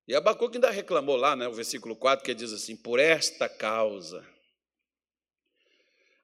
E 0.08 0.16
Abacuque 0.16 0.58
ainda 0.58 0.72
reclamou 0.72 1.16
lá, 1.16 1.36
né, 1.36 1.48
o 1.48 1.54
versículo 1.54 1.96
4, 1.96 2.26
que 2.26 2.34
diz 2.34 2.52
assim: 2.52 2.76
Por 2.76 3.00
esta 3.00 3.48
causa, 3.48 4.28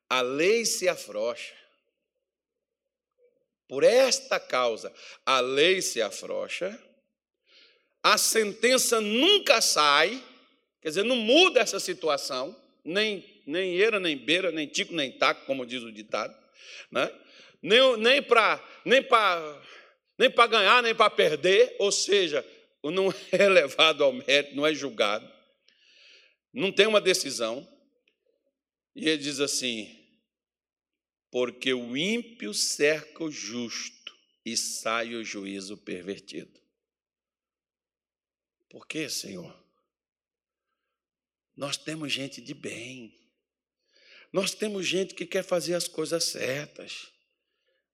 a 0.09 0.21
lei 0.21 0.65
se 0.65 0.87
afrouxa. 0.87 1.53
Por 3.67 3.83
esta 3.83 4.39
causa, 4.39 4.93
a 5.25 5.39
lei 5.39 5.81
se 5.81 6.01
afrouxa, 6.01 6.79
a 8.03 8.17
sentença 8.17 9.01
nunca 9.01 9.59
sai, 9.59 10.23
quer 10.79 10.89
dizer, 10.89 11.03
não 11.03 11.15
muda 11.15 11.59
essa 11.59 11.79
situação, 11.79 12.55
nem 12.83 13.34
nem 13.45 13.75
eira, 13.75 13.99
nem 13.99 14.17
beira, 14.17 14.51
nem 14.51 14.67
tico, 14.67 14.93
nem 14.93 15.11
taco, 15.11 15.45
como 15.45 15.65
diz 15.65 15.83
o 15.83 15.91
ditado, 15.91 16.35
né? 16.91 17.11
nem, 17.61 17.97
nem 17.97 18.21
para 18.21 18.63
nem 18.85 19.01
nem 20.17 20.29
ganhar, 20.47 20.81
nem 20.83 20.95
para 20.95 21.09
perder, 21.09 21.75
ou 21.79 21.91
seja, 21.91 22.45
não 22.83 23.13
é 23.31 23.49
levado 23.49 24.03
ao 24.03 24.13
mérito, 24.13 24.55
não 24.55 24.65
é 24.65 24.73
julgado, 24.73 25.29
não 26.53 26.71
tem 26.71 26.87
uma 26.87 27.01
decisão. 27.01 27.67
E 28.95 29.09
ele 29.09 29.17
diz 29.17 29.39
assim: 29.39 30.05
porque 31.29 31.73
o 31.73 31.97
ímpio 31.97 32.53
cerca 32.53 33.23
o 33.23 33.29
justo 33.29 34.15
e 34.45 34.55
sai 34.55 35.15
o 35.15 35.23
juízo 35.23 35.75
pervertido. 35.75 36.61
Por 38.69 38.87
quê, 38.87 39.09
Senhor? 39.09 39.53
Nós 41.55 41.75
temos 41.75 42.13
gente 42.13 42.41
de 42.41 42.53
bem. 42.53 43.13
Nós 44.35 44.53
temos 44.53 44.85
gente 44.85 45.15
que 45.15 45.25
quer 45.25 45.45
fazer 45.45 45.75
as 45.75 45.87
coisas 45.87 46.25
certas. 46.25 47.07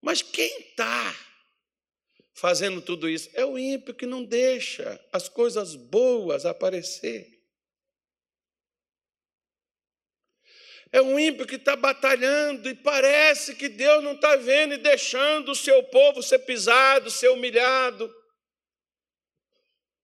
Mas 0.01 0.23
quem 0.23 0.61
está 0.61 1.15
fazendo 2.33 2.81
tudo 2.81 3.07
isso? 3.07 3.29
É 3.35 3.45
o 3.45 3.59
ímpio 3.59 3.93
que 3.93 4.07
não 4.07 4.23
deixa 4.23 4.99
as 5.13 5.29
coisas 5.29 5.75
boas 5.75 6.43
aparecer. 6.43 7.27
É 10.91 10.99
o 10.99 11.19
ímpio 11.19 11.45
que 11.45 11.57
está 11.57 11.75
batalhando 11.75 12.67
e 12.67 12.73
parece 12.73 13.53
que 13.53 13.69
Deus 13.69 14.03
não 14.03 14.13
está 14.13 14.35
vendo 14.35 14.73
e 14.73 14.77
deixando 14.77 15.51
o 15.51 15.55
seu 15.55 15.83
povo 15.83 16.23
ser 16.23 16.39
pisado, 16.39 17.11
ser 17.11 17.29
humilhado. 17.29 18.11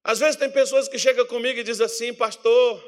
Às 0.03 0.19
vezes 0.19 0.35
tem 0.35 0.51
pessoas 0.51 0.87
que 0.87 0.99
chegam 0.99 1.25
comigo 1.25 1.59
e 1.59 1.63
dizem 1.63 1.87
assim, 1.87 2.13
pastor, 2.13 2.79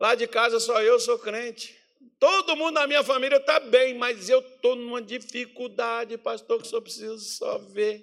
lá 0.00 0.14
de 0.14 0.26
casa 0.26 0.58
só 0.58 0.80
eu 0.80 0.98
sou 0.98 1.18
crente. 1.18 1.81
Todo 2.22 2.54
mundo 2.54 2.74
na 2.74 2.86
minha 2.86 3.02
família 3.02 3.38
está 3.38 3.58
bem, 3.58 3.94
mas 3.94 4.28
eu 4.28 4.38
estou 4.38 4.76
numa 4.76 5.02
dificuldade, 5.02 6.16
pastor, 6.16 6.62
que 6.62 6.68
só 6.68 6.80
preciso 6.80 7.18
só 7.18 7.58
ver. 7.58 8.00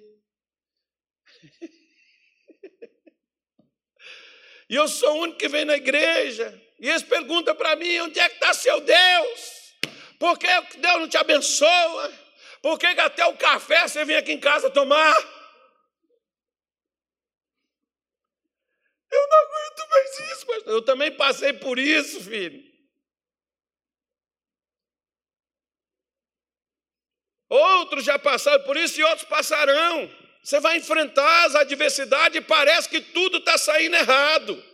e 4.68 4.74
eu 4.74 4.86
sou 4.86 5.10
o 5.16 5.20
único 5.22 5.38
que 5.38 5.48
vem 5.48 5.64
na 5.64 5.74
igreja. 5.74 6.62
E 6.78 6.86
eles 6.86 7.02
perguntam 7.02 7.54
para 7.54 7.74
mim: 7.76 7.98
onde 8.00 8.20
é 8.20 8.28
que 8.28 8.34
está 8.34 8.52
seu 8.52 8.78
Deus? 8.82 9.74
Por 10.18 10.38
que 10.38 10.48
Deus 10.76 11.00
não 11.00 11.08
te 11.08 11.16
abençoa? 11.16 12.12
Por 12.60 12.78
que 12.78 12.84
até 12.88 13.24
o 13.24 13.38
café 13.38 13.88
você 13.88 14.04
vem 14.04 14.16
aqui 14.16 14.32
em 14.32 14.40
casa 14.40 14.68
tomar? 14.68 15.16
Eu 19.10 19.28
não 19.28 19.38
aguento 19.38 19.88
mais 19.88 20.18
isso, 20.32 20.46
pastor. 20.46 20.72
Eu 20.74 20.82
também 20.82 21.10
passei 21.10 21.54
por 21.54 21.78
isso, 21.78 22.20
filho. 22.20 22.69
Outros 27.50 28.04
já 28.04 28.16
passaram 28.18 28.62
por 28.64 28.76
isso 28.76 29.00
e 29.00 29.04
outros 29.04 29.24
passarão. 29.24 30.08
Você 30.42 30.60
vai 30.60 30.78
enfrentar 30.78 31.46
as 31.46 31.56
adversidades 31.56 32.38
e 32.38 32.40
parece 32.40 32.88
que 32.88 33.00
tudo 33.00 33.38
está 33.38 33.58
saindo 33.58 33.96
errado. 33.96 34.64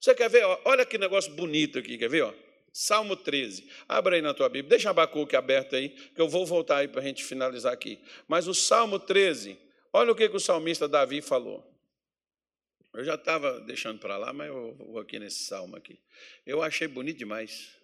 Você 0.00 0.14
quer 0.14 0.28
ver? 0.28 0.44
Olha 0.64 0.84
que 0.84 0.98
negócio 0.98 1.32
bonito 1.32 1.78
aqui, 1.78 1.96
quer 1.96 2.08
ver? 2.08 2.34
Salmo 2.72 3.14
13. 3.14 3.70
Abra 3.88 4.16
aí 4.16 4.22
na 4.22 4.34
tua 4.34 4.48
Bíblia. 4.48 4.70
Deixa 4.70 4.90
Abacuque 4.90 5.36
aberto 5.36 5.76
aí, 5.76 5.90
que 5.90 6.20
eu 6.20 6.28
vou 6.28 6.44
voltar 6.44 6.78
aí 6.78 6.88
para 6.88 7.00
a 7.00 7.04
gente 7.04 7.22
finalizar 7.22 7.72
aqui. 7.72 8.00
Mas 8.26 8.48
o 8.48 8.54
Salmo 8.54 8.98
13, 8.98 9.56
olha 9.92 10.10
o 10.10 10.14
que, 10.14 10.28
que 10.28 10.36
o 10.36 10.40
salmista 10.40 10.88
Davi 10.88 11.22
falou. 11.22 11.64
Eu 12.92 13.04
já 13.04 13.14
estava 13.14 13.60
deixando 13.60 14.00
para 14.00 14.16
lá, 14.18 14.32
mas 14.32 14.48
eu 14.48 14.74
vou 14.74 14.98
aqui 14.98 15.18
nesse 15.18 15.44
salmo 15.44 15.76
aqui. 15.76 16.00
Eu 16.44 16.62
achei 16.62 16.88
bonito 16.88 17.18
demais. 17.18 17.81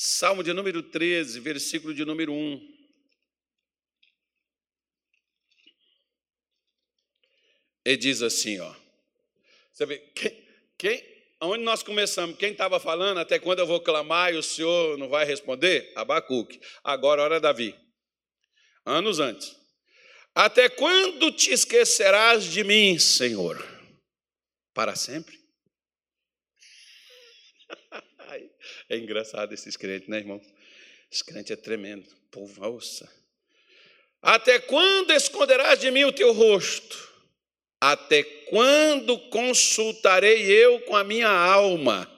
Salmo 0.00 0.44
de 0.44 0.52
número 0.52 0.80
13, 0.80 1.40
versículo 1.40 1.92
de 1.92 2.04
número 2.04 2.32
1. 2.32 2.78
Ele 7.84 7.96
diz 7.96 8.22
assim, 8.22 8.60
ó. 8.60 8.76
Você 9.72 9.86
vê, 9.86 9.98
quem, 10.14 10.48
quem 10.78 11.02
onde 11.40 11.64
nós 11.64 11.82
começamos, 11.82 12.36
quem 12.36 12.52
estava 12.52 12.78
falando, 12.78 13.18
até 13.18 13.40
quando 13.40 13.58
eu 13.58 13.66
vou 13.66 13.80
clamar 13.80 14.32
e 14.32 14.36
o 14.36 14.42
Senhor 14.42 14.96
não 14.98 15.08
vai 15.08 15.24
responder? 15.24 15.92
Abacuque. 15.96 16.60
Agora, 16.84 17.24
hora 17.24 17.40
Davi. 17.40 17.74
Anos 18.86 19.18
antes. 19.18 19.56
Até 20.32 20.68
quando 20.68 21.32
te 21.32 21.50
esquecerás 21.50 22.44
de 22.44 22.62
mim, 22.62 23.00
Senhor? 23.00 23.60
Para 24.72 24.94
sempre? 24.94 25.37
É 28.88 28.96
engraçado 28.96 29.52
esses 29.52 29.76
crentes, 29.76 30.08
né, 30.08 30.18
irmão? 30.18 30.40
Esse 31.10 31.24
crente 31.24 31.52
é 31.52 31.56
tremendo. 31.56 32.06
Povo, 32.30 32.64
ouça. 32.66 33.10
Até 34.20 34.58
quando 34.58 35.12
esconderás 35.12 35.78
de 35.78 35.90
mim 35.90 36.04
o 36.04 36.12
teu 36.12 36.32
rosto? 36.32 37.08
Até 37.80 38.22
quando 38.22 39.18
consultarei 39.30 40.50
eu 40.50 40.80
com 40.80 40.96
a 40.96 41.04
minha 41.04 41.28
alma, 41.28 42.10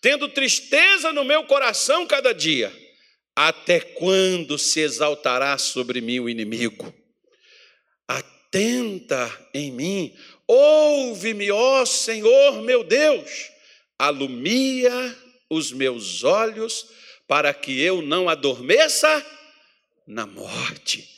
tendo 0.00 0.28
tristeza 0.28 1.12
no 1.12 1.24
meu 1.24 1.44
coração 1.44 2.06
cada 2.06 2.32
dia? 2.32 2.72
Até 3.34 3.80
quando 3.80 4.58
se 4.58 4.80
exaltará 4.80 5.58
sobre 5.58 6.00
mim 6.00 6.20
o 6.20 6.28
inimigo? 6.28 6.94
Atenta 8.06 9.48
em 9.52 9.72
mim, 9.72 10.16
ouve-me, 10.46 11.50
ó 11.50 11.84
Senhor 11.84 12.62
meu 12.62 12.84
Deus, 12.84 13.50
alumia 13.98 15.18
os 15.52 15.70
meus 15.70 16.24
olhos, 16.24 16.86
para 17.28 17.52
que 17.52 17.80
eu 17.80 18.00
não 18.00 18.28
adormeça 18.28 19.24
na 20.06 20.26
morte, 20.26 21.08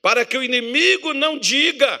para 0.00 0.24
que 0.24 0.36
o 0.36 0.42
inimigo 0.42 1.12
não 1.12 1.38
diga: 1.38 2.00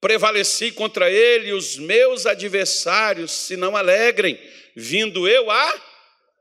prevaleci 0.00 0.72
contra 0.72 1.10
ele, 1.10 1.52
os 1.52 1.76
meus 1.76 2.26
adversários 2.26 3.30
se 3.30 3.56
não 3.56 3.76
alegrem, 3.76 4.38
vindo 4.74 5.28
eu 5.28 5.50
a 5.50 5.82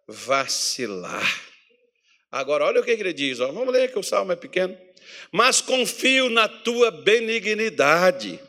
vacilar. 0.08 1.42
Agora, 2.32 2.66
olha 2.66 2.82
o 2.82 2.84
que 2.84 2.92
ele 2.92 3.14
diz, 3.14 3.40
ó. 3.40 3.52
vamos 3.52 3.74
ler 3.74 3.92
que 3.92 4.00
o 4.00 4.04
salmo 4.04 4.32
é 4.32 4.36
pequeno. 4.36 4.78
Mas 5.32 5.62
confio 5.62 6.30
na 6.30 6.48
tua 6.48 6.92
benignidade 6.92 8.40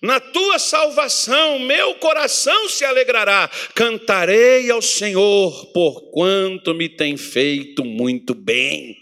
na 0.00 0.18
tua 0.20 0.58
salvação, 0.58 1.58
meu 1.58 1.94
coração 1.96 2.68
se 2.68 2.84
alegrará. 2.84 3.50
Cantarei 3.74 4.70
ao 4.70 4.82
Senhor, 4.82 5.72
porquanto 5.72 6.74
me 6.74 6.88
tem 6.88 7.16
feito 7.16 7.84
muito 7.84 8.34
bem. 8.34 8.96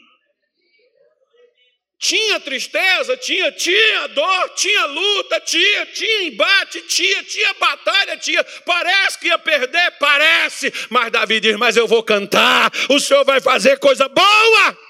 Tinha 2.01 2.41
tristeza, 2.41 3.15
tinha, 3.19 3.53
tinha 3.53 4.07
dor, 4.09 4.49
tinha 4.57 4.87
luta, 4.87 5.39
tinha, 5.41 5.85
tinha 5.85 6.23
embate, 6.29 6.81
tinha, 6.89 7.23
tinha 7.25 7.53
batalha, 7.61 8.17
tinha. 8.17 8.43
Parece 8.65 9.19
que 9.19 9.27
ia 9.27 9.39
perder, 9.39 9.99
parece. 9.99 10.73
Mas 10.89 11.13
Davi 11.13 11.41
diz: 11.41 11.57
Mas 11.59 11.77
eu 11.77 11.87
vou 11.87 12.03
cantar, 12.03 12.73
o 12.89 12.99
Senhor 12.99 13.23
vai 13.23 13.39
fazer 13.39 13.79
coisa 13.79 14.09
boa. 14.09 14.90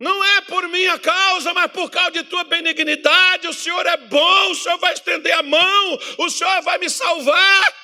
Não 0.00 0.24
é 0.24 0.40
por 0.40 0.66
minha 0.68 0.98
causa, 0.98 1.52
mas 1.52 1.70
por 1.70 1.90
causa 1.90 2.12
de 2.12 2.22
tua 2.22 2.42
benignidade. 2.44 3.46
O 3.46 3.52
Senhor 3.52 3.86
é 3.86 3.98
bom, 3.98 4.50
o 4.50 4.54
Senhor 4.54 4.78
vai 4.78 4.94
estender 4.94 5.34
a 5.34 5.42
mão, 5.42 5.98
o 6.16 6.30
Senhor 6.30 6.62
vai 6.62 6.78
me 6.78 6.88
salvar. 6.88 7.79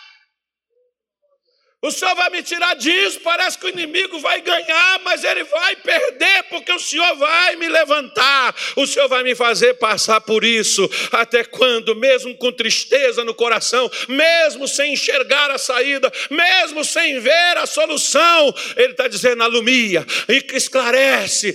O 1.83 1.91
Senhor 1.91 2.15
vai 2.17 2.31
me 2.31 2.43
tirar 2.43 2.75
disso. 2.75 3.21
Parece 3.21 3.59
que 3.59 3.67
o 3.67 3.69
inimigo 3.69 4.19
vai 4.19 4.41
ganhar, 4.41 5.01
mas 5.05 5.23
ele 5.23 5.45
vai 5.45 5.77
perder, 5.77 6.43
porque 6.45 6.73
o 6.73 6.81
Senhor 6.81 7.15
vai 7.17 7.55
me 7.57 7.69
levantar. 7.69 8.55
O 8.75 8.87
Senhor 8.87 9.07
vai 9.09 9.23
me 9.23 9.35
fazer 9.35 9.75
passar 9.75 10.21
por 10.23 10.43
isso. 10.43 10.89
Até 11.13 11.45
quando, 11.45 11.95
mesmo 11.95 12.35
com 12.39 12.51
tristeza 12.51 13.23
no 13.25 13.35
coração, 13.35 13.91
mesmo 14.09 14.67
sem 14.67 14.95
enxergar 14.95 15.51
a 15.51 15.59
saída, 15.59 16.11
mesmo 16.31 16.83
sem 16.83 17.21
ver 17.21 17.59
a 17.59 17.67
solução, 17.67 18.55
Ele 18.77 18.93
está 18.93 19.07
dizendo: 19.07 19.43
alumia, 19.43 20.05
e 20.29 20.45
esclarece, 20.57 21.55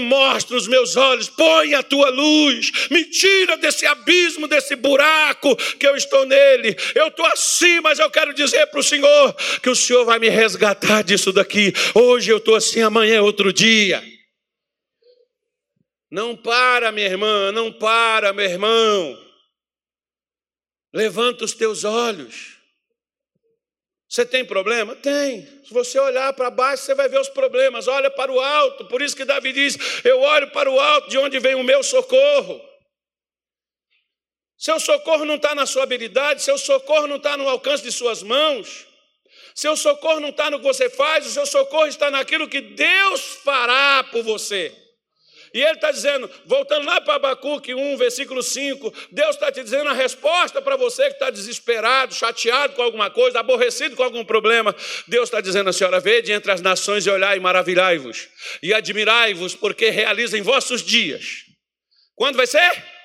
mostra 0.00 0.56
os 0.56 0.66
meus 0.66 0.96
olhos, 0.96 1.28
põe 1.28 1.74
a 1.74 1.82
tua 1.82 2.08
luz, 2.08 2.72
me 2.90 3.04
tira 3.04 3.56
desse 3.58 3.86
abismo, 3.86 4.48
desse 4.48 4.74
buraco 4.74 5.54
que 5.78 5.86
eu 5.86 5.94
estou 5.94 6.24
nele. 6.24 6.74
Eu 6.94 7.08
estou 7.08 7.26
assim, 7.26 7.78
mas 7.80 7.98
eu 7.98 8.10
quero 8.10 8.32
dizer 8.32 8.66
para 8.66 8.80
o 8.80 8.82
Senhor 8.82 9.36
que 9.62 9.70
o 9.70 9.76
Senhor 9.76 10.04
vai 10.04 10.18
me 10.18 10.28
resgatar 10.28 11.02
disso 11.02 11.32
daqui. 11.32 11.72
Hoje 11.94 12.30
eu 12.30 12.38
estou 12.38 12.54
assim, 12.54 12.80
amanhã 12.82 13.16
é 13.16 13.20
outro 13.20 13.52
dia. 13.52 14.02
Não 16.10 16.36
para, 16.36 16.90
minha 16.90 17.06
irmã, 17.06 17.52
não 17.52 17.72
para, 17.72 18.32
meu 18.32 18.44
irmão. 18.44 19.30
Levanta 20.92 21.44
os 21.44 21.52
teus 21.52 21.84
olhos. 21.84 22.58
Você 24.08 24.26
tem 24.26 24.44
problema? 24.44 24.96
Tem. 24.96 25.46
Se 25.64 25.72
você 25.72 25.96
olhar 26.00 26.32
para 26.32 26.50
baixo, 26.50 26.82
você 26.82 26.96
vai 26.96 27.08
ver 27.08 27.20
os 27.20 27.28
problemas. 27.28 27.86
Olha 27.86 28.10
para 28.10 28.32
o 28.32 28.40
alto. 28.40 28.84
Por 28.86 29.00
isso 29.00 29.14
que 29.14 29.24
Davi 29.24 29.52
diz: 29.52 29.78
Eu 30.04 30.20
olho 30.20 30.50
para 30.50 30.68
o 30.68 30.80
alto, 30.80 31.08
de 31.08 31.16
onde 31.16 31.38
vem 31.38 31.54
o 31.54 31.62
meu 31.62 31.80
socorro. 31.84 32.60
Seu 34.58 34.80
socorro 34.80 35.24
não 35.24 35.36
está 35.36 35.54
na 35.54 35.64
sua 35.64 35.84
habilidade, 35.84 36.42
seu 36.42 36.58
socorro 36.58 37.06
não 37.06 37.16
está 37.16 37.36
no 37.36 37.48
alcance 37.48 37.84
de 37.84 37.92
suas 37.92 38.20
mãos. 38.20 38.84
Seu 39.60 39.76
socorro 39.76 40.20
não 40.20 40.30
está 40.30 40.50
no 40.50 40.58
que 40.58 40.64
você 40.64 40.88
faz, 40.88 41.26
o 41.26 41.30
seu 41.30 41.44
socorro 41.44 41.86
está 41.86 42.10
naquilo 42.10 42.48
que 42.48 42.62
Deus 42.62 43.20
fará 43.44 44.02
por 44.04 44.22
você. 44.22 44.74
E 45.52 45.60
ele 45.60 45.74
está 45.74 45.92
dizendo, 45.92 46.30
voltando 46.46 46.86
lá 46.86 46.98
para 46.98 47.16
Abacuque 47.16 47.74
1, 47.74 47.98
versículo 47.98 48.42
5, 48.42 48.90
Deus 49.12 49.36
está 49.36 49.52
te 49.52 49.62
dizendo 49.62 49.90
a 49.90 49.92
resposta 49.92 50.62
para 50.62 50.76
você 50.76 51.08
que 51.08 51.12
está 51.12 51.28
desesperado, 51.28 52.14
chateado 52.14 52.72
com 52.72 52.80
alguma 52.80 53.10
coisa, 53.10 53.40
aborrecido 53.40 53.96
com 53.96 54.02
algum 54.02 54.24
problema. 54.24 54.74
Deus 55.06 55.24
está 55.24 55.42
dizendo 55.42 55.68
a 55.68 55.74
senhora, 55.74 56.00
vede 56.00 56.32
entre 56.32 56.50
as 56.50 56.62
nações 56.62 57.04
e 57.04 57.10
olhai 57.10 57.36
e 57.36 57.40
maravilhai-vos, 57.40 58.30
e 58.62 58.72
admirai-vos, 58.72 59.54
porque 59.54 59.90
realiza 59.90 60.38
em 60.38 60.42
vossos 60.42 60.82
dias. 60.82 61.44
Quando 62.14 62.36
vai 62.36 62.46
ser? 62.46 62.99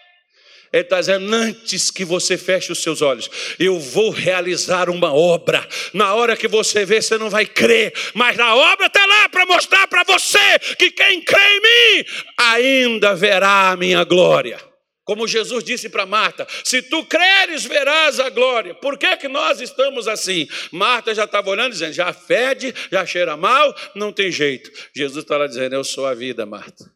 Ele 0.75 0.83
está 0.83 0.99
dizendo: 0.99 1.33
antes 1.33 1.89
que 1.89 2.03
você 2.03 2.37
feche 2.37 2.69
os 2.69 2.83
seus 2.83 3.01
olhos, 3.01 3.29
eu 3.57 3.79
vou 3.79 4.09
realizar 4.09 4.89
uma 4.89 5.13
obra. 5.13 5.65
Na 5.93 6.13
hora 6.13 6.35
que 6.35 6.49
você 6.49 6.83
vê, 6.83 7.01
você 7.01 7.17
não 7.17 7.29
vai 7.29 7.45
crer, 7.45 7.93
mas 8.13 8.37
a 8.37 8.53
obra 8.53 8.87
está 8.87 9.05
lá 9.05 9.29
para 9.29 9.45
mostrar 9.45 9.87
para 9.87 10.03
você 10.03 10.59
que 10.77 10.91
quem 10.91 11.21
crê 11.21 11.39
em 11.39 11.61
mim 11.61 12.05
ainda 12.37 13.15
verá 13.15 13.69
a 13.69 13.77
minha 13.77 14.03
glória. 14.03 14.59
Como 15.05 15.25
Jesus 15.25 15.63
disse 15.63 15.87
para 15.87 16.05
Marta: 16.05 16.45
se 16.61 16.81
tu 16.81 17.05
creres, 17.05 17.63
verás 17.63 18.19
a 18.19 18.29
glória. 18.29 18.75
Por 18.75 18.97
que, 18.97 19.15
que 19.15 19.29
nós 19.29 19.61
estamos 19.61 20.09
assim? 20.09 20.45
Marta 20.73 21.15
já 21.15 21.23
estava 21.23 21.49
olhando, 21.49 21.71
dizendo: 21.71 21.93
já 21.93 22.11
fede, 22.11 22.75
já 22.91 23.05
cheira 23.05 23.37
mal, 23.37 23.73
não 23.95 24.11
tem 24.11 24.29
jeito. 24.29 24.69
Jesus 24.93 25.23
está 25.23 25.37
lá 25.37 25.47
dizendo: 25.47 25.73
eu 25.73 25.85
sou 25.85 26.05
a 26.05 26.13
vida, 26.13 26.45
Marta. 26.45 26.93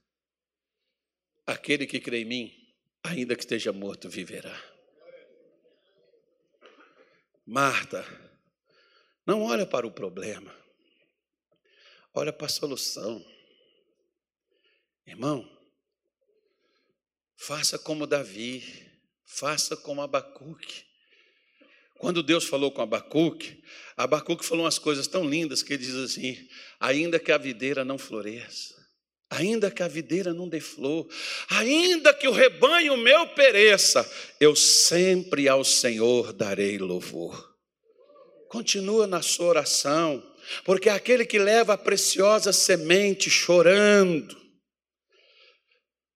Aquele 1.48 1.86
que 1.86 2.02
crê 2.02 2.24
em 2.24 2.26
mim 2.26 2.59
ainda 3.10 3.36
que 3.36 3.42
esteja 3.42 3.74
morto, 3.74 4.10
viverá. 4.10 4.56
Marta, 7.46 8.06
não 9.26 9.42
olha 9.44 9.66
para 9.66 9.88
o 9.88 9.92
problema, 9.92 10.56
olha 12.14 12.32
para 12.32 12.46
a 12.46 12.50
solução. 12.50 13.26
Irmão, 15.06 15.50
faça 17.36 17.80
como 17.80 18.06
Davi, 18.06 18.64
faça 19.26 19.76
como 19.76 20.02
Abacuque. 20.02 20.86
Quando 21.98 22.22
Deus 22.22 22.46
falou 22.46 22.72
com 22.72 22.82
Abacuque, 22.82 23.64
Abacuque 23.98 24.46
falou 24.46 24.66
umas 24.66 24.78
coisas 24.78 25.08
tão 25.08 25.28
lindas 25.28 25.64
que 25.64 25.74
ele 25.74 25.84
diz 25.84 25.96
assim: 25.96 26.48
ainda 26.80 27.20
que 27.20 27.32
a 27.32 27.38
videira 27.38 27.84
não 27.84 27.98
floresça, 27.98 28.79
Ainda 29.30 29.70
que 29.70 29.84
a 29.84 29.88
videira 29.88 30.34
não 30.34 30.50
dê 30.50 30.60
flor, 30.60 31.08
ainda 31.50 32.14
que 32.14 32.28
o 32.28 32.32
rebanho 32.32 32.98
meu 32.98 33.28
pereça, 33.28 34.10
eu 34.40 34.56
sempre 34.56 35.48
ao 35.48 35.64
Senhor 35.64 36.34
darei 36.34 36.80
louvor. 36.80 37.54
Continua 38.50 39.06
na 39.06 39.22
sua 39.22 39.46
oração, 39.46 40.24
porque 40.66 40.90
aquele 40.90 41.26
que 41.26 41.38
leva 41.38 41.74
a 41.74 41.78
preciosa 41.78 42.52
semente 42.52 43.30
chorando, 43.30 44.36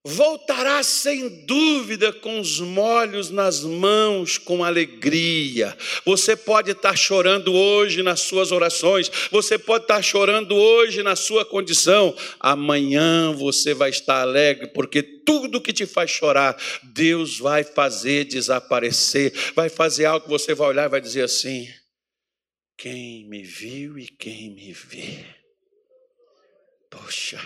voltará 0.05 0.83
sem 0.83 1.29
dúvida 1.45 2.11
com 2.11 2.39
os 2.39 2.59
molhos 2.59 3.29
nas 3.29 3.61
mãos, 3.61 4.37
com 4.37 4.63
alegria. 4.63 5.77
Você 6.05 6.35
pode 6.35 6.71
estar 6.71 6.95
chorando 6.95 7.53
hoje 7.53 8.03
nas 8.03 8.19
suas 8.19 8.51
orações, 8.51 9.09
você 9.31 9.57
pode 9.57 9.85
estar 9.85 10.01
chorando 10.01 10.55
hoje 10.55 11.01
na 11.01 11.15
sua 11.15 11.45
condição, 11.45 12.13
amanhã 12.39 13.31
você 13.31 13.73
vai 13.73 13.91
estar 13.91 14.21
alegre, 14.21 14.67
porque 14.67 15.01
tudo 15.01 15.61
que 15.61 15.71
te 15.71 15.85
faz 15.85 16.11
chorar, 16.11 16.57
Deus 16.83 17.39
vai 17.39 17.63
fazer 17.63 18.25
desaparecer, 18.25 19.33
vai 19.55 19.69
fazer 19.69 20.05
algo 20.05 20.25
que 20.25 20.31
você 20.31 20.53
vai 20.53 20.67
olhar 20.67 20.85
e 20.85 20.89
vai 20.89 20.99
dizer 20.99 21.23
assim: 21.23 21.65
quem 22.77 23.25
me 23.29 23.41
viu 23.41 23.97
e 23.97 24.05
quem 24.07 24.53
me 24.53 24.73
vê. 24.73 25.23
Poxa, 26.89 27.39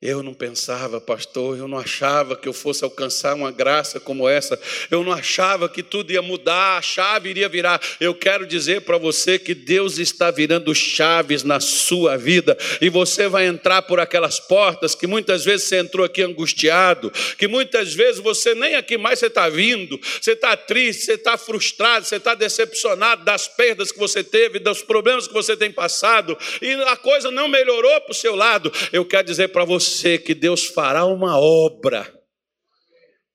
eu 0.00 0.22
não 0.22 0.32
pensava, 0.32 1.00
pastor, 1.00 1.58
eu 1.58 1.66
não 1.66 1.76
achava 1.76 2.36
que 2.36 2.48
eu 2.48 2.52
fosse 2.52 2.84
alcançar 2.84 3.34
uma 3.34 3.50
graça 3.50 3.98
como 3.98 4.28
essa. 4.28 4.56
Eu 4.92 5.02
não 5.02 5.10
achava 5.10 5.68
que 5.68 5.82
tudo 5.82 6.12
ia 6.12 6.22
mudar, 6.22 6.78
a 6.78 6.82
chave 6.82 7.30
iria 7.30 7.48
virar. 7.48 7.80
Eu 7.98 8.14
quero 8.14 8.46
dizer 8.46 8.82
para 8.82 8.96
você 8.96 9.40
que 9.40 9.56
Deus 9.56 9.98
está 9.98 10.30
virando 10.30 10.72
chaves 10.72 11.42
na 11.42 11.58
sua 11.58 12.16
vida 12.16 12.56
e 12.80 12.88
você 12.88 13.26
vai 13.26 13.46
entrar 13.46 13.82
por 13.82 13.98
aquelas 13.98 14.38
portas 14.38 14.94
que 14.94 15.04
muitas 15.08 15.44
vezes 15.44 15.66
você 15.66 15.78
entrou 15.78 16.06
aqui 16.06 16.22
angustiado, 16.22 17.10
que 17.36 17.48
muitas 17.48 17.92
vezes 17.92 18.20
você 18.20 18.54
nem 18.54 18.76
aqui 18.76 18.96
mais 18.96 19.18
você 19.18 19.26
está 19.26 19.48
vindo, 19.48 19.98
você 20.20 20.30
está 20.30 20.56
triste, 20.56 21.06
você 21.06 21.14
está 21.14 21.36
frustrado, 21.36 22.06
você 22.06 22.16
está 22.16 22.36
decepcionado 22.36 23.24
das 23.24 23.48
perdas 23.48 23.90
que 23.90 23.98
você 23.98 24.22
teve, 24.22 24.60
dos 24.60 24.80
problemas 24.80 25.26
que 25.26 25.34
você 25.34 25.56
tem 25.56 25.72
passado 25.72 26.38
e 26.62 26.72
a 26.84 26.96
coisa 26.96 27.32
não 27.32 27.48
melhorou 27.48 28.00
para 28.02 28.12
o 28.12 28.14
seu 28.14 28.36
lado. 28.36 28.72
Eu 28.92 29.04
quero 29.04 29.26
dizer 29.26 29.48
para 29.48 29.64
você 29.64 29.87
você 29.88 30.18
que 30.18 30.34
Deus 30.34 30.66
fará 30.66 31.04
uma 31.04 31.38
obra 31.38 32.12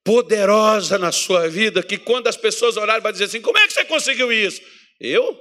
poderosa 0.04 0.98
na 0.98 1.12
sua 1.12 1.48
vida, 1.48 1.82
que 1.82 1.98
quando 1.98 2.28
as 2.28 2.38
pessoas 2.38 2.78
olharem, 2.78 3.02
vai 3.02 3.12
dizer 3.12 3.26
assim: 3.26 3.42
como 3.42 3.58
é 3.58 3.68
que 3.68 3.74
você 3.74 3.86
conseguiu 3.86 4.32
isso? 4.32 4.62
Eu? 5.00 5.40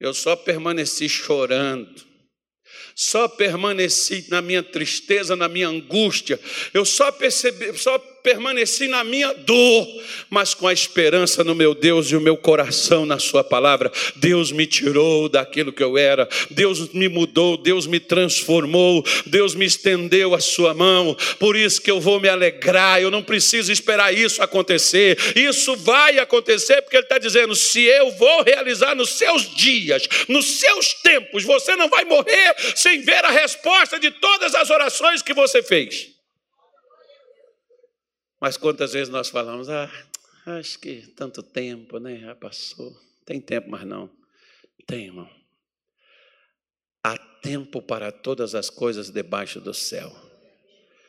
Eu 0.00 0.14
só 0.14 0.34
permaneci 0.34 1.08
chorando 1.08 2.10
só 2.94 3.28
permaneci 3.28 4.26
na 4.28 4.42
minha 4.42 4.62
tristeza, 4.62 5.34
na 5.34 5.48
minha 5.48 5.68
angústia, 5.68 6.38
eu 6.74 6.84
só 6.84 7.10
percebi, 7.10 7.76
só 7.78 7.98
permaneci 8.22 8.88
na 8.88 9.02
minha 9.04 9.32
dor, 9.32 9.86
mas 10.28 10.54
com 10.54 10.66
a 10.66 10.72
esperança 10.72 11.42
no 11.44 11.54
meu 11.54 11.74
Deus 11.74 12.10
e 12.10 12.16
o 12.16 12.20
meu 12.20 12.36
coração 12.36 13.04
na 13.04 13.18
Sua 13.18 13.42
palavra. 13.42 13.90
Deus 14.16 14.52
me 14.52 14.66
tirou 14.66 15.28
daquilo 15.28 15.72
que 15.72 15.82
eu 15.82 15.98
era, 15.98 16.28
Deus 16.50 16.92
me 16.92 17.08
mudou, 17.08 17.56
Deus 17.56 17.86
me 17.86 17.98
transformou, 17.98 19.04
Deus 19.26 19.54
me 19.54 19.64
estendeu 19.64 20.34
a 20.34 20.40
Sua 20.40 20.74
mão. 20.74 21.16
Por 21.38 21.56
isso 21.56 21.80
que 21.80 21.90
eu 21.90 22.00
vou 22.00 22.20
me 22.20 22.28
alegrar, 22.28 23.00
eu 23.00 23.10
não 23.10 23.22
preciso 23.22 23.72
esperar 23.72 24.14
isso 24.14 24.42
acontecer, 24.42 25.18
isso 25.36 25.76
vai 25.76 26.18
acontecer, 26.18 26.82
porque 26.82 26.96
Ele 26.96 27.04
está 27.04 27.18
dizendo: 27.18 27.54
se 27.54 27.82
eu 27.82 28.10
vou 28.12 28.42
realizar 28.42 28.94
nos 28.94 29.10
seus 29.10 29.54
dias, 29.54 30.08
nos 30.28 30.60
seus 30.60 30.94
tempos, 30.94 31.44
você 31.44 31.76
não 31.76 31.88
vai 31.88 32.04
morrer 32.04 32.54
sem 32.74 33.00
ver 33.02 33.24
a 33.24 33.30
resposta 33.30 33.98
de 33.98 34.10
todas 34.10 34.54
as 34.54 34.70
orações 34.70 35.22
que 35.22 35.34
você 35.34 35.62
fez. 35.62 36.19
Mas 38.40 38.56
quantas 38.56 38.94
vezes 38.94 39.10
nós 39.10 39.28
falamos, 39.28 39.68
ah, 39.68 39.90
acho 40.46 40.78
que 40.78 41.06
tanto 41.08 41.42
tempo, 41.42 41.98
né? 41.98 42.18
Já 42.18 42.34
passou. 42.34 42.96
Tem 43.24 43.40
tempo, 43.40 43.68
mas 43.68 43.84
não. 43.84 44.10
Tem, 44.86 45.06
irmão. 45.06 45.30
Há 47.04 47.18
tempo 47.18 47.82
para 47.82 48.10
todas 48.10 48.54
as 48.54 48.70
coisas 48.70 49.10
debaixo 49.10 49.60
do 49.60 49.74
céu. 49.74 50.10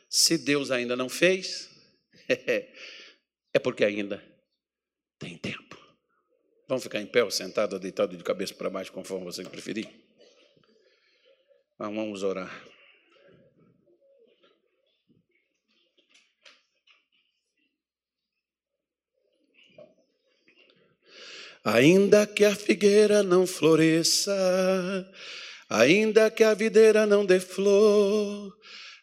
Se 0.10 0.38
Deus 0.38 0.72
ainda 0.72 0.96
não 0.96 1.08
fez, 1.08 1.70
é 3.54 3.60
porque 3.60 3.86
ainda 3.86 4.22
tem 5.18 5.38
tempo. 5.38 5.78
Vamos 6.68 6.84
ficar 6.84 7.02
em 7.02 7.06
pé 7.06 7.24
ou 7.24 7.32
sentado 7.32 7.74
ou 7.74 7.80
deitado 7.80 8.16
de 8.16 8.24
cabeça 8.24 8.54
para 8.54 8.70
baixo, 8.70 8.92
conforme 8.92 9.26
você 9.26 9.44
preferir. 9.44 9.90
Vamos 11.78 12.24
orar. 12.24 12.71
Ainda 21.64 22.26
que 22.26 22.44
a 22.44 22.56
figueira 22.56 23.22
não 23.22 23.46
floresça, 23.46 24.34
ainda 25.70 26.32
que 26.32 26.44
a 26.44 26.56
videira 26.56 27.06
não 27.06 27.24
dê 27.24 27.40
flor, 27.40 28.52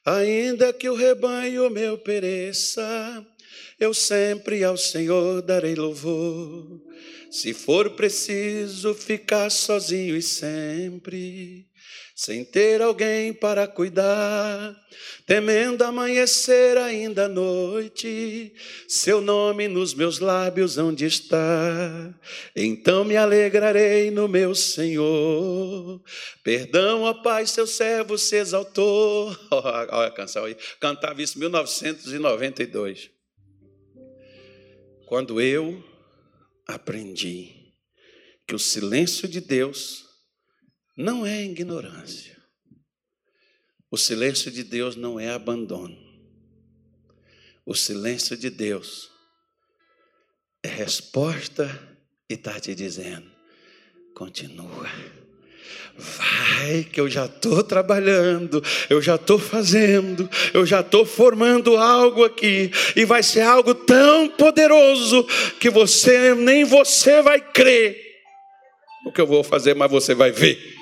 ainda 0.04 0.72
que 0.72 0.88
o 0.88 0.94
rebanho 0.94 1.70
meu 1.70 1.96
pereça, 1.96 3.24
eu 3.78 3.94
sempre 3.94 4.64
ao 4.64 4.76
Senhor 4.76 5.40
darei 5.40 5.76
louvor. 5.76 6.82
Se 7.30 7.54
for 7.54 7.90
preciso 7.90 8.92
ficar 8.92 9.50
sozinho 9.50 10.16
e 10.16 10.22
sempre, 10.22 11.67
sem 12.18 12.44
ter 12.44 12.82
alguém 12.82 13.32
para 13.32 13.68
cuidar, 13.68 14.76
temendo 15.24 15.84
amanhecer 15.84 16.76
ainda 16.76 17.26
à 17.26 17.28
noite, 17.28 18.52
seu 18.88 19.20
nome 19.20 19.68
nos 19.68 19.94
meus 19.94 20.18
lábios 20.18 20.76
onde 20.78 21.04
está? 21.04 22.12
Então 22.56 23.04
me 23.04 23.16
alegrarei 23.16 24.10
no 24.10 24.26
meu 24.26 24.52
Senhor. 24.52 26.02
Perdão, 26.42 27.02
ó 27.02 27.14
Pai, 27.22 27.46
seu 27.46 27.68
servo 27.68 28.18
se 28.18 28.34
exaltou. 28.34 29.30
Olha 29.52 30.08
a 30.08 30.10
canção 30.10 30.44
aí, 30.44 30.56
cantava 30.80 31.22
isso 31.22 31.38
em 31.38 31.42
1992. 31.42 33.12
Quando 35.06 35.40
eu 35.40 35.84
aprendi 36.66 37.74
que 38.44 38.56
o 38.56 38.58
silêncio 38.58 39.28
de 39.28 39.40
Deus 39.40 40.07
não 40.98 41.24
é 41.24 41.44
ignorância. 41.44 42.36
O 43.88 43.96
silêncio 43.96 44.50
de 44.50 44.64
Deus 44.64 44.96
não 44.96 45.18
é 45.18 45.30
abandono. 45.30 45.96
O 47.64 47.74
silêncio 47.74 48.36
de 48.36 48.50
Deus 48.50 49.08
é 50.60 50.68
resposta 50.68 51.70
e 52.28 52.34
está 52.34 52.58
te 52.58 52.74
dizendo: 52.74 53.30
continua. 54.12 54.90
Vai, 55.96 56.84
que 56.84 57.00
eu 57.00 57.08
já 57.08 57.26
estou 57.26 57.62
trabalhando, 57.62 58.62
eu 58.90 59.00
já 59.00 59.14
estou 59.16 59.38
fazendo, 59.38 60.28
eu 60.52 60.64
já 60.64 60.80
estou 60.80 61.04
formando 61.04 61.76
algo 61.76 62.24
aqui, 62.24 62.70
e 62.94 63.04
vai 63.04 63.22
ser 63.22 63.40
algo 63.40 63.74
tão 63.74 64.28
poderoso 64.28 65.24
que 65.60 65.70
você 65.70 66.34
nem 66.34 66.64
você 66.64 67.20
vai 67.20 67.40
crer 67.40 68.08
o 69.04 69.12
que 69.12 69.20
eu 69.20 69.26
vou 69.26 69.42
fazer, 69.42 69.74
mas 69.74 69.90
você 69.90 70.14
vai 70.14 70.30
ver. 70.30 70.77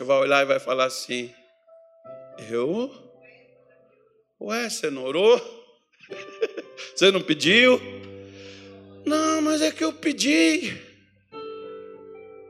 Você 0.00 0.04
vai 0.04 0.16
olhar 0.16 0.42
e 0.42 0.46
vai 0.46 0.58
falar 0.58 0.86
assim: 0.86 1.30
Eu? 2.50 2.90
Ué, 4.40 4.70
você 4.70 4.88
não 4.88 5.04
orou? 5.04 5.38
Você 6.96 7.10
não 7.10 7.20
pediu? 7.20 7.78
Não, 9.04 9.42
mas 9.42 9.60
é 9.60 9.70
que 9.70 9.84
eu 9.84 9.92
pedi. 9.92 10.74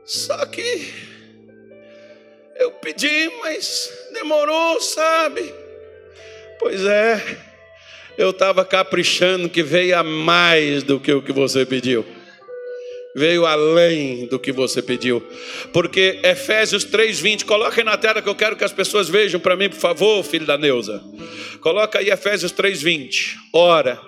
Só 0.05 0.45
que 0.45 0.93
eu 2.55 2.71
pedi, 2.71 3.29
mas 3.41 3.91
demorou, 4.13 4.79
sabe? 4.79 5.53
Pois 6.57 6.85
é, 6.85 7.21
eu 8.17 8.29
estava 8.29 8.63
caprichando 8.63 9.49
que 9.49 9.61
veio 9.61 9.97
a 9.97 10.03
mais 10.03 10.83
do 10.83 11.01
que 11.01 11.11
o 11.11 11.21
que 11.21 11.33
você 11.33 11.65
pediu. 11.65 12.05
Veio 13.15 13.45
além 13.45 14.25
do 14.27 14.39
que 14.39 14.51
você 14.51 14.81
pediu. 14.81 15.21
Porque 15.73 16.19
Efésios 16.23 16.85
3:20, 16.85 17.45
coloquem 17.45 17.83
na 17.83 17.97
tela 17.97 18.21
que 18.21 18.29
eu 18.29 18.35
quero 18.35 18.55
que 18.55 18.63
as 18.63 18.71
pessoas 18.71 19.09
vejam 19.09 19.39
para 19.39 19.55
mim, 19.55 19.69
por 19.69 19.79
favor, 19.79 20.23
filho 20.23 20.45
da 20.45 20.57
Neuza. 20.57 21.03
Coloca 21.59 21.99
aí 21.99 22.09
Efésios 22.09 22.51
3:20. 22.51 23.35
Ora, 23.53 23.99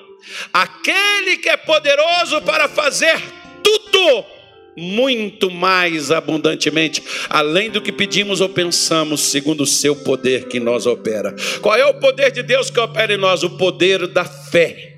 aquele 0.53 1.37
que 1.37 1.49
é 1.49 1.57
poderoso 1.57 2.41
para 2.41 2.69
fazer 2.69 3.21
tudo 3.61 4.25
muito 4.75 5.51
mais 5.51 6.11
abundantemente, 6.11 7.03
além 7.29 7.69
do 7.69 7.81
que 7.81 7.91
pedimos 7.91 8.41
ou 8.41 8.49
pensamos, 8.49 9.21
segundo 9.21 9.61
o 9.61 9.67
seu 9.67 9.95
poder 9.95 10.47
que 10.47 10.59
nós 10.59 10.85
opera. 10.85 11.35
Qual 11.61 11.75
é 11.75 11.85
o 11.85 11.93
poder 11.93 12.31
de 12.31 12.41
Deus 12.41 12.69
que 12.69 12.79
opera 12.79 13.13
em 13.13 13.17
nós? 13.17 13.43
O 13.43 13.51
poder 13.51 14.07
da 14.07 14.25
fé. 14.25 14.92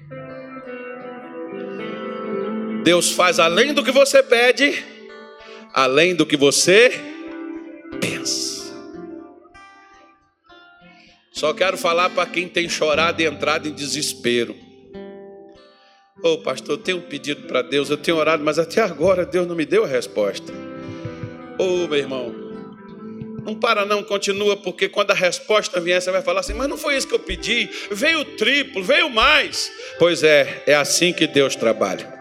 Deus 2.85 3.11
faz 3.11 3.39
além 3.39 3.73
do 3.73 3.83
que 3.83 3.89
você 3.89 4.21
pede, 4.21 4.85
além 5.73 6.13
do 6.13 6.23
que 6.23 6.37
você 6.37 6.91
pensa. 7.99 8.71
Só 11.31 11.51
quero 11.51 11.79
falar 11.79 12.11
para 12.11 12.29
quem 12.29 12.47
tem 12.47 12.69
chorado 12.69 13.19
e 13.19 13.25
entrado 13.25 13.67
em 13.67 13.73
desespero. 13.73 14.55
Ô 16.23 16.33
oh, 16.33 16.37
pastor, 16.37 16.75
eu 16.75 16.77
tenho 16.77 17.01
pedido 17.01 17.47
para 17.47 17.63
Deus, 17.63 17.89
eu 17.89 17.97
tenho 17.97 18.17
orado, 18.17 18.43
mas 18.43 18.59
até 18.59 18.81
agora 18.81 19.25
Deus 19.25 19.47
não 19.47 19.55
me 19.55 19.65
deu 19.65 19.83
a 19.83 19.87
resposta. 19.87 20.53
Ô 21.57 21.63
oh, 21.63 21.87
meu 21.87 21.97
irmão, 21.97 22.35
não 23.43 23.55
para 23.55 23.83
não, 23.83 24.03
continua, 24.03 24.55
porque 24.57 24.87
quando 24.87 25.09
a 25.09 25.15
resposta 25.15 25.79
vier, 25.79 25.99
você 25.99 26.11
vai 26.11 26.21
falar 26.21 26.41
assim, 26.41 26.53
mas 26.53 26.69
não 26.69 26.77
foi 26.77 26.95
isso 26.97 27.07
que 27.07 27.15
eu 27.15 27.19
pedi, 27.19 27.67
veio 27.89 28.23
triplo, 28.23 28.83
veio 28.83 29.09
mais. 29.09 29.71
Pois 29.97 30.21
é, 30.21 30.61
é 30.67 30.75
assim 30.75 31.11
que 31.11 31.25
Deus 31.25 31.55
trabalha. 31.55 32.14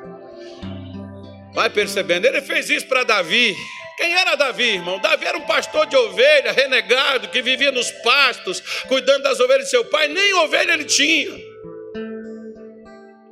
Vai 1.55 1.70
percebendo, 1.70 2.26
ele 2.26 2.42
fez 2.42 2.68
isso 2.68 2.86
para 2.86 3.05
Davi. 3.05 3.57
Quem 3.96 4.12
era 4.12 4.34
Davi, 4.34 4.70
irmão? 4.70 4.98
Davi 4.98 5.24
era 5.24 5.38
um 5.38 5.46
pastor 5.46 5.86
de 5.86 5.96
ovelha, 5.96 6.50
renegado, 6.50 7.28
que 7.28 7.40
vivia 7.40 7.70
nos 7.70 7.92
pastos, 8.02 8.61
cuidando 8.88 9.22
das 9.22 9.38
ovelhas 9.38 9.66
de 9.66 9.70
seu 9.70 9.84
pai, 9.84 10.09
nem 10.09 10.34
ovelha 10.34 10.72
ele 10.72 10.84
tinha. 10.84 11.30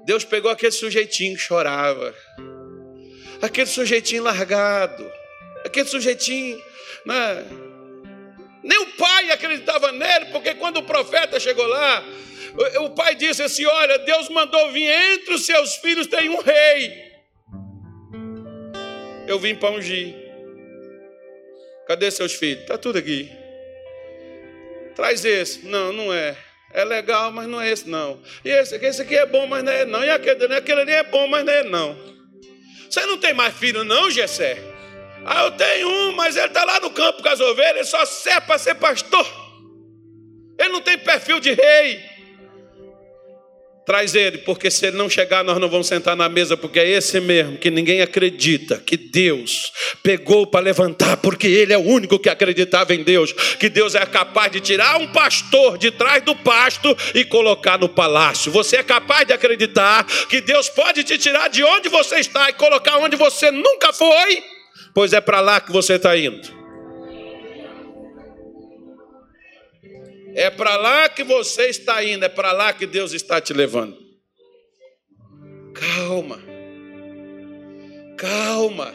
Deus 0.05 0.25
pegou 0.25 0.51
aquele 0.51 0.71
sujeitinho 0.71 1.37
que 1.37 1.43
chorava, 1.43 2.15
aquele 3.41 3.67
sujeitinho 3.67 4.23
largado, 4.23 5.11
aquele 5.65 5.89
sujeitinho, 5.89 6.63
né? 7.05 7.45
nem 8.63 8.79
o 8.79 8.87
pai 8.93 9.33
acreditava 9.33 9.91
nele, 9.91 10.27
porque 10.27 10.55
quando 10.55 10.77
o 10.77 10.85
profeta 10.85 11.41
chegou 11.41 11.67
lá, 11.67 12.05
o 12.81 12.91
pai 12.91 13.17
disse 13.17 13.43
assim: 13.43 13.65
Olha, 13.65 13.99
Deus 13.99 14.29
mandou 14.29 14.71
vir 14.71 14.89
entre 14.89 15.35
os 15.35 15.45
seus 15.45 15.77
filhos 15.77 16.07
tem 16.07 16.29
um 16.29 16.41
rei. 16.41 17.12
Eu 19.33 19.39
vim 19.39 19.55
para 19.55 19.71
ungir. 19.71 20.15
Cadê 21.89 22.11
seus 22.11 22.35
filhos? 22.35 22.65
Está 22.65 22.77
tudo 22.77 22.99
aqui. 22.99 23.33
Traz 24.95 25.25
esse. 25.25 25.65
Não, 25.65 25.91
não 25.91 26.13
é. 26.13 26.37
É 26.71 26.85
legal, 26.85 27.33
mas 27.33 27.49
não 27.49 27.59
é 27.59 27.71
esse 27.71 27.89
não. 27.89 28.21
E 28.45 28.51
esse, 28.51 28.77
esse 28.77 29.01
aqui 29.01 29.17
é 29.17 29.25
bom, 29.25 29.47
mas 29.47 29.65
não 29.65 29.73
é 29.73 29.87
não. 29.87 30.05
E 30.05 30.11
aquele, 30.11 30.55
aquele 30.55 30.83
ali 30.83 30.93
é 30.93 31.03
bom, 31.05 31.27
mas 31.29 31.47
não 31.47 31.53
é 31.53 31.63
não. 31.63 31.97
Você 32.91 33.07
não 33.07 33.17
tem 33.17 33.33
mais 33.33 33.55
filho 33.55 33.85
não, 33.85 34.11
Gessé? 34.11 34.59
Ah, 35.25 35.45
eu 35.45 35.53
tenho 35.53 35.89
um, 35.89 36.13
mas 36.13 36.37
ele 36.37 36.49
está 36.49 36.63
lá 36.67 36.79
no 36.81 36.91
campo 36.91 37.23
com 37.23 37.29
as 37.31 37.41
ovelhas, 37.41 37.77
ele 37.77 37.85
só 37.85 38.05
serve 38.05 38.43
para 38.43 38.59
ser 38.59 38.75
pastor. 38.75 39.27
Ele 40.59 40.69
não 40.69 40.83
tem 40.83 40.99
perfil 40.99 41.41
de 41.41 41.55
rei. 41.55 42.03
Traz 43.85 44.15
ele, 44.15 44.39
porque 44.39 44.71
se 44.71 44.87
ele 44.87 44.97
não 44.97 45.11
chegar, 45.11 45.43
nós 45.43 45.59
não 45.59 45.69
vamos 45.69 45.89
sentar 45.89 46.15
na 46.15 46.29
mesa, 46.29 46.57
porque 46.57 46.79
é 46.79 46.89
esse 46.89 47.19
mesmo 47.21 47.59
que 47.59 47.69
ninguém 47.69 48.01
acredita 48.01 48.79
que 48.79 48.97
Deus 48.97 49.73
pegou 50.05 50.47
para 50.47 50.61
levantar, 50.61 51.17
porque 51.17 51.49
ele 51.49 51.73
é 51.73 51.79
o 51.79 51.83
único 51.83 52.17
que 52.17 52.29
acreditava 52.29 52.95
em 52.95 53.03
Deus, 53.03 53.33
que 53.59 53.69
Deus 53.69 53.97
é 53.97 54.07
capaz 54.07 54.53
de 54.53 54.61
tirar 54.61 55.01
um 55.01 55.09
pastor 55.09 55.79
de 55.79 55.91
trás 55.91 56.23
do 56.23 56.37
pasto 56.37 56.97
e 57.13 57.25
colocar 57.25 57.77
no 57.77 57.89
palácio. 57.89 58.53
Você 58.53 58.77
é 58.77 58.83
capaz 58.85 59.27
de 59.27 59.33
acreditar 59.33 60.07
que 60.29 60.41
Deus 60.41 60.69
pode 60.69 61.03
te 61.03 61.19
tirar 61.19 61.49
de 61.49 61.65
onde 61.65 61.89
você 61.89 62.21
está 62.21 62.51
e 62.51 62.53
colocar 62.53 62.99
onde 62.99 63.17
você 63.17 63.51
nunca 63.51 63.93
foi? 63.93 64.45
Pois 64.95 65.13
é 65.13 65.21
para 65.21 65.41
lá 65.41 65.61
que 65.61 65.73
você 65.73 65.95
está 65.95 66.17
indo. 66.17 66.62
É 70.35 70.51
para 70.51 70.77
lá 70.77 71.09
que 71.09 71.23
você 71.23 71.69
está 71.69 72.03
indo, 72.05 72.25
é 72.25 72.29
para 72.29 72.53
lá 72.53 72.73
que 72.73 72.87
Deus 72.87 73.13
está 73.13 73.41
te 73.41 73.53
levando. 73.53 73.97
Calma. 75.75 76.41
Calma. 78.17 78.95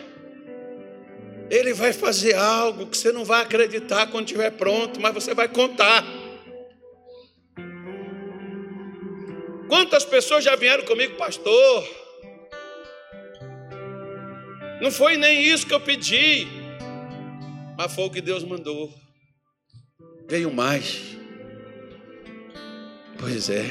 Ele 1.49 1.73
vai 1.73 1.93
fazer 1.93 2.35
algo 2.35 2.87
que 2.87 2.97
você 2.97 3.11
não 3.11 3.23
vai 3.23 3.41
acreditar 3.41 4.07
quando 4.07 4.25
estiver 4.25 4.51
pronto, 4.51 4.99
mas 4.99 5.13
você 5.13 5.33
vai 5.33 5.47
contar. 5.47 6.03
Quantas 9.67 10.05
pessoas 10.05 10.43
já 10.43 10.55
vieram 10.55 10.85
comigo, 10.85 11.17
pastor? 11.17 11.87
Não 14.81 14.91
foi 14.91 15.17
nem 15.17 15.43
isso 15.43 15.65
que 15.65 15.73
eu 15.73 15.79
pedi, 15.79 16.47
mas 17.77 17.93
foi 17.93 18.05
o 18.05 18.09
que 18.09 18.21
Deus 18.21 18.43
mandou. 18.43 18.93
Veio 20.27 20.51
mais. 20.51 21.16
Pois 23.19 23.49
é. 23.49 23.65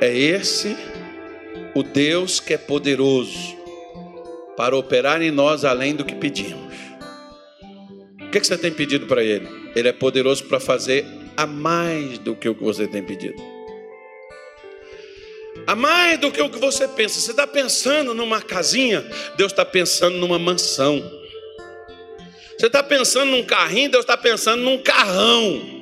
É 0.00 0.16
esse 0.16 0.76
o 1.74 1.82
Deus 1.82 2.40
que 2.40 2.54
é 2.54 2.58
poderoso 2.58 3.56
para 4.56 4.76
operar 4.76 5.22
em 5.22 5.30
nós 5.30 5.64
além 5.64 5.94
do 5.94 6.04
que 6.04 6.14
pedimos. 6.14 6.74
O 8.20 8.30
que, 8.30 8.40
você 8.40 8.58
tem 8.58 8.72
pedido 8.72 9.06
para 9.06 9.22
Ele? 9.22 9.48
Ele 9.74 9.88
é 9.88 9.92
poderoso 9.92 10.44
para 10.44 10.60
fazer 10.60 11.06
a 11.36 11.46
mais 11.46 12.18
do 12.18 12.34
que 12.34 12.48
o 12.48 12.54
que 12.54 12.62
você 12.62 12.86
tem 12.86 13.02
pedido. 13.02 13.40
A 15.66 15.74
mais 15.74 16.18
do 16.18 16.30
que 16.30 16.40
o 16.40 16.50
que 16.50 16.58
você 16.58 16.86
pensa. 16.88 17.20
Você 17.20 17.30
está 17.30 17.46
pensando 17.46 18.14
numa 18.14 18.40
casinha, 18.40 19.04
Deus 19.36 19.52
está 19.52 19.64
pensando 19.64 20.16
numa 20.18 20.38
mansão. 20.38 21.00
Você 22.58 22.66
está 22.66 22.82
pensando 22.82 23.30
num 23.30 23.44
carrinho, 23.44 23.90
Deus 23.90 24.02
está 24.02 24.16
pensando 24.16 24.62
num 24.62 24.78
carrão. 24.78 25.77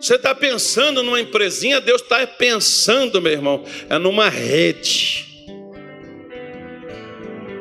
Você 0.00 0.14
está 0.14 0.34
pensando 0.34 1.02
numa 1.02 1.20
empresinha, 1.20 1.80
Deus 1.80 2.00
está 2.00 2.26
pensando, 2.26 3.20
meu 3.20 3.32
irmão, 3.32 3.64
é 3.88 3.98
numa 3.98 4.30
rede. 4.30 5.26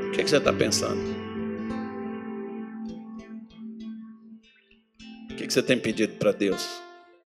O 0.07 0.11
que, 0.11 0.21
é 0.21 0.23
que 0.23 0.29
você 0.29 0.37
está 0.37 0.53
pensando? 0.53 1.01
O 5.29 5.35
que, 5.35 5.43
é 5.43 5.47
que 5.47 5.53
você 5.53 5.61
tem 5.61 5.77
pedido 5.77 6.13
para 6.13 6.31
Deus? 6.31 6.88